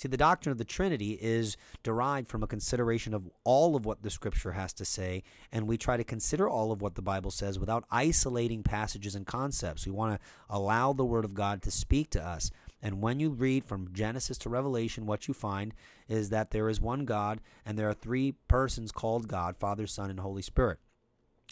See, 0.00 0.08
the 0.08 0.16
doctrine 0.16 0.50
of 0.50 0.56
the 0.56 0.64
Trinity 0.64 1.18
is 1.20 1.58
derived 1.82 2.26
from 2.26 2.42
a 2.42 2.46
consideration 2.46 3.12
of 3.12 3.28
all 3.44 3.76
of 3.76 3.84
what 3.84 4.02
the 4.02 4.08
Scripture 4.08 4.52
has 4.52 4.72
to 4.72 4.84
say, 4.86 5.22
and 5.52 5.68
we 5.68 5.76
try 5.76 5.98
to 5.98 6.04
consider 6.04 6.48
all 6.48 6.72
of 6.72 6.80
what 6.80 6.94
the 6.94 7.02
Bible 7.02 7.30
says 7.30 7.58
without 7.58 7.84
isolating 7.90 8.62
passages 8.62 9.14
and 9.14 9.26
concepts. 9.26 9.84
We 9.84 9.92
want 9.92 10.18
to 10.18 10.26
allow 10.48 10.94
the 10.94 11.04
Word 11.04 11.26
of 11.26 11.34
God 11.34 11.60
to 11.64 11.70
speak 11.70 12.08
to 12.12 12.26
us. 12.26 12.50
And 12.80 13.02
when 13.02 13.20
you 13.20 13.28
read 13.28 13.62
from 13.62 13.92
Genesis 13.92 14.38
to 14.38 14.48
Revelation, 14.48 15.04
what 15.04 15.28
you 15.28 15.34
find 15.34 15.74
is 16.08 16.30
that 16.30 16.50
there 16.50 16.70
is 16.70 16.80
one 16.80 17.04
God 17.04 17.42
and 17.66 17.78
there 17.78 17.90
are 17.90 17.92
three 17.92 18.32
persons 18.48 18.92
called 18.92 19.28
God 19.28 19.58
Father, 19.58 19.86
Son, 19.86 20.08
and 20.08 20.20
Holy 20.20 20.40
Spirit. 20.40 20.78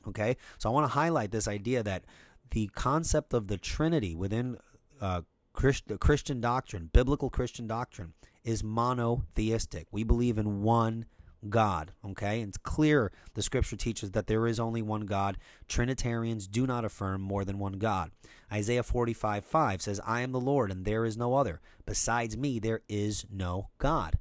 Okay? 0.06 0.38
So 0.56 0.70
I 0.70 0.72
want 0.72 0.84
to 0.84 0.94
highlight 0.94 1.32
this 1.32 1.48
idea 1.48 1.82
that 1.82 2.04
the 2.52 2.68
concept 2.68 3.34
of 3.34 3.48
the 3.48 3.58
Trinity 3.58 4.14
within 4.14 4.56
uh, 5.02 5.20
Christ, 5.58 5.90
Christian 5.98 6.40
doctrine, 6.40 6.88
biblical 6.92 7.30
Christian 7.30 7.66
doctrine, 7.66 8.12
is 8.44 8.62
monotheistic. 8.62 9.88
We 9.90 10.04
believe 10.04 10.38
in 10.38 10.62
one 10.62 11.06
God. 11.48 11.90
Okay, 12.04 12.42
and 12.42 12.50
it's 12.50 12.58
clear 12.58 13.10
the 13.34 13.42
scripture 13.42 13.74
teaches 13.74 14.12
that 14.12 14.28
there 14.28 14.46
is 14.46 14.60
only 14.60 14.82
one 14.82 15.00
God. 15.00 15.36
Trinitarians 15.66 16.46
do 16.46 16.64
not 16.64 16.84
affirm 16.84 17.22
more 17.22 17.44
than 17.44 17.58
one 17.58 17.72
God. 17.72 18.12
Isaiah 18.52 18.84
45 18.84 19.44
5 19.44 19.82
says, 19.82 20.00
I 20.06 20.20
am 20.20 20.30
the 20.30 20.38
Lord, 20.38 20.70
and 20.70 20.84
there 20.84 21.04
is 21.04 21.16
no 21.16 21.34
other. 21.34 21.60
Besides 21.84 22.36
me, 22.36 22.60
there 22.60 22.82
is 22.88 23.26
no 23.28 23.70
God. 23.78 24.20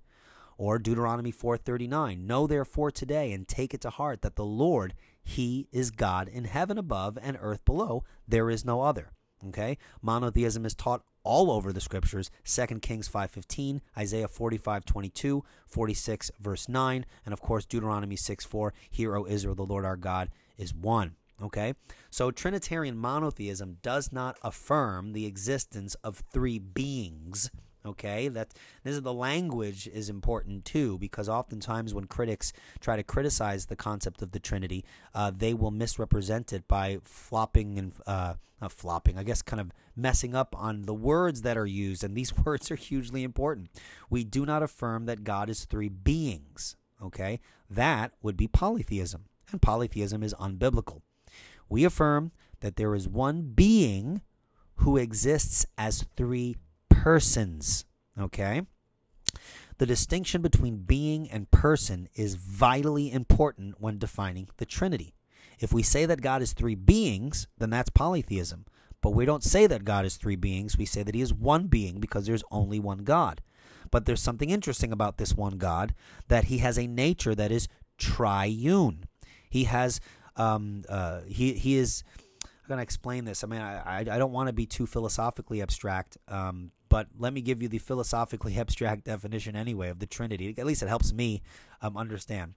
Or 0.58 0.80
Deuteronomy 0.80 1.32
4:39, 1.32 2.26
Know 2.26 2.48
therefore 2.48 2.90
today 2.90 3.32
and 3.32 3.48
take 3.48 3.76
it 3.76 3.82
to 3.82 3.92
heart 3.92 4.24
that 4.24 4.38
the 4.38 4.44
Lord, 4.44 4.96
he 5.24 5.68
is 5.72 5.92
God 5.92 6.28
in 6.28 6.46
heaven 6.46 6.80
above 6.80 7.16
and 7.22 7.38
earth 7.40 7.64
below, 7.64 8.04
there 8.28 8.50
is 8.50 8.66
no 8.66 8.82
other. 8.82 9.12
Okay? 9.50 9.78
Monotheism 10.02 10.66
is 10.66 10.74
taught 10.74 11.04
all 11.28 11.52
over 11.52 11.74
the 11.74 11.82
scriptures 11.82 12.32
2 12.46 12.82
Kings 12.82 13.10
5:15, 13.10 13.82
Isaiah 13.98 14.30
45:22, 14.30 15.44
46 15.68 16.32
verse 16.40 16.70
9, 16.70 17.06
and 17.26 17.34
of 17.34 17.42
course 17.42 17.66
Deuteronomy 17.66 18.16
6:4, 18.16 18.72
Hear, 18.90 19.18
O 19.18 19.28
Israel, 19.28 19.56
the 19.56 19.66
Lord 19.66 19.84
our 19.84 19.98
God 19.98 20.30
is 20.58 20.74
one. 20.74 21.16
Okay? 21.42 21.74
So 22.10 22.32
Trinitarian 22.32 22.98
monotheism 22.98 23.78
does 23.82 24.12
not 24.12 24.38
affirm 24.42 25.12
the 25.12 25.26
existence 25.26 25.96
of 25.96 26.24
three 26.32 26.58
beings 26.60 27.52
Okay, 27.88 28.28
that 28.28 28.54
this 28.84 28.96
is 28.96 29.02
the 29.02 29.14
language 29.14 29.88
is 29.88 30.10
important 30.10 30.66
too 30.66 30.98
because 30.98 31.30
oftentimes 31.30 31.94
when 31.94 32.06
critics 32.06 32.52
try 32.82 32.98
to 32.98 33.04
criticize 33.04 33.66
the 33.66 33.78
concept 33.78 34.22
of 34.22 34.32
the 34.32 34.40
Trinity, 34.40 34.84
uh, 35.16 35.32
they 35.36 35.54
will 35.54 35.72
misrepresent 35.72 36.52
it 36.52 36.68
by 36.68 37.00
flopping 37.06 37.80
and 37.80 37.94
uh, 38.06 38.34
flopping, 38.68 39.18
I 39.18 39.24
guess, 39.24 39.42
kind 39.42 39.62
of 39.62 39.72
messing 39.96 40.36
up 40.36 40.54
on 40.58 40.84
the 40.84 40.94
words 40.94 41.44
that 41.44 41.58
are 41.58 41.66
used, 41.66 42.04
and 42.04 42.16
these 42.16 42.38
words 42.46 42.70
are 42.72 42.76
hugely 42.76 43.24
important. 43.24 43.70
We 44.10 44.26
do 44.26 44.46
not 44.46 44.64
affirm 44.64 45.06
that 45.06 45.24
God 45.24 45.50
is 45.50 45.66
three 45.66 45.90
beings. 45.90 46.76
Okay, 47.02 47.40
that 47.70 48.12
would 48.22 48.36
be 48.36 48.48
polytheism, 48.48 49.26
and 49.52 49.62
polytheism 49.62 50.24
is 50.24 50.34
unbiblical. 50.34 51.02
We 51.70 51.86
affirm 51.86 52.32
that 52.60 52.76
there 52.76 52.96
is 52.96 53.08
one 53.08 53.54
being 53.54 54.22
who 54.78 54.98
exists 54.98 55.66
as 55.78 56.06
three 56.16 56.56
persons. 57.04 57.86
Okay? 58.20 58.62
The 59.78 59.86
distinction 59.86 60.42
between 60.42 60.78
being 60.78 61.30
and 61.30 61.52
person 61.52 62.10
is 62.16 62.36
vitally 62.36 63.12
important 63.12 63.76
when 63.80 64.00
defining 64.00 64.50
the 64.58 64.66
Trinity. 64.66 65.14
If 65.60 65.72
we 65.74 65.84
say 65.84 66.06
that 66.06 66.22
God 66.22 66.42
is 66.42 66.54
three 66.54 66.76
beings, 66.76 67.48
then 67.58 67.70
that's 67.70 67.90
polytheism. 67.90 68.66
But 69.02 69.12
we 69.12 69.26
don't 69.26 69.44
say 69.44 69.68
that 69.68 69.86
God 69.86 70.06
is 70.06 70.18
three 70.18 70.36
beings. 70.36 70.78
We 70.78 70.86
say 70.86 71.04
that 71.04 71.16
He 71.16 71.22
is 71.22 71.34
one 71.34 71.68
being 71.68 72.00
because 72.00 72.26
there's 72.26 72.44
only 72.52 72.80
one 72.80 73.00
God. 73.00 73.42
But 73.92 74.06
there's 74.06 74.22
something 74.22 74.50
interesting 74.50 74.92
about 74.92 75.18
this 75.18 75.34
one 75.36 75.58
God 75.58 75.94
that 76.28 76.46
He 76.46 76.58
has 76.60 76.78
a 76.78 76.88
nature 76.88 77.36
that 77.36 77.52
is 77.52 77.68
triune. 77.98 79.06
He 79.50 79.66
has, 79.66 80.00
um, 80.36 80.84
uh, 80.90 81.22
he, 81.28 81.54
he 81.54 81.78
is, 81.78 82.04
I'm 82.44 82.68
going 82.68 82.80
to 82.80 82.84
explain 82.84 83.26
this. 83.26 83.44
I 83.44 83.48
mean, 83.48 83.62
I, 83.62 83.78
I, 83.78 84.00
I 84.00 84.18
don't 84.18 84.34
want 84.34 84.48
to 84.48 84.54
be 84.54 84.66
too 84.66 84.86
philosophically 84.86 85.62
abstract, 85.62 86.18
um, 86.28 86.72
but 86.90 87.08
let 87.18 87.34
me 87.34 87.42
give 87.42 87.62
you 87.62 87.68
the 87.68 87.78
philosophically 87.78 88.58
abstract 88.58 89.06
definition 89.06 89.56
anyway 89.56 89.90
of 89.90 90.00
the 90.00 90.06
Trinity. 90.06 90.54
At 90.58 90.66
least 90.66 90.84
it 90.84 90.90
helps 90.90 91.14
me 91.14 91.42
um, 91.82 91.98
understand. 91.98 92.54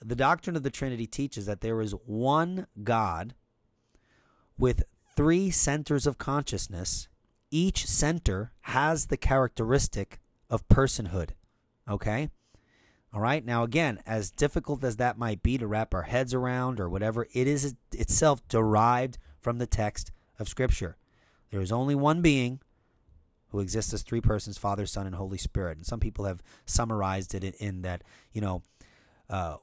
The 0.00 0.16
doctrine 0.16 0.56
of 0.56 0.62
the 0.62 0.70
Trinity 0.70 1.06
teaches 1.06 1.46
that 1.46 1.60
there 1.60 1.80
is 1.80 1.92
one 2.04 2.66
God 2.82 3.34
with 4.58 4.84
three 5.16 5.50
centers 5.50 6.06
of 6.06 6.18
consciousness. 6.18 7.08
Each 7.50 7.86
center 7.86 8.52
has 8.62 9.06
the 9.06 9.16
characteristic 9.16 10.20
of 10.50 10.68
personhood. 10.68 11.30
Okay? 11.88 12.30
All 13.12 13.20
right. 13.20 13.44
Now, 13.44 13.62
again, 13.62 14.00
as 14.06 14.30
difficult 14.30 14.82
as 14.82 14.96
that 14.96 15.16
might 15.16 15.42
be 15.42 15.56
to 15.58 15.66
wrap 15.66 15.94
our 15.94 16.02
heads 16.02 16.34
around 16.34 16.80
or 16.80 16.88
whatever, 16.88 17.28
it 17.32 17.46
is 17.46 17.76
itself 17.92 18.46
derived 18.48 19.18
from 19.40 19.58
the 19.58 19.66
text 19.66 20.10
of 20.38 20.48
Scripture. 20.48 20.96
There 21.50 21.60
is 21.60 21.70
only 21.70 21.94
one 21.94 22.22
being 22.22 22.60
who 23.54 23.60
exists 23.60 23.94
as 23.94 24.02
three 24.02 24.20
persons 24.20 24.58
Father, 24.58 24.84
Son, 24.84 25.06
and 25.06 25.14
Holy 25.14 25.38
Spirit. 25.38 25.76
And 25.76 25.86
some 25.86 26.00
people 26.00 26.24
have 26.24 26.42
summarized 26.66 27.34
it 27.34 27.44
in, 27.56 27.82
that, 27.82 28.02
you 28.32 28.40
know, 28.40 28.62
uh, 29.30 29.56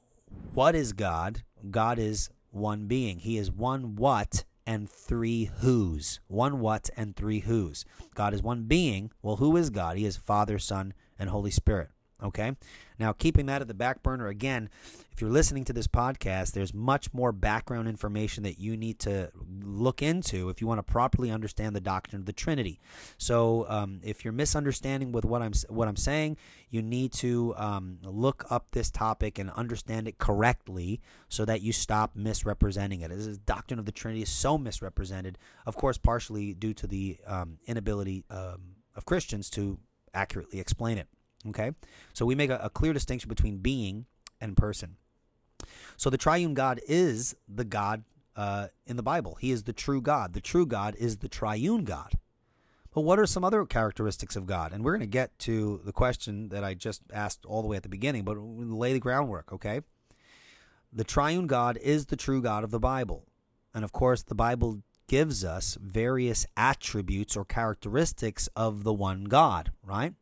what 0.54 0.74
is 0.74 0.94
God? 0.94 1.42
God 1.70 1.98
is 1.98 2.30
one 2.50 2.86
being. 2.86 3.18
He 3.18 3.36
is 3.36 3.52
one 3.52 3.94
what 3.96 4.44
and 4.66 4.88
three 4.88 5.50
who's. 5.60 6.20
One 6.26 6.60
what 6.60 6.88
and 6.96 7.14
three 7.14 7.40
who's. 7.40 7.84
God 8.14 8.32
is 8.32 8.42
one 8.42 8.62
being. 8.62 9.10
Well, 9.20 9.36
who 9.36 9.56
is 9.58 9.68
God? 9.68 9.98
He 9.98 10.06
is 10.06 10.16
Father, 10.16 10.58
Son, 10.58 10.94
and 11.18 11.28
Holy 11.28 11.50
Spirit. 11.50 11.90
Okay? 12.22 12.56
Now, 12.98 13.12
keeping 13.12 13.46
that 13.46 13.60
at 13.60 13.68
the 13.68 13.74
back 13.74 14.02
burner, 14.02 14.28
again, 14.28 14.68
if 15.10 15.20
you're 15.20 15.30
listening 15.30 15.64
to 15.64 15.72
this 15.72 15.86
podcast, 15.86 16.52
there's 16.52 16.72
much 16.72 17.12
more 17.12 17.32
background 17.32 17.88
information 17.88 18.44
that 18.44 18.58
you 18.58 18.76
need 18.76 18.98
to 19.00 19.30
look 19.62 20.02
into 20.02 20.48
if 20.48 20.60
you 20.60 20.66
want 20.66 20.78
to 20.78 20.82
properly 20.82 21.30
understand 21.30 21.76
the 21.76 21.80
doctrine 21.80 22.20
of 22.20 22.26
the 22.26 22.32
Trinity. 22.32 22.80
So, 23.18 23.66
um, 23.68 24.00
if 24.02 24.24
you're 24.24 24.32
misunderstanding 24.32 25.12
with 25.12 25.24
what 25.24 25.42
I'm 25.42 25.52
what 25.68 25.88
I'm 25.88 25.96
saying, 25.96 26.38
you 26.70 26.80
need 26.80 27.12
to 27.14 27.54
um, 27.56 27.98
look 28.04 28.44
up 28.50 28.68
this 28.70 28.90
topic 28.90 29.38
and 29.38 29.50
understand 29.50 30.08
it 30.08 30.18
correctly, 30.18 31.00
so 31.28 31.44
that 31.44 31.60
you 31.60 31.72
stop 31.72 32.16
misrepresenting 32.16 33.00
it. 33.02 33.10
This 33.10 33.38
doctrine 33.38 33.78
of 33.78 33.84
the 33.84 33.92
Trinity 33.92 34.22
is 34.22 34.30
so 34.30 34.56
misrepresented, 34.56 35.38
of 35.66 35.76
course, 35.76 35.98
partially 35.98 36.54
due 36.54 36.72
to 36.74 36.86
the 36.86 37.18
um, 37.26 37.58
inability 37.66 38.24
um, 38.30 38.76
of 38.94 39.04
Christians 39.04 39.50
to 39.50 39.78
accurately 40.14 40.60
explain 40.60 40.98
it. 40.98 41.08
Okay? 41.48 41.72
So 42.12 42.26
we 42.26 42.34
make 42.34 42.50
a, 42.50 42.58
a 42.62 42.70
clear 42.70 42.92
distinction 42.92 43.28
between 43.28 43.58
being 43.58 44.06
and 44.40 44.56
person. 44.56 44.96
So 45.96 46.10
the 46.10 46.18
triune 46.18 46.54
God 46.54 46.80
is 46.86 47.36
the 47.48 47.64
God 47.64 48.04
uh, 48.36 48.68
in 48.86 48.96
the 48.96 49.02
Bible. 49.02 49.36
He 49.40 49.50
is 49.50 49.64
the 49.64 49.72
true 49.72 50.00
God. 50.00 50.32
The 50.32 50.40
true 50.40 50.66
God 50.66 50.94
is 50.98 51.18
the 51.18 51.28
triune 51.28 51.84
God. 51.84 52.14
But 52.94 53.02
what 53.02 53.18
are 53.18 53.26
some 53.26 53.44
other 53.44 53.64
characteristics 53.64 54.36
of 54.36 54.46
God? 54.46 54.72
And 54.72 54.84
we're 54.84 54.92
going 54.92 55.00
to 55.00 55.06
get 55.06 55.38
to 55.40 55.80
the 55.84 55.92
question 55.92 56.50
that 56.50 56.62
I 56.62 56.74
just 56.74 57.02
asked 57.12 57.46
all 57.46 57.62
the 57.62 57.68
way 57.68 57.76
at 57.76 57.82
the 57.82 57.88
beginning, 57.88 58.24
but 58.24 58.36
lay 58.38 58.92
the 58.92 59.00
groundwork, 59.00 59.52
okay? 59.52 59.80
The 60.92 61.04
triune 61.04 61.46
God 61.46 61.78
is 61.78 62.06
the 62.06 62.16
true 62.16 62.42
God 62.42 62.64
of 62.64 62.70
the 62.70 62.78
Bible. 62.78 63.24
And 63.74 63.82
of 63.82 63.92
course, 63.92 64.22
the 64.22 64.34
Bible 64.34 64.82
gives 65.08 65.42
us 65.42 65.78
various 65.80 66.46
attributes 66.56 67.34
or 67.34 67.44
characteristics 67.46 68.48
of 68.54 68.84
the 68.84 68.92
one 68.92 69.24
God, 69.24 69.72
right? 69.82 70.12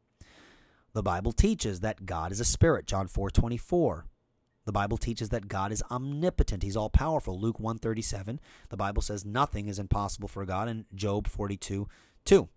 The 0.93 1.03
Bible 1.03 1.33
teaches 1.33 1.81
that 1.81 2.05
God 2.05 2.33
is 2.33 2.41
a 2.41 2.45
spirit, 2.45 2.87
John 2.87 3.07
4:24. 3.07 4.07
The 4.65 4.73
Bible 4.73 4.99
teaches 4.99 5.31
that 5.31 5.49
God 5.49 5.73
is 5.73 5.83
omnipotent. 5.91 6.63
He's 6.63 6.77
all 6.77 6.91
powerful. 6.91 7.39
Luke 7.41 7.59
137. 7.59 8.41
The 8.69 8.77
Bible 8.77 9.03
says 9.03 9.25
nothing 9.25 9.69
is 9.69 9.79
impossible 9.79 10.29
for 10.29 10.45
God 10.45 10.69
in 10.69 10.87
Job 10.95 11.27
42 11.27 11.89
2. 12.25 12.49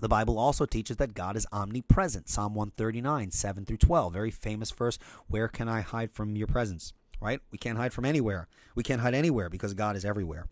The 0.00 0.08
Bible 0.08 0.38
also 0.38 0.64
teaches 0.64 0.96
that 0.96 1.14
God 1.14 1.36
is 1.36 1.46
omnipresent. 1.52 2.28
Psalm 2.28 2.54
139, 2.54 3.30
7 3.30 3.64
through 3.64 3.76
12. 3.76 4.12
Very 4.12 4.30
famous 4.30 4.70
verse. 4.70 4.98
Where 5.28 5.48
can 5.48 5.68
I 5.68 5.80
hide 5.80 6.12
from 6.12 6.36
your 6.36 6.46
presence? 6.46 6.92
Right? 7.20 7.40
We 7.50 7.58
can't 7.58 7.78
hide 7.78 7.92
from 7.92 8.04
anywhere. 8.04 8.48
We 8.74 8.82
can't 8.82 9.00
hide 9.00 9.14
anywhere 9.14 9.48
because 9.48 9.74
God 9.74 9.94
is 9.94 10.04
everywhere. 10.04 10.48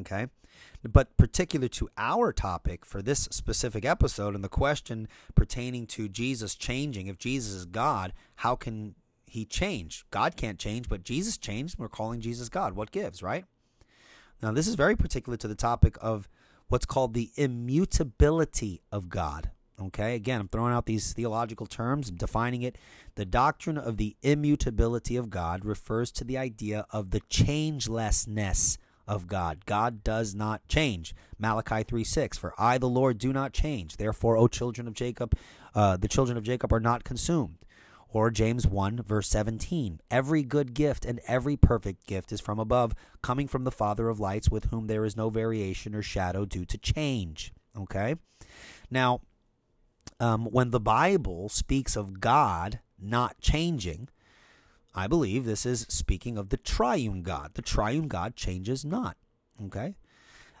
Okay? 0.00 0.26
But 0.82 1.16
particular 1.16 1.68
to 1.68 1.88
our 1.96 2.32
topic 2.32 2.84
for 2.84 3.02
this 3.02 3.28
specific 3.30 3.84
episode 3.84 4.34
and 4.34 4.42
the 4.42 4.48
question 4.48 5.08
pertaining 5.34 5.86
to 5.88 6.08
Jesus 6.08 6.54
changing, 6.54 7.06
if 7.06 7.18
Jesus 7.18 7.52
is 7.52 7.64
God, 7.66 8.12
how 8.36 8.56
can 8.56 8.94
he 9.26 9.44
change? 9.44 10.04
God 10.10 10.36
can't 10.36 10.58
change, 10.58 10.88
but 10.88 11.04
Jesus 11.04 11.38
changed. 11.38 11.78
We're 11.78 11.88
calling 11.88 12.20
Jesus 12.20 12.48
God. 12.48 12.74
What 12.74 12.90
gives, 12.90 13.22
right? 13.22 13.44
Now, 14.42 14.52
this 14.52 14.66
is 14.66 14.74
very 14.74 14.96
particular 14.96 15.36
to 15.38 15.48
the 15.48 15.54
topic 15.54 15.96
of 16.00 16.28
what's 16.68 16.86
called 16.86 17.14
the 17.14 17.30
immutability 17.36 18.82
of 18.90 19.08
God. 19.08 19.50
Okay, 19.80 20.14
again, 20.14 20.40
I'm 20.40 20.48
throwing 20.48 20.72
out 20.72 20.86
these 20.86 21.12
theological 21.12 21.66
terms, 21.66 22.08
I'm 22.08 22.16
defining 22.16 22.62
it. 22.62 22.76
The 23.14 23.24
doctrine 23.24 23.78
of 23.78 23.96
the 23.96 24.16
immutability 24.22 25.16
of 25.16 25.30
God 25.30 25.64
refers 25.64 26.12
to 26.12 26.24
the 26.24 26.38
idea 26.38 26.86
of 26.90 27.10
the 27.10 27.20
changelessness 27.22 28.78
of 29.06 29.26
God. 29.26 29.66
God 29.66 30.04
does 30.04 30.34
not 30.34 30.66
change. 30.68 31.14
Malachi 31.38 31.82
3 31.82 32.04
6. 32.04 32.38
For 32.38 32.54
I, 32.58 32.78
the 32.78 32.88
Lord, 32.88 33.18
do 33.18 33.32
not 33.32 33.52
change. 33.52 33.96
Therefore, 33.96 34.36
O 34.36 34.48
children 34.48 34.86
of 34.86 34.94
Jacob, 34.94 35.36
uh, 35.74 35.96
the 35.96 36.08
children 36.08 36.36
of 36.36 36.44
Jacob 36.44 36.72
are 36.72 36.80
not 36.80 37.04
consumed. 37.04 37.58
Or 38.08 38.30
James 38.30 38.66
1, 38.66 39.02
verse 39.02 39.28
17. 39.28 40.00
Every 40.10 40.42
good 40.42 40.74
gift 40.74 41.06
and 41.06 41.20
every 41.26 41.56
perfect 41.56 42.06
gift 42.06 42.30
is 42.30 42.40
from 42.40 42.58
above, 42.58 42.94
coming 43.22 43.48
from 43.48 43.64
the 43.64 43.72
Father 43.72 44.10
of 44.10 44.20
lights, 44.20 44.50
with 44.50 44.66
whom 44.66 44.86
there 44.86 45.04
is 45.06 45.16
no 45.16 45.30
variation 45.30 45.94
or 45.94 46.02
shadow 46.02 46.44
due 46.44 46.66
to 46.66 46.76
change. 46.76 47.54
Okay? 47.76 48.16
Now, 48.90 49.22
um, 50.20 50.44
when 50.44 50.70
the 50.70 50.80
Bible 50.80 51.48
speaks 51.48 51.96
of 51.96 52.20
God 52.20 52.80
not 53.00 53.40
changing, 53.40 54.08
I 54.94 55.06
believe 55.06 55.44
this 55.44 55.64
is 55.64 55.86
speaking 55.88 56.36
of 56.36 56.50
the 56.50 56.56
triune 56.56 57.22
God. 57.22 57.52
The 57.54 57.62
triune 57.62 58.08
God 58.08 58.36
changes 58.36 58.84
not. 58.84 59.16
Okay? 59.66 59.96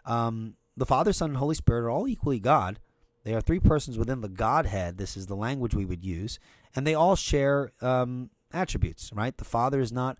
Um, 0.06 0.54
the 0.76 0.86
Father, 0.86 1.12
Son, 1.12 1.30
and 1.30 1.38
Holy 1.38 1.54
Spirit 1.54 1.84
are 1.84 1.90
all 1.90 2.08
equally 2.08 2.40
God. 2.40 2.78
They 3.24 3.34
are 3.34 3.40
three 3.40 3.60
persons 3.60 3.98
within 3.98 4.20
the 4.20 4.28
Godhead. 4.28 4.96
This 4.98 5.16
is 5.16 5.26
the 5.26 5.36
language 5.36 5.74
we 5.74 5.84
would 5.84 6.04
use. 6.04 6.38
And 6.74 6.86
they 6.86 6.94
all 6.94 7.14
share 7.14 7.72
um, 7.80 8.30
attributes, 8.52 9.10
right? 9.12 9.36
The 9.36 9.44
Father 9.44 9.80
is 9.80 9.92
not, 9.92 10.18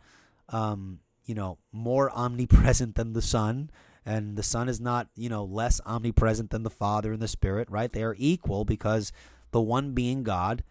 um, 0.51 1.01
you 1.25 1.35
know, 1.35 1.59
more 1.73 2.11
omnipresent 2.11 2.95
than 2.95 3.13
the 3.13 3.23
Son. 3.23 3.71
And 4.05 4.37
the 4.37 4.43
Son 4.43 4.69
is 4.69 4.81
not, 4.81 5.09
you 5.17 5.29
know, 5.29 5.45
less 5.45 5.81
omnipresent 5.87 6.51
than 6.51 6.65
the 6.65 6.71
Father 6.71 7.13
and 7.13 7.23
the 7.23 7.29
Spirit, 7.29 7.71
right? 7.71 7.93
They 7.93 8.03
are 8.03 8.17
equal 8.19 8.65
because 8.65 9.13
the 9.53 9.61
one 9.61 9.93
being 9.93 10.23
God 10.23 10.65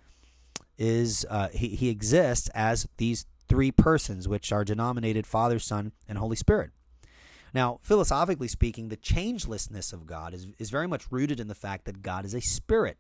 is, 0.82 1.26
uh, 1.30 1.50
he, 1.50 1.70
he 1.70 1.90
exists 1.90 2.50
as 2.56 2.88
these 2.98 3.28
three 3.48 3.72
persons, 3.72 4.28
which 4.28 4.52
are 4.52 4.66
denominated 4.66 5.28
Father, 5.28 5.60
Son, 5.60 5.92
and 6.08 6.18
Holy 6.18 6.36
Spirit. 6.36 6.72
Now, 7.54 7.80
philosophically 7.84 8.48
speaking, 8.48 8.88
the 8.88 8.98
changelessness 8.98 9.94
of 9.94 10.06
God 10.06 10.34
is, 10.34 10.48
is 10.58 10.70
very 10.70 10.88
much 10.88 11.12
rooted 11.12 11.40
in 11.40 11.48
the 11.48 11.56
fact 11.56 11.86
that 11.86 12.02
God 12.02 12.26
is 12.26 12.34
a 12.34 12.40
spirit 12.42 12.98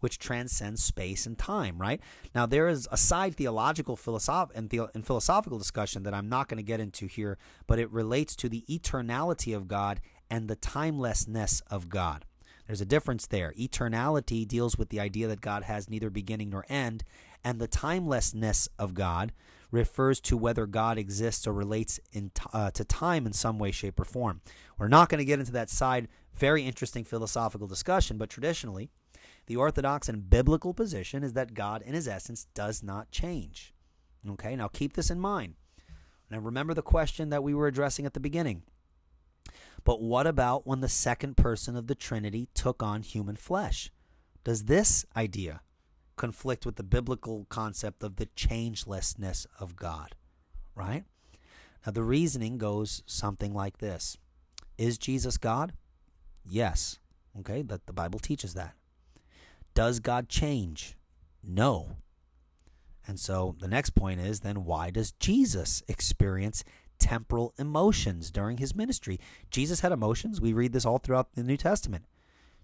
which 0.00 0.18
transcends 0.18 0.82
space 0.82 1.24
and 1.24 1.38
time, 1.38 1.80
right? 1.80 2.00
Now, 2.34 2.44
there 2.44 2.68
is 2.68 2.88
a 2.90 2.96
side 2.96 3.36
theological 3.36 3.96
philosoph- 3.96 4.50
and, 4.54 4.68
the- 4.68 4.90
and 4.92 5.06
philosophical 5.06 5.58
discussion 5.58 6.02
that 6.02 6.14
I'm 6.14 6.28
not 6.28 6.48
going 6.48 6.56
to 6.56 6.64
get 6.64 6.80
into 6.80 7.06
here, 7.06 7.38
but 7.68 7.78
it 7.78 7.90
relates 7.90 8.34
to 8.36 8.48
the 8.48 8.64
eternality 8.68 9.56
of 9.56 9.68
God 9.68 10.00
and 10.28 10.48
the 10.48 10.56
timelessness 10.56 11.62
of 11.70 11.88
God. 11.88 12.24
There's 12.66 12.80
a 12.80 12.86
difference 12.86 13.26
there. 13.26 13.52
Eternality 13.58 14.46
deals 14.46 14.78
with 14.78 14.88
the 14.88 15.00
idea 15.00 15.28
that 15.28 15.40
God 15.40 15.64
has 15.64 15.90
neither 15.90 16.10
beginning 16.10 16.50
nor 16.50 16.64
end, 16.68 17.04
and 17.44 17.60
the 17.60 17.68
timelessness 17.68 18.68
of 18.78 18.94
God 18.94 19.32
refers 19.70 20.20
to 20.20 20.36
whether 20.36 20.66
God 20.66 20.98
exists 20.98 21.46
or 21.46 21.52
relates 21.52 21.98
in 22.12 22.30
uh, 22.52 22.70
to 22.72 22.84
time 22.84 23.26
in 23.26 23.32
some 23.32 23.58
way, 23.58 23.70
shape, 23.70 23.98
or 23.98 24.04
form. 24.04 24.40
We're 24.78 24.88
not 24.88 25.08
going 25.08 25.18
to 25.18 25.24
get 25.24 25.40
into 25.40 25.52
that 25.52 25.70
side. 25.70 26.08
Very 26.34 26.62
interesting 26.62 27.04
philosophical 27.04 27.66
discussion, 27.66 28.16
but 28.16 28.30
traditionally, 28.30 28.90
the 29.46 29.56
orthodox 29.56 30.08
and 30.08 30.30
biblical 30.30 30.72
position 30.72 31.24
is 31.24 31.32
that 31.32 31.54
God, 31.54 31.82
in 31.82 31.94
his 31.94 32.06
essence, 32.06 32.46
does 32.54 32.82
not 32.82 33.10
change. 33.10 33.74
Okay, 34.28 34.54
now 34.54 34.68
keep 34.68 34.92
this 34.92 35.10
in 35.10 35.18
mind. 35.18 35.54
Now 36.30 36.38
remember 36.38 36.74
the 36.74 36.82
question 36.82 37.30
that 37.30 37.42
we 37.42 37.54
were 37.54 37.66
addressing 37.66 38.06
at 38.06 38.14
the 38.14 38.20
beginning. 38.20 38.62
But 39.84 40.00
what 40.00 40.26
about 40.26 40.66
when 40.66 40.80
the 40.80 40.88
second 40.88 41.36
person 41.36 41.76
of 41.76 41.86
the 41.86 41.94
Trinity 41.94 42.48
took 42.54 42.82
on 42.82 43.02
human 43.02 43.36
flesh? 43.36 43.90
Does 44.44 44.64
this 44.64 45.04
idea 45.16 45.60
conflict 46.16 46.64
with 46.64 46.76
the 46.76 46.82
biblical 46.82 47.46
concept 47.48 48.02
of 48.02 48.16
the 48.16 48.26
changelessness 48.36 49.46
of 49.58 49.76
God? 49.76 50.14
Right? 50.74 51.04
Now, 51.84 51.92
the 51.92 52.04
reasoning 52.04 52.58
goes 52.58 53.02
something 53.06 53.52
like 53.52 53.78
this 53.78 54.16
Is 54.78 54.98
Jesus 54.98 55.36
God? 55.36 55.72
Yes. 56.44 56.98
Okay, 57.38 57.62
that 57.62 57.86
the 57.86 57.92
Bible 57.92 58.18
teaches 58.18 58.54
that. 58.54 58.74
Does 59.74 60.00
God 60.00 60.28
change? 60.28 60.96
No. 61.42 61.96
And 63.06 63.18
so 63.18 63.56
the 63.58 63.68
next 63.68 63.90
point 63.90 64.20
is 64.20 64.40
then 64.40 64.64
why 64.64 64.90
does 64.90 65.12
Jesus 65.12 65.82
experience 65.88 66.62
temporal 67.02 67.52
emotions 67.58 68.30
during 68.30 68.58
his 68.58 68.74
ministry? 68.74 69.18
Jesus 69.50 69.80
had 69.80 69.92
emotions. 69.92 70.40
We 70.40 70.52
read 70.52 70.72
this 70.72 70.86
all 70.86 70.98
throughout 70.98 71.34
the 71.34 71.42
New 71.42 71.56
Testament. 71.56 72.04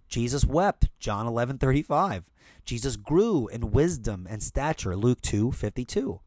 Jesus 0.09 0.45
wept, 0.45 0.89
John 0.99 1.26
11:35. 1.26 2.24
Jesus 2.64 2.97
grew 2.97 3.49
in 3.49 3.72
wisdom 3.72 4.26
and 4.30 4.43
stature, 4.43 4.97
Luke 4.97 5.20
2:52. 5.20 6.20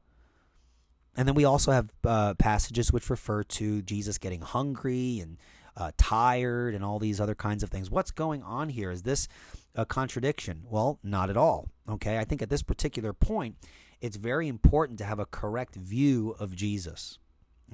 And 1.16 1.28
then 1.28 1.36
we 1.36 1.46
also 1.46 1.72
have 1.72 1.92
uh, 2.06 2.34
passages 2.36 2.92
which 2.92 3.10
refer 3.10 3.44
to 3.44 3.82
Jesus 3.82 4.18
getting 4.18 4.42
hungry 4.42 5.20
and 5.20 5.38
uh, 5.76 5.92
tired 5.98 6.74
and 6.74 6.84
all 6.84 7.00
these 7.00 7.20
other 7.20 7.36
kinds 7.36 7.64
of 7.64 7.70
things. 7.70 7.90
What's 7.90 8.12
going 8.12 8.44
on 8.44 8.70
here? 8.70 8.92
Is 8.92 9.04
this 9.04 9.28
a 9.76 9.86
contradiction? 9.86 10.64
Well, 10.70 11.00
not 11.04 11.30
at 11.30 11.38
all. 11.38 11.70
Okay, 11.88 12.18
I 12.18 12.24
think 12.24 12.42
at 12.42 12.50
this 12.50 12.64
particular 12.64 13.14
point, 13.14 13.56
it's 14.00 14.18
very 14.18 14.48
important 14.48 14.98
to 15.00 15.06
have 15.06 15.20
a 15.20 15.26
correct 15.26 15.76
view 15.76 16.36
of 16.40 16.56
Jesus. 16.56 17.20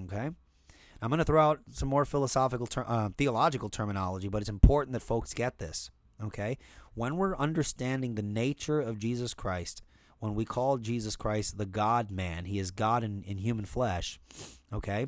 Okay, 0.03 0.29
I'm 1.01 1.09
going 1.09 1.19
to 1.19 1.25
throw 1.25 1.41
out 1.41 1.59
some 1.71 1.89
more 1.89 2.05
philosophical, 2.05 2.67
ter- 2.67 2.85
uh, 2.87 3.09
theological 3.17 3.69
terminology, 3.69 4.27
but 4.27 4.41
it's 4.41 4.49
important 4.49 4.93
that 4.93 5.01
folks 5.01 5.33
get 5.33 5.57
this. 5.57 5.91
Okay, 6.23 6.57
when 6.93 7.17
we're 7.17 7.37
understanding 7.37 8.15
the 8.15 8.23
nature 8.23 8.81
of 8.81 8.99
Jesus 8.99 9.33
Christ, 9.33 9.83
when 10.19 10.33
we 10.33 10.45
call 10.45 10.77
Jesus 10.77 11.15
Christ 11.15 11.57
the 11.57 11.65
God 11.65 12.09
man, 12.09 12.45
he 12.45 12.57
is 12.57 12.71
God 12.71 13.03
in, 13.03 13.23
in 13.23 13.37
human 13.37 13.65
flesh. 13.65 14.19
Okay, 14.73 15.07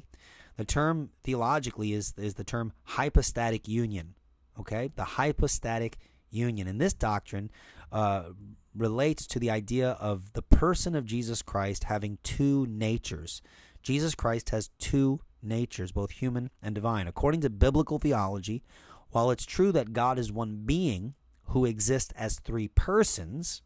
the 0.58 0.66
term 0.66 1.10
theologically 1.24 1.94
is 1.94 2.14
is 2.18 2.36
the 2.36 2.44
term 2.44 2.74
hypostatic 2.84 3.68
union. 3.68 4.14
Okay, 4.60 4.92
the 4.96 5.04
hypostatic 5.04 5.98
union, 6.30 6.68
and 6.68 6.80
this 6.80 6.94
doctrine 6.94 7.50
uh, 7.92 8.30
relates 8.76 9.26
to 9.28 9.40
the 9.40 9.50
idea 9.50 9.92
of 9.92 10.34
the 10.34 10.42
person 10.42 10.96
of 10.96 11.06
Jesus 11.06 11.42
Christ 11.42 11.86
having 11.86 12.18
two 12.24 12.68
natures. 12.68 13.42
Jesus 13.82 14.16
Christ 14.16 14.50
has 14.50 14.70
two 14.80 15.22
natures, 15.42 15.92
both 15.92 16.12
human 16.12 16.50
and 16.62 16.76
divine. 16.76 17.08
According 17.08 17.42
to 17.42 17.50
biblical 17.50 18.00
theology, 18.00 18.64
while 19.12 19.32
it's 19.32 19.46
true 19.46 19.72
that 19.72 19.94
God 19.94 20.20
is 20.20 20.32
one 20.32 20.64
being 20.66 21.16
who 21.46 21.66
exists 21.66 22.14
as 22.16 22.40
three 22.40 22.68
persons, 22.68 23.62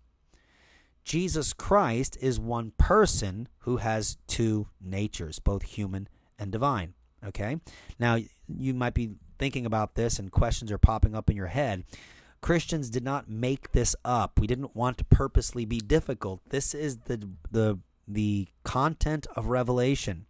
Jesus 1.03 1.51
Christ 1.51 2.18
is 2.22 2.39
one 2.39 2.72
person 2.78 3.49
who 3.59 3.78
has 3.78 4.18
two 4.28 4.68
natures, 4.80 5.39
both 5.39 5.64
human 5.64 6.07
and 6.39 6.51
divine. 6.51 6.93
Okay? 7.26 7.57
Now, 7.99 8.18
you 8.47 8.74
might 8.74 8.93
be 8.93 9.11
thinking 9.38 9.66
about 9.66 9.95
this 9.95 10.20
and 10.20 10.32
questions 10.32 10.72
are 10.72 10.78
popping 10.78 11.16
up 11.16 11.30
in 11.30 11.36
your 11.36 11.47
head. 11.47 11.84
Christians 12.41 12.89
did 12.89 13.03
not 13.03 13.30
make 13.30 13.72
this 13.72 13.95
up. 14.03 14.39
We 14.39 14.47
didn't 14.47 14.76
want 14.76 14.97
to 14.97 15.05
purposely 15.05 15.66
be 15.66 15.80
difficult. 15.80 16.41
This 16.49 16.74
is 16.74 16.97
the 17.05 17.30
the 17.49 17.80
the 18.08 18.47
content 18.64 19.28
of 19.36 19.47
revelation. 19.47 20.26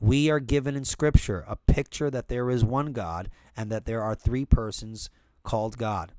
We 0.00 0.30
are 0.30 0.40
given 0.40 0.76
in 0.76 0.84
scripture 0.84 1.44
a 1.46 1.56
picture 1.56 2.10
that 2.10 2.28
there 2.28 2.50
is 2.50 2.64
one 2.64 2.92
God 2.92 3.30
and 3.56 3.70
that 3.70 3.84
there 3.84 4.02
are 4.02 4.14
three 4.14 4.44
persons 4.44 5.10
called 5.42 5.76
God. 5.76 6.12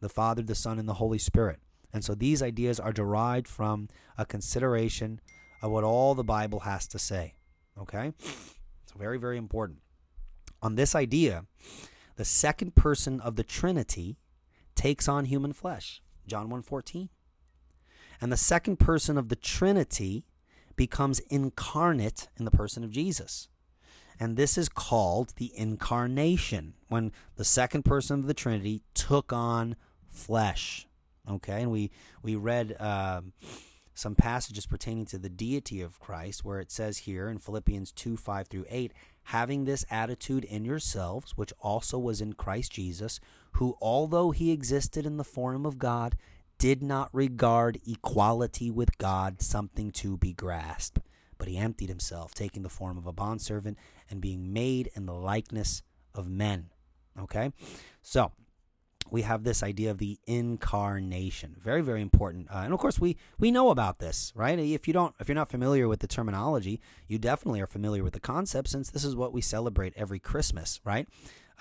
The 0.00 0.08
Father, 0.08 0.42
the 0.42 0.54
Son, 0.54 0.78
and 0.78 0.88
the 0.88 0.94
Holy 0.94 1.18
Spirit. 1.18 1.60
And 1.92 2.04
so 2.04 2.14
these 2.14 2.42
ideas 2.42 2.80
are 2.80 2.92
derived 2.92 3.46
from 3.46 3.88
a 4.16 4.24
consideration 4.24 5.20
of 5.62 5.70
what 5.70 5.84
all 5.84 6.14
the 6.14 6.24
Bible 6.24 6.60
has 6.60 6.86
to 6.88 6.98
say. 6.98 7.34
Okay? 7.78 8.12
It's 8.18 8.92
very, 8.96 9.18
very 9.18 9.36
important. 9.36 9.80
On 10.62 10.74
this 10.74 10.94
idea, 10.94 11.44
the 12.16 12.24
second 12.24 12.74
person 12.74 13.20
of 13.20 13.36
the 13.36 13.44
Trinity 13.44 14.16
takes 14.74 15.08
on 15.08 15.26
human 15.26 15.52
flesh. 15.52 16.02
John 16.26 16.48
1:14. 16.48 17.08
And 18.20 18.30
the 18.30 18.36
second 18.36 18.78
person 18.78 19.16
of 19.16 19.28
the 19.28 19.36
Trinity 19.36 20.24
becomes 20.76 21.20
incarnate 21.30 22.28
in 22.38 22.44
the 22.44 22.50
person 22.50 22.84
of 22.84 22.90
Jesus. 22.90 23.48
And 24.18 24.36
this 24.36 24.58
is 24.58 24.68
called 24.68 25.34
the 25.36 25.50
incarnation, 25.56 26.74
when 26.88 27.10
the 27.36 27.44
second 27.44 27.84
person 27.84 28.18
of 28.18 28.26
the 28.26 28.34
Trinity 28.34 28.82
took 28.92 29.32
on 29.32 29.76
flesh. 30.08 30.86
Okay, 31.28 31.62
and 31.62 31.70
we 31.70 31.90
we 32.22 32.36
read 32.36 32.76
uh, 32.78 33.22
some 33.94 34.14
passages 34.14 34.66
pertaining 34.66 35.06
to 35.06 35.18
the 35.18 35.30
deity 35.30 35.80
of 35.80 36.00
Christ, 36.00 36.44
where 36.44 36.60
it 36.60 36.70
says 36.70 36.98
here 36.98 37.28
in 37.28 37.38
Philippians 37.38 37.92
two 37.92 38.16
five 38.16 38.48
through 38.48 38.66
eight, 38.68 38.92
having 39.24 39.64
this 39.64 39.86
attitude 39.90 40.44
in 40.44 40.64
yourselves, 40.64 41.36
which 41.36 41.52
also 41.60 41.98
was 41.98 42.20
in 42.20 42.34
Christ 42.34 42.72
Jesus, 42.72 43.20
who 43.52 43.76
although 43.80 44.32
he 44.32 44.50
existed 44.50 45.06
in 45.06 45.16
the 45.16 45.24
form 45.24 45.64
of 45.64 45.78
God, 45.78 46.16
did 46.60 46.82
not 46.82 47.08
regard 47.14 47.80
equality 47.88 48.70
with 48.70 48.98
God 48.98 49.40
something 49.40 49.90
to 49.92 50.18
be 50.18 50.34
grasped, 50.34 50.98
but 51.38 51.48
he 51.48 51.56
emptied 51.56 51.88
himself, 51.88 52.34
taking 52.34 52.62
the 52.62 52.68
form 52.68 52.98
of 52.98 53.06
a 53.06 53.14
bondservant 53.14 53.78
and 54.10 54.20
being 54.20 54.52
made 54.52 54.90
in 54.94 55.06
the 55.06 55.14
likeness 55.14 55.82
of 56.14 56.28
men. 56.28 56.68
Okay, 57.18 57.50
so 58.02 58.32
we 59.10 59.22
have 59.22 59.42
this 59.42 59.62
idea 59.62 59.90
of 59.90 59.96
the 59.96 60.18
incarnation. 60.26 61.56
Very 61.58 61.80
very 61.80 62.02
important. 62.02 62.50
Uh, 62.50 62.58
and 62.58 62.74
of 62.74 62.78
course 62.78 63.00
we 63.00 63.16
we 63.38 63.50
know 63.50 63.70
about 63.70 63.98
this 63.98 64.30
right? 64.36 64.58
If 64.58 64.86
you 64.86 64.92
don't 64.92 65.14
if 65.18 65.28
you're 65.28 65.34
not 65.34 65.50
familiar 65.50 65.88
with 65.88 66.00
the 66.00 66.06
terminology 66.06 66.78
you 67.08 67.18
definitely 67.18 67.62
are 67.62 67.66
familiar 67.66 68.04
with 68.04 68.12
the 68.12 68.20
concept 68.20 68.68
since 68.68 68.90
this 68.90 69.04
is 69.04 69.16
what 69.16 69.32
we 69.32 69.40
celebrate 69.40 69.94
every 69.96 70.18
christmas 70.18 70.80
right 70.84 71.08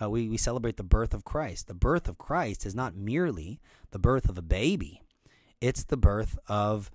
uh, 0.01 0.09
we, 0.09 0.29
we 0.29 0.37
celebrate 0.37 0.77
the 0.77 0.83
birth 0.83 1.13
of 1.13 1.23
christ 1.23 1.67
the 1.67 1.73
birth 1.73 2.07
of 2.07 2.17
christ 2.17 2.65
is 2.65 2.75
not 2.75 2.95
merely 2.95 3.59
the 3.91 3.99
birth 3.99 4.29
of 4.29 4.37
a 4.37 4.41
baby 4.43 5.01
it's 5.61 5.83
the 5.83 5.97
birth 5.97 6.37
of 6.47 6.89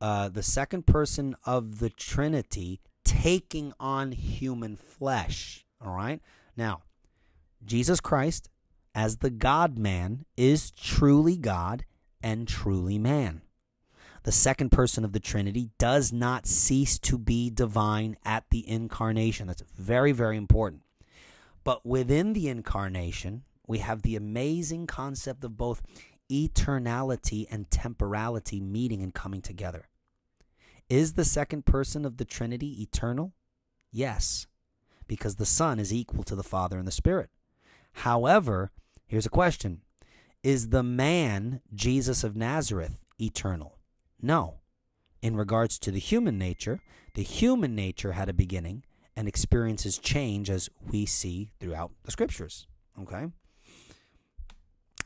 uh, 0.00 0.28
the 0.28 0.42
second 0.42 0.86
person 0.86 1.34
of 1.44 1.78
the 1.78 1.90
trinity 1.90 2.80
taking 3.04 3.72
on 3.80 4.12
human 4.12 4.76
flesh 4.76 5.64
all 5.84 5.94
right 5.94 6.20
now 6.56 6.82
jesus 7.64 8.00
christ 8.00 8.48
as 8.96 9.18
the 9.18 9.28
God 9.28 9.76
man 9.76 10.24
is 10.38 10.70
truly 10.70 11.36
God 11.36 11.84
and 12.22 12.48
truly 12.48 12.98
man. 12.98 13.42
The 14.22 14.32
second 14.32 14.70
person 14.70 15.04
of 15.04 15.12
the 15.12 15.20
Trinity 15.20 15.68
does 15.78 16.14
not 16.14 16.46
cease 16.46 16.98
to 17.00 17.18
be 17.18 17.50
divine 17.50 18.16
at 18.24 18.44
the 18.50 18.66
incarnation. 18.66 19.48
That's 19.48 19.62
very, 19.76 20.12
very 20.12 20.38
important. 20.38 20.80
But 21.66 21.84
within 21.84 22.32
the 22.32 22.48
incarnation, 22.48 23.42
we 23.66 23.78
have 23.78 24.02
the 24.02 24.14
amazing 24.14 24.86
concept 24.86 25.42
of 25.42 25.56
both 25.56 25.82
eternality 26.30 27.46
and 27.50 27.68
temporality 27.72 28.60
meeting 28.60 29.02
and 29.02 29.12
coming 29.12 29.42
together. 29.42 29.88
Is 30.88 31.14
the 31.14 31.24
second 31.24 31.66
person 31.66 32.04
of 32.04 32.18
the 32.18 32.24
Trinity 32.24 32.80
eternal? 32.80 33.32
Yes, 33.90 34.46
because 35.08 35.34
the 35.34 35.44
Son 35.44 35.80
is 35.80 35.92
equal 35.92 36.22
to 36.22 36.36
the 36.36 36.44
Father 36.44 36.78
and 36.78 36.86
the 36.86 36.92
Spirit. 36.92 37.30
However, 37.94 38.70
here's 39.08 39.26
a 39.26 39.28
question 39.28 39.80
Is 40.44 40.68
the 40.68 40.84
man, 40.84 41.62
Jesus 41.74 42.22
of 42.22 42.36
Nazareth, 42.36 43.00
eternal? 43.20 43.76
No. 44.22 44.60
In 45.20 45.34
regards 45.34 45.80
to 45.80 45.90
the 45.90 45.98
human 45.98 46.38
nature, 46.38 46.78
the 47.14 47.24
human 47.24 47.74
nature 47.74 48.12
had 48.12 48.28
a 48.28 48.32
beginning 48.32 48.84
and 49.16 49.26
experiences 49.26 49.98
change 49.98 50.50
as 50.50 50.68
we 50.90 51.06
see 51.06 51.50
throughout 51.58 51.92
the 52.04 52.10
scriptures. 52.10 52.66
Okay? 53.00 53.26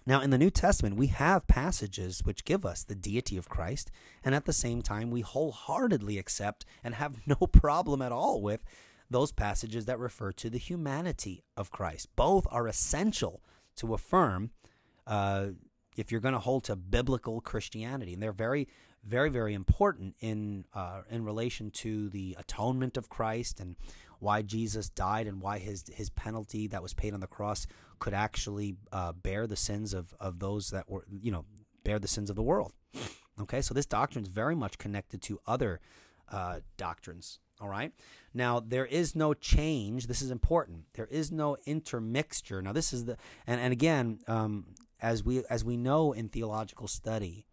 Now, 0.06 0.20
in 0.20 0.30
the 0.30 0.38
New 0.38 0.50
Testament, 0.50 0.96
we 0.96 1.08
have 1.08 1.46
passages 1.46 2.24
which 2.24 2.44
give 2.44 2.64
us 2.66 2.82
the 2.82 2.94
deity 2.94 3.36
of 3.36 3.48
Christ, 3.48 3.90
and 4.24 4.34
at 4.34 4.44
the 4.44 4.52
same 4.52 4.82
time, 4.82 5.10
we 5.10 5.20
wholeheartedly 5.20 6.18
accept 6.18 6.64
and 6.82 6.94
have 6.94 7.20
no 7.26 7.36
problem 7.36 8.02
at 8.02 8.12
all 8.12 8.42
with 8.42 8.64
those 9.08 9.32
passages 9.32 9.86
that 9.86 9.98
refer 9.98 10.32
to 10.32 10.48
the 10.48 10.58
humanity 10.58 11.44
of 11.56 11.70
Christ. 11.70 12.08
Both 12.16 12.46
are 12.50 12.68
essential 12.68 13.42
to 13.76 13.94
affirm 13.94 14.50
uh, 15.06 15.48
if 15.96 16.10
you're 16.10 16.20
going 16.20 16.34
to 16.34 16.40
hold 16.40 16.64
to 16.64 16.76
biblical 16.76 17.40
Christianity, 17.40 18.14
and 18.14 18.22
they're 18.22 18.32
very, 18.32 18.68
very, 19.04 19.30
very 19.30 19.54
important 19.54 20.14
in 20.20 20.64
uh, 20.74 21.02
in 21.10 21.24
relation 21.24 21.70
to 21.70 22.08
the 22.10 22.36
atonement 22.38 22.96
of 22.96 23.08
Christ 23.08 23.60
and 23.60 23.76
why 24.18 24.42
Jesus 24.42 24.88
died 24.88 25.26
and 25.26 25.40
why 25.40 25.58
his 25.58 25.84
his 25.92 26.10
penalty 26.10 26.66
that 26.68 26.82
was 26.82 26.94
paid 26.94 27.14
on 27.14 27.20
the 27.20 27.26
cross 27.26 27.66
could 27.98 28.14
actually 28.14 28.76
uh, 28.92 29.12
bear 29.12 29.46
the 29.46 29.56
sins 29.56 29.94
of 29.94 30.14
of 30.20 30.38
those 30.38 30.70
that 30.70 30.88
were 30.88 31.04
you 31.10 31.32
know 31.32 31.44
bear 31.84 31.98
the 31.98 32.08
sins 32.08 32.30
of 32.30 32.36
the 32.36 32.42
world. 32.42 32.72
Okay, 33.40 33.62
so 33.62 33.72
this 33.72 33.86
doctrine 33.86 34.24
is 34.24 34.28
very 34.28 34.54
much 34.54 34.76
connected 34.76 35.22
to 35.22 35.40
other 35.46 35.80
uh, 36.28 36.60
doctrines. 36.76 37.38
All 37.60 37.68
right. 37.68 37.92
Now 38.32 38.60
there 38.60 38.86
is 38.86 39.14
no 39.14 39.34
change. 39.34 40.06
This 40.06 40.22
is 40.22 40.30
important. 40.30 40.84
There 40.94 41.06
is 41.06 41.30
no 41.30 41.56
intermixture. 41.66 42.62
Now 42.62 42.72
this 42.72 42.92
is 42.92 43.04
the 43.06 43.16
and 43.46 43.60
and 43.60 43.72
again, 43.72 44.20
um, 44.26 44.66
as 45.00 45.24
we 45.24 45.44
as 45.50 45.64
we 45.64 45.76
know 45.76 46.12
in 46.12 46.28
theological 46.28 46.88
study, 46.88 47.46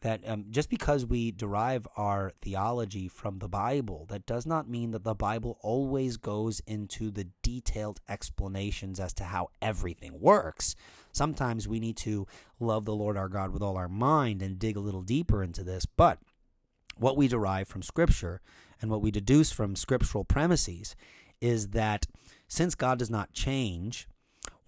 that 0.00 0.26
um, 0.28 0.46
just 0.50 0.70
because 0.70 1.04
we 1.04 1.30
derive 1.30 1.86
our 1.96 2.32
theology 2.40 3.08
from 3.08 3.38
the 3.38 3.48
Bible, 3.48 4.06
that 4.10 4.26
does 4.26 4.46
not 4.46 4.68
mean 4.68 4.92
that 4.92 5.04
the 5.04 5.14
Bible 5.14 5.58
always 5.60 6.16
goes 6.16 6.60
into 6.66 7.10
the 7.10 7.28
detailed 7.42 8.00
explanations 8.08 9.00
as 9.00 9.12
to 9.14 9.24
how 9.24 9.48
everything 9.60 10.20
works. 10.20 10.76
Sometimes 11.12 11.66
we 11.66 11.80
need 11.80 11.96
to 11.98 12.26
love 12.60 12.84
the 12.84 12.94
Lord 12.94 13.16
our 13.16 13.28
God 13.28 13.50
with 13.50 13.62
all 13.62 13.76
our 13.76 13.88
mind 13.88 14.40
and 14.40 14.58
dig 14.58 14.76
a 14.76 14.80
little 14.80 15.02
deeper 15.02 15.42
into 15.42 15.64
this. 15.64 15.84
But 15.84 16.18
what 16.96 17.16
we 17.16 17.26
derive 17.26 17.66
from 17.66 17.82
Scripture 17.82 18.40
and 18.80 18.90
what 18.90 19.02
we 19.02 19.10
deduce 19.10 19.50
from 19.50 19.76
scriptural 19.76 20.24
premises 20.24 20.94
is 21.40 21.68
that 21.68 22.06
since 22.46 22.74
God 22.74 22.98
does 22.98 23.10
not 23.10 23.32
change, 23.32 24.08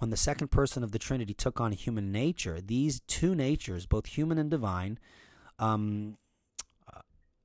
when 0.00 0.10
the 0.10 0.16
second 0.16 0.48
person 0.48 0.82
of 0.82 0.92
the 0.92 0.98
Trinity 0.98 1.34
took 1.34 1.60
on 1.60 1.72
human 1.72 2.10
nature, 2.10 2.58
these 2.60 3.00
two 3.00 3.34
natures, 3.34 3.84
both 3.84 4.06
human 4.06 4.38
and 4.38 4.50
divine, 4.50 4.98
um, 5.58 6.16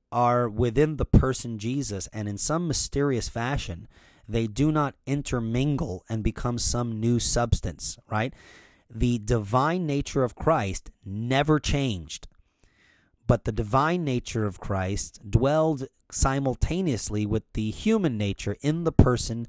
are 0.09 0.47
within 0.47 0.95
the 0.95 1.05
person 1.05 1.59
Jesus, 1.59 2.07
and 2.13 2.29
in 2.29 2.37
some 2.37 2.65
mysterious 2.65 3.27
fashion, 3.27 3.89
they 4.25 4.47
do 4.47 4.71
not 4.71 4.95
intermingle 5.05 6.05
and 6.07 6.23
become 6.23 6.57
some 6.57 6.97
new 6.97 7.19
substance, 7.19 7.97
right? 8.09 8.33
The 8.89 9.19
divine 9.19 9.85
nature 9.85 10.23
of 10.23 10.35
Christ 10.35 10.91
never 11.03 11.59
changed, 11.59 12.29
but 13.27 13.43
the 13.43 13.51
divine 13.51 14.05
nature 14.05 14.45
of 14.45 14.61
Christ 14.61 15.29
dwelled 15.29 15.87
simultaneously 16.09 17.25
with 17.25 17.43
the 17.51 17.71
human 17.71 18.17
nature 18.17 18.55
in 18.61 18.85
the 18.85 18.93
person 18.93 19.45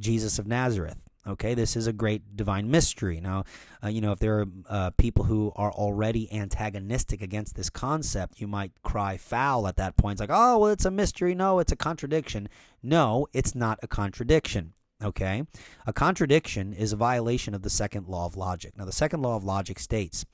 Jesus 0.00 0.40
of 0.40 0.48
Nazareth. 0.48 1.00
Okay, 1.26 1.52
this 1.52 1.76
is 1.76 1.86
a 1.86 1.92
great 1.92 2.34
divine 2.34 2.70
mystery. 2.70 3.20
Now, 3.20 3.44
uh, 3.84 3.88
you 3.88 4.00
know, 4.00 4.12
if 4.12 4.20
there 4.20 4.40
are 4.40 4.46
uh, 4.68 4.90
people 4.96 5.24
who 5.24 5.52
are 5.54 5.70
already 5.70 6.32
antagonistic 6.32 7.20
against 7.20 7.56
this 7.56 7.68
concept, 7.68 8.40
you 8.40 8.46
might 8.46 8.72
cry 8.82 9.18
foul 9.18 9.68
at 9.68 9.76
that 9.76 9.96
point. 9.96 10.14
It's 10.14 10.20
like, 10.20 10.30
oh, 10.32 10.58
well, 10.58 10.70
it's 10.70 10.86
a 10.86 10.90
mystery. 10.90 11.34
No, 11.34 11.58
it's 11.58 11.72
a 11.72 11.76
contradiction. 11.76 12.48
No, 12.82 13.26
it's 13.34 13.54
not 13.54 13.78
a 13.82 13.88
contradiction. 13.88 14.72
Okay, 15.02 15.44
a 15.86 15.94
contradiction 15.94 16.74
is 16.74 16.92
a 16.92 16.96
violation 16.96 17.54
of 17.54 17.62
the 17.62 17.70
second 17.70 18.06
law 18.06 18.26
of 18.26 18.36
logic. 18.36 18.76
Now, 18.76 18.84
the 18.84 18.92
second 18.92 19.22
law 19.22 19.34
of 19.34 19.44
logic 19.44 19.78
states 19.78 20.26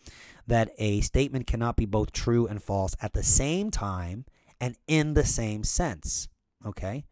that 0.48 0.70
a 0.78 1.00
statement 1.02 1.46
cannot 1.46 1.76
be 1.76 1.86
both 1.86 2.10
true 2.10 2.48
and 2.48 2.60
false 2.60 2.96
at 3.00 3.12
the 3.12 3.22
same 3.22 3.70
time 3.70 4.24
and 4.60 4.76
in 4.88 5.14
the 5.14 5.24
same 5.24 5.62
sense. 5.62 6.28
Okay? 6.64 7.04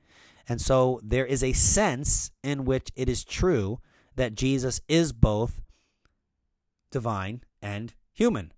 And 0.48 0.60
so 0.60 1.00
there 1.02 1.26
is 1.26 1.42
a 1.42 1.52
sense 1.52 2.30
in 2.42 2.64
which 2.64 2.90
it 2.94 3.08
is 3.08 3.24
true 3.24 3.80
that 4.16 4.34
Jesus 4.34 4.80
is 4.88 5.12
both 5.12 5.60
divine 6.90 7.42
and 7.62 7.94
human, 8.12 8.52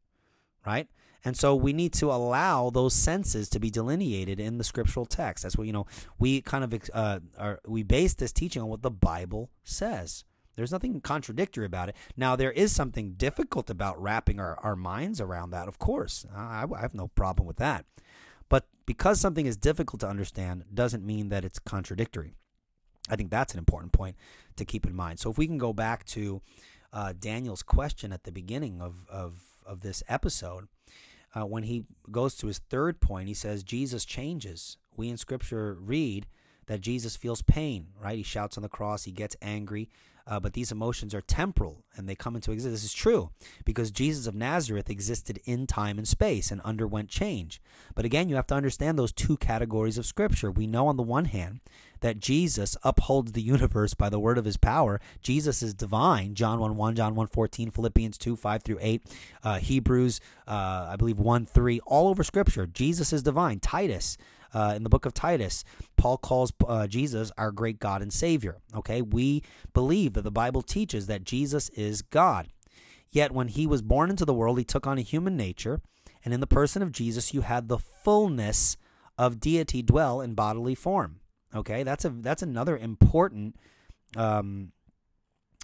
right? 0.66 0.88
And 1.24 1.36
so 1.36 1.56
we 1.56 1.72
need 1.72 1.92
to 1.94 2.12
allow 2.12 2.70
those 2.70 2.94
senses 2.94 3.48
to 3.48 3.58
be 3.58 3.70
delineated 3.70 4.38
in 4.38 4.58
the 4.58 4.64
scriptural 4.64 5.06
text. 5.06 5.42
That's 5.42 5.56
what 5.56 5.66
you 5.66 5.72
know. 5.72 5.86
We 6.18 6.40
kind 6.40 6.62
of 6.62 6.90
uh, 6.92 7.20
are, 7.36 7.60
we 7.66 7.82
base 7.82 8.14
this 8.14 8.32
teaching 8.32 8.62
on 8.62 8.68
what 8.68 8.82
the 8.82 8.92
Bible 8.92 9.50
says. 9.64 10.24
There's 10.54 10.72
nothing 10.72 11.00
contradictory 11.00 11.66
about 11.66 11.88
it. 11.88 11.96
Now 12.16 12.36
there 12.36 12.52
is 12.52 12.72
something 12.72 13.14
difficult 13.14 13.70
about 13.70 14.00
wrapping 14.00 14.38
our, 14.38 14.58
our 14.60 14.76
minds 14.76 15.20
around 15.20 15.50
that. 15.50 15.66
Of 15.66 15.78
course, 15.78 16.24
I, 16.34 16.64
I 16.72 16.80
have 16.80 16.94
no 16.94 17.08
problem 17.08 17.46
with 17.46 17.56
that. 17.56 17.86
But 18.48 18.66
because 18.86 19.20
something 19.20 19.46
is 19.46 19.56
difficult 19.56 20.00
to 20.00 20.08
understand 20.08 20.64
doesn't 20.72 21.04
mean 21.04 21.28
that 21.30 21.44
it's 21.44 21.58
contradictory. 21.58 22.34
I 23.08 23.16
think 23.16 23.30
that's 23.30 23.52
an 23.52 23.58
important 23.58 23.92
point 23.92 24.16
to 24.56 24.64
keep 24.64 24.86
in 24.86 24.94
mind. 24.94 25.18
So 25.18 25.30
if 25.30 25.38
we 25.38 25.46
can 25.46 25.58
go 25.58 25.72
back 25.72 26.04
to 26.06 26.42
uh, 26.92 27.12
Daniel's 27.18 27.62
question 27.62 28.12
at 28.12 28.24
the 28.24 28.32
beginning 28.32 28.80
of, 28.80 29.06
of, 29.08 29.40
of 29.64 29.80
this 29.80 30.02
episode, 30.08 30.68
uh, 31.34 31.44
when 31.44 31.64
he 31.64 31.84
goes 32.10 32.34
to 32.36 32.46
his 32.46 32.58
third 32.58 33.00
point, 33.00 33.28
he 33.28 33.34
says, 33.34 33.62
Jesus 33.62 34.04
changes. 34.04 34.78
We 34.96 35.08
in 35.08 35.16
Scripture 35.16 35.76
read 35.80 36.26
that 36.66 36.80
Jesus 36.80 37.16
feels 37.16 37.42
pain, 37.42 37.88
right? 38.00 38.16
He 38.16 38.22
shouts 38.22 38.56
on 38.56 38.62
the 38.62 38.68
cross, 38.68 39.04
he 39.04 39.12
gets 39.12 39.36
angry, 39.42 39.88
uh, 40.26 40.40
but 40.40 40.54
these 40.54 40.72
emotions 40.72 41.14
are 41.14 41.20
temporal 41.20 41.84
and 41.96 42.08
they 42.08 42.14
come 42.14 42.34
into 42.34 42.50
existence. 42.52 42.82
This 42.82 42.90
is 42.90 42.94
true 42.94 43.30
because 43.64 43.90
Jesus 43.90 44.26
of 44.26 44.34
Nazareth 44.34 44.90
existed 44.90 45.40
in 45.44 45.66
time 45.66 45.98
and 45.98 46.06
space 46.06 46.50
and 46.50 46.60
underwent 46.62 47.08
change. 47.08 47.60
But 47.94 48.04
again, 48.04 48.28
you 48.28 48.36
have 48.36 48.46
to 48.48 48.54
understand 48.54 48.98
those 48.98 49.12
two 49.12 49.36
categories 49.36 49.98
of 49.98 50.06
Scripture. 50.06 50.50
We 50.50 50.66
know 50.66 50.88
on 50.88 50.96
the 50.96 51.02
one 51.02 51.26
hand 51.26 51.60
that 52.00 52.20
Jesus 52.20 52.76
upholds 52.82 53.32
the 53.32 53.42
universe 53.42 53.94
by 53.94 54.08
the 54.08 54.18
word 54.18 54.38
of 54.38 54.44
his 54.44 54.56
power. 54.56 55.00
Jesus 55.22 55.62
is 55.62 55.74
divine. 55.74 56.34
John 56.34 56.58
1 56.60 56.76
1, 56.76 56.96
John 56.96 57.14
1 57.14 57.26
14, 57.28 57.70
Philippians 57.70 58.18
2 58.18 58.36
5 58.36 58.62
through 58.62 58.78
8, 58.80 59.02
uh, 59.42 59.58
Hebrews, 59.58 60.20
uh, 60.46 60.88
I 60.90 60.96
believe 60.96 61.18
1 61.18 61.46
3, 61.46 61.80
all 61.86 62.08
over 62.08 62.22
Scripture. 62.22 62.66
Jesus 62.66 63.12
is 63.12 63.22
divine. 63.22 63.60
Titus, 63.60 64.18
uh, 64.54 64.74
in 64.76 64.82
the 64.82 64.88
book 64.88 65.06
of 65.06 65.14
Titus, 65.14 65.64
Paul 65.96 66.18
calls 66.18 66.52
uh, 66.66 66.86
Jesus 66.86 67.32
our 67.36 67.50
great 67.52 67.78
God 67.78 68.02
and 68.02 68.12
Savior. 68.12 68.58
Okay, 68.74 69.02
we 69.02 69.42
believe 69.72 70.14
that 70.14 70.22
the 70.22 70.30
Bible 70.30 70.62
teaches 70.62 71.06
that 71.06 71.24
Jesus 71.24 71.68
is 71.70 72.02
God. 72.02 72.48
Yet 73.10 73.32
when 73.32 73.48
he 73.48 73.66
was 73.66 73.82
born 73.82 74.10
into 74.10 74.24
the 74.24 74.34
world, 74.34 74.58
he 74.58 74.64
took 74.64 74.86
on 74.86 74.98
a 74.98 75.02
human 75.02 75.36
nature, 75.36 75.80
and 76.24 76.34
in 76.34 76.40
the 76.40 76.46
person 76.46 76.82
of 76.82 76.92
Jesus, 76.92 77.32
you 77.32 77.42
had 77.42 77.68
the 77.68 77.78
fullness 77.78 78.76
of 79.16 79.40
deity 79.40 79.82
dwell 79.82 80.20
in 80.20 80.34
bodily 80.34 80.74
form. 80.74 81.20
Okay, 81.54 81.82
that's 81.82 82.04
a 82.04 82.10
that's 82.10 82.42
another 82.42 82.76
important 82.76 83.56
um, 84.16 84.72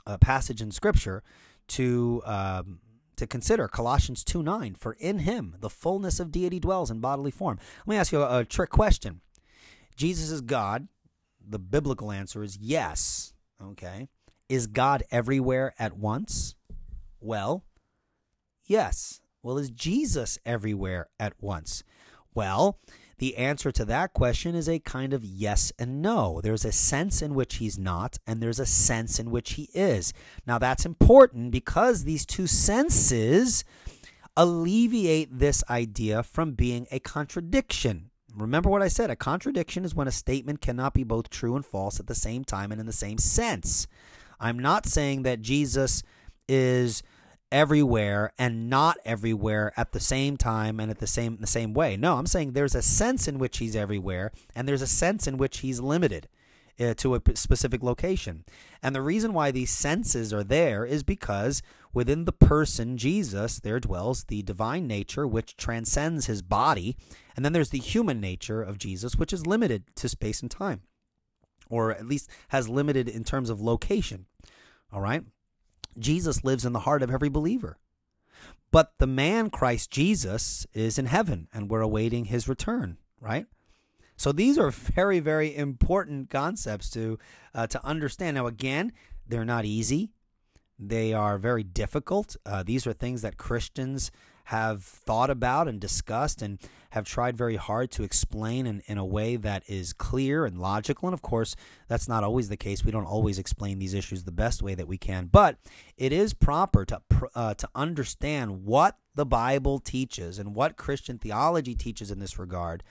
uh, 0.07 0.16
passage 0.18 0.62
in 0.62 0.70
Scripture 0.70 1.22
to 1.68 2.22
um, 2.24 2.80
to 3.23 3.27
consider 3.29 3.68
Colossians 3.68 4.25
2 4.25 4.43
9. 4.43 4.75
For 4.75 4.95
in 4.95 5.20
him 5.20 5.55
the 5.61 5.70
fullness 5.70 6.18
of 6.18 6.33
deity 6.33 6.59
dwells 6.59 6.91
in 6.91 6.99
bodily 6.99 7.31
form. 7.31 7.59
Let 7.87 7.89
me 7.89 7.97
ask 7.97 8.12
you 8.12 8.20
a, 8.20 8.41
a 8.41 8.45
trick 8.45 8.70
question. 8.70 9.20
Jesus 9.97 10.31
is 10.31 10.41
God. 10.41 10.89
The 11.47 11.61
biblical 11.61 12.11
answer 12.11 12.43
is 12.43 12.59
yes. 12.59 13.33
Okay. 13.62 14.09
Is 14.49 14.66
God 14.66 15.05
everywhere 15.11 15.73
at 15.79 15.97
once? 15.97 16.57
Well, 17.20 17.64
yes. 18.66 19.20
Well, 19.43 19.59
is 19.59 19.70
Jesus 19.70 20.39
everywhere 20.45 21.09
at 21.20 21.35
once? 21.41 21.85
Well, 22.35 22.79
the 23.23 23.37
answer 23.37 23.70
to 23.70 23.85
that 23.85 24.12
question 24.12 24.57
is 24.57 24.68
a 24.68 24.81
kind 24.81 25.12
of 25.12 25.25
yes 25.25 25.70
and 25.79 26.03
no. 26.03 26.41
There's 26.43 26.64
a 26.64 26.73
sense 26.73 27.23
in 27.23 27.37
which 27.37 27.59
he's 27.59 27.79
not, 27.79 28.18
and 28.27 28.43
there's 28.43 28.59
a 28.59 28.66
sense 28.66 29.20
in 29.20 29.31
which 29.31 29.53
he 29.53 29.68
is. 29.75 30.12
Now, 30.45 30.59
that's 30.59 30.85
important 30.85 31.53
because 31.53 32.03
these 32.03 32.27
two 32.27 32.49
senses 32.49 33.62
alleviate 34.37 35.39
this 35.39 35.62
idea 35.70 36.25
from 36.25 36.55
being 36.55 36.89
a 36.91 36.99
contradiction. 36.99 38.11
Remember 38.35 38.68
what 38.68 38.83
I 38.83 38.89
said 38.89 39.09
a 39.09 39.14
contradiction 39.14 39.85
is 39.85 39.95
when 39.95 40.09
a 40.09 40.11
statement 40.12 40.61
cannot 40.61 40.93
be 40.93 41.05
both 41.05 41.31
true 41.31 41.55
and 41.55 41.64
false 41.64 42.01
at 42.01 42.09
the 42.09 42.16
same 42.16 42.43
time 42.43 42.73
and 42.73 42.81
in 42.81 42.87
the 42.87 42.93
same 42.93 43.18
sense. 43.18 43.87
I'm 44.41 44.59
not 44.59 44.85
saying 44.85 45.23
that 45.23 45.43
Jesus 45.43 46.03
is 46.49 47.05
everywhere 47.53 48.32
and 48.38 48.68
not 48.68 48.96
everywhere 49.05 49.72
at 49.76 49.92
the 49.92 50.00
same 50.00 50.36
time 50.36 50.80
and 50.80 50.90
at 50.90 50.98
the 50.98 51.07
same 51.07 51.36
the 51.40 51.46
same 51.46 51.72
way. 51.74 51.96
No, 51.96 52.16
I'm 52.16 52.26
saying 52.26 52.53
there's 52.53 52.74
a 52.74 52.82
sense 52.82 53.28
in 53.28 53.38
which 53.38 53.59
he's 53.59 53.76
everywhere 53.76 54.32
and 54.55 54.66
there's 54.66 54.82
a 54.82 54.86
sense 54.86 55.26
in 55.26 55.36
which 55.36 55.59
he's 55.59 55.78
limited 55.78 56.28
uh, 56.80 56.94
to 56.94 57.14
a 57.14 57.20
specific 57.34 57.82
location. 57.82 58.44
And 58.82 58.94
the 58.94 59.03
reason 59.03 59.34
why 59.34 59.50
these 59.50 59.70
senses 59.70 60.32
are 60.32 60.42
there 60.42 60.84
is 60.84 61.03
because 61.03 61.62
within 61.92 62.24
the 62.24 62.32
person 62.32 62.96
Jesus 62.96 63.61
there 63.61 63.78
dwells 63.78 64.24
the 64.24 64.42
divine 64.42 64.86
nature 64.86 65.26
which 65.26 65.57
transcends 65.57 66.26
his 66.26 66.42
body, 66.42 66.96
and 67.36 67.44
then 67.44 67.53
there's 67.53 67.70
the 67.70 67.78
human 67.78 68.20
nature 68.20 68.62
of 68.62 68.78
Jesus 68.78 69.16
which 69.16 69.32
is 69.32 69.46
limited 69.46 69.84
to 69.96 70.09
space 70.09 70.40
and 70.40 70.50
time 70.50 70.80
or 71.72 71.90
at 71.90 72.07
least 72.07 72.28
has 72.48 72.68
limited 72.68 73.09
in 73.09 73.24
terms 73.24 73.48
of 73.48 73.61
location. 73.61 74.26
All 74.92 75.00
right? 75.00 75.24
Jesus 75.99 76.45
lives 76.45 76.64
in 76.64 76.72
the 76.72 76.80
heart 76.80 77.03
of 77.03 77.11
every 77.11 77.28
believer. 77.28 77.78
But 78.70 78.95
the 78.99 79.07
man 79.07 79.51
Christ 79.51 79.90
Jesus 79.90 80.66
is 80.72 80.99
in 80.99 81.07
heaven 81.07 81.49
and 81.53 81.70
we're 81.70 81.82
awaiting 81.82 82.26
his 82.26 82.49
return, 82.49 82.97
right? 83.20 83.47
So 84.16 84.32
these 84.32 84.57
are 84.59 84.70
very 84.70 85.20
very 85.20 85.55
important 85.55 86.30
concepts 86.30 86.88
to 86.90 87.18
uh, 87.55 87.66
to 87.68 87.84
understand. 87.84 88.36
Now 88.36 88.47
again, 88.47 88.93
they're 89.26 89.45
not 89.45 89.64
easy. 89.64 90.11
They 90.78 91.12
are 91.12 91.38
very 91.38 91.62
difficult. 91.62 92.36
Uh, 92.45 92.62
these 92.62 92.86
are 92.86 92.93
things 92.93 93.22
that 93.22 93.36
Christians 93.36 94.11
have 94.45 94.82
thought 94.82 95.30
about 95.30 95.68
and 95.68 95.80
discussed 95.80 96.43
and 96.43 96.59
have 96.93 97.07
tried 97.07 97.38
very 97.38 97.57
hard 97.57 97.90
to 97.90 98.03
explain 98.03 98.66
in, 98.66 98.82
in 98.84 98.99
a 98.99 99.05
way 99.05 99.36
that 99.36 99.62
is 99.66 99.95
clear 99.95 100.45
and 100.45 100.59
logical. 100.59 101.09
And 101.09 101.14
of 101.14 101.22
course, 101.22 101.57
that's 101.88 102.07
not 102.07 102.22
always 102.22 102.51
the 102.51 102.57
case. 102.59 102.84
We 102.84 102.93
don't 102.93 103.07
always 103.07 103.38
explain 103.38 103.78
these 103.78 103.95
issues 103.95 104.24
the 104.24 104.30
best 104.30 104.61
way 104.61 104.74
that 104.74 104.86
we 104.86 104.99
can. 104.99 105.24
But 105.32 105.57
it 105.97 106.12
is 106.12 106.34
proper 106.34 106.84
to, 106.84 107.01
uh, 107.34 107.55
to 107.55 107.68
understand 107.74 108.66
what 108.66 108.99
the 109.14 109.24
Bible 109.24 109.78
teaches 109.78 110.38
and 110.38 110.55
what 110.55 110.76
Christian 110.76 111.16
theology 111.16 111.74
teaches 111.74 112.11
in 112.11 112.18
this 112.18 112.38
regard 112.38 112.82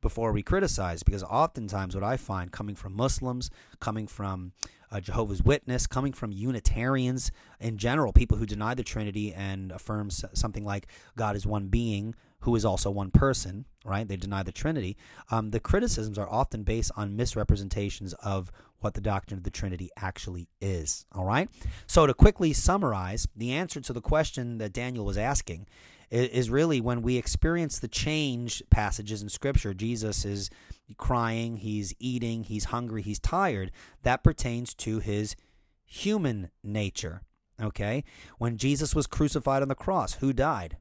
before 0.00 0.30
we 0.30 0.44
criticize. 0.44 1.02
Because 1.02 1.24
oftentimes, 1.24 1.96
what 1.96 2.04
I 2.04 2.16
find 2.16 2.52
coming 2.52 2.76
from 2.76 2.94
Muslims, 2.94 3.50
coming 3.80 4.06
from 4.06 4.52
uh, 4.92 5.00
Jehovah's 5.00 5.42
Witness, 5.42 5.88
coming 5.88 6.12
from 6.12 6.30
Unitarians 6.30 7.32
in 7.58 7.76
general, 7.76 8.12
people 8.12 8.38
who 8.38 8.46
deny 8.46 8.74
the 8.74 8.84
Trinity 8.84 9.34
and 9.34 9.72
affirm 9.72 10.10
something 10.10 10.64
like 10.64 10.86
God 11.16 11.34
is 11.34 11.44
one 11.44 11.66
being 11.66 12.14
who 12.40 12.54
is 12.54 12.64
also 12.64 12.90
one 12.90 13.10
person, 13.10 13.66
right? 13.84 14.06
They 14.06 14.16
deny 14.16 14.42
the 14.42 14.52
Trinity. 14.52 14.96
Um, 15.30 15.50
the 15.50 15.60
criticisms 15.60 16.18
are 16.18 16.28
often 16.28 16.62
based 16.62 16.92
on 16.96 17.16
misrepresentations 17.16 18.12
of 18.14 18.52
what 18.80 18.94
the 18.94 19.00
doctrine 19.00 19.38
of 19.38 19.44
the 19.44 19.50
Trinity 19.50 19.90
actually 19.96 20.48
is, 20.60 21.04
all 21.12 21.24
right? 21.24 21.48
So, 21.86 22.06
to 22.06 22.14
quickly 22.14 22.52
summarize, 22.52 23.26
the 23.34 23.52
answer 23.52 23.80
to 23.80 23.92
the 23.92 24.00
question 24.00 24.58
that 24.58 24.72
Daniel 24.72 25.04
was 25.04 25.18
asking 25.18 25.66
is 26.10 26.48
really 26.48 26.80
when 26.80 27.02
we 27.02 27.16
experience 27.16 27.78
the 27.78 27.88
change 27.88 28.62
passages 28.70 29.20
in 29.20 29.28
Scripture. 29.28 29.74
Jesus 29.74 30.24
is 30.24 30.48
crying, 30.96 31.58
he's 31.58 31.94
eating, 31.98 32.44
he's 32.44 32.66
hungry, 32.66 33.02
he's 33.02 33.18
tired. 33.18 33.70
That 34.04 34.24
pertains 34.24 34.74
to 34.74 35.00
his 35.00 35.36
human 35.84 36.50
nature. 36.62 37.22
Okay? 37.60 38.04
When 38.38 38.56
Jesus 38.56 38.94
was 38.94 39.06
crucified 39.06 39.62
on 39.62 39.68
the 39.68 39.74
cross, 39.74 40.14
who 40.14 40.32
died? 40.32 40.78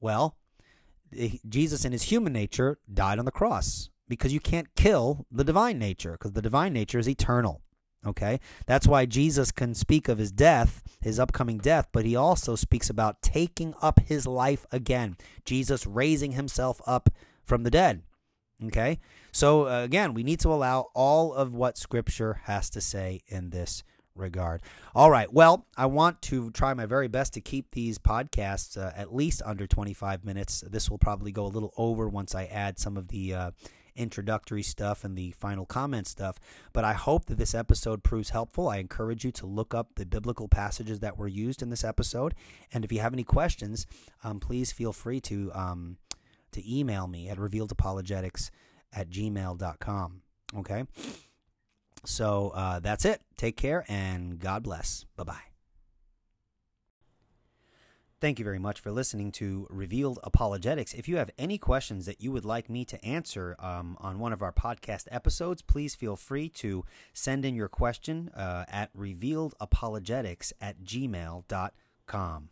Well, 0.00 0.36
Jesus 1.48 1.84
in 1.84 1.92
his 1.92 2.04
human 2.04 2.32
nature 2.32 2.78
died 2.92 3.18
on 3.18 3.24
the 3.24 3.30
cross 3.30 3.90
because 4.08 4.32
you 4.32 4.40
can't 4.40 4.74
kill 4.76 5.26
the 5.30 5.44
divine 5.44 5.78
nature 5.78 6.12
because 6.12 6.32
the 6.32 6.42
divine 6.42 6.72
nature 6.72 6.98
is 6.98 7.08
eternal. 7.08 7.62
Okay? 8.06 8.40
That's 8.66 8.86
why 8.86 9.06
Jesus 9.06 9.52
can 9.52 9.74
speak 9.74 10.08
of 10.08 10.18
his 10.18 10.32
death, 10.32 10.82
his 11.00 11.20
upcoming 11.20 11.58
death, 11.58 11.88
but 11.92 12.04
he 12.04 12.16
also 12.16 12.56
speaks 12.56 12.90
about 12.90 13.22
taking 13.22 13.74
up 13.80 14.00
his 14.00 14.26
life 14.26 14.66
again. 14.72 15.16
Jesus 15.44 15.86
raising 15.86 16.32
himself 16.32 16.80
up 16.86 17.10
from 17.44 17.62
the 17.62 17.70
dead. 17.70 18.02
Okay? 18.64 18.98
So, 19.30 19.68
uh, 19.68 19.82
again, 19.82 20.14
we 20.14 20.22
need 20.22 20.40
to 20.40 20.52
allow 20.52 20.88
all 20.94 21.32
of 21.32 21.54
what 21.54 21.78
Scripture 21.78 22.40
has 22.44 22.70
to 22.70 22.80
say 22.80 23.22
in 23.28 23.50
this 23.50 23.82
regard. 24.14 24.62
All 24.94 25.10
right. 25.10 25.32
Well, 25.32 25.66
I 25.76 25.86
want 25.86 26.22
to 26.22 26.50
try 26.50 26.74
my 26.74 26.86
very 26.86 27.08
best 27.08 27.34
to 27.34 27.40
keep 27.40 27.70
these 27.72 27.98
podcasts 27.98 28.76
uh, 28.76 28.92
at 28.96 29.14
least 29.14 29.42
under 29.44 29.66
25 29.66 30.24
minutes. 30.24 30.62
This 30.68 30.90
will 30.90 30.98
probably 30.98 31.32
go 31.32 31.46
a 31.46 31.48
little 31.48 31.72
over 31.76 32.08
once 32.08 32.34
I 32.34 32.44
add 32.44 32.78
some 32.78 32.96
of 32.96 33.08
the. 33.08 33.34
Uh, 33.34 33.50
introductory 33.94 34.62
stuff 34.62 35.04
and 35.04 35.16
the 35.16 35.32
final 35.32 35.66
comment 35.66 36.06
stuff. 36.06 36.38
But 36.72 36.84
I 36.84 36.94
hope 36.94 37.26
that 37.26 37.38
this 37.38 37.54
episode 37.54 38.02
proves 38.02 38.30
helpful. 38.30 38.68
I 38.68 38.78
encourage 38.78 39.24
you 39.24 39.32
to 39.32 39.46
look 39.46 39.74
up 39.74 39.94
the 39.96 40.06
biblical 40.06 40.48
passages 40.48 41.00
that 41.00 41.18
were 41.18 41.28
used 41.28 41.62
in 41.62 41.70
this 41.70 41.84
episode. 41.84 42.34
And 42.72 42.84
if 42.84 42.92
you 42.92 43.00
have 43.00 43.12
any 43.12 43.24
questions, 43.24 43.86
um, 44.24 44.40
please 44.40 44.72
feel 44.72 44.92
free 44.92 45.20
to 45.20 45.50
um, 45.54 45.98
to 46.52 46.78
email 46.78 47.06
me 47.06 47.28
at 47.28 47.38
revealedapologetics 47.38 48.50
at 48.92 49.10
gmail.com. 49.10 50.22
Okay? 50.58 50.84
So 52.04 52.50
uh, 52.54 52.80
that's 52.80 53.04
it. 53.04 53.22
Take 53.36 53.56
care 53.56 53.84
and 53.88 54.38
God 54.38 54.62
bless. 54.62 55.04
Bye 55.16 55.24
bye. 55.24 55.52
Thank 58.22 58.38
you 58.38 58.44
very 58.44 58.60
much 58.60 58.78
for 58.78 58.92
listening 58.92 59.32
to 59.32 59.66
Revealed 59.68 60.20
Apologetics. 60.22 60.94
If 60.94 61.08
you 61.08 61.16
have 61.16 61.32
any 61.36 61.58
questions 61.58 62.06
that 62.06 62.20
you 62.20 62.30
would 62.30 62.44
like 62.44 62.70
me 62.70 62.84
to 62.84 63.04
answer 63.04 63.56
um, 63.58 63.96
on 64.00 64.20
one 64.20 64.32
of 64.32 64.42
our 64.42 64.52
podcast 64.52 65.08
episodes, 65.10 65.60
please 65.60 65.96
feel 65.96 66.14
free 66.14 66.48
to 66.50 66.84
send 67.12 67.44
in 67.44 67.56
your 67.56 67.66
question 67.68 68.30
uh, 68.36 68.64
at 68.68 68.96
revealedapologetics 68.96 70.52
at 70.60 70.84
gmail.com. 70.84 72.48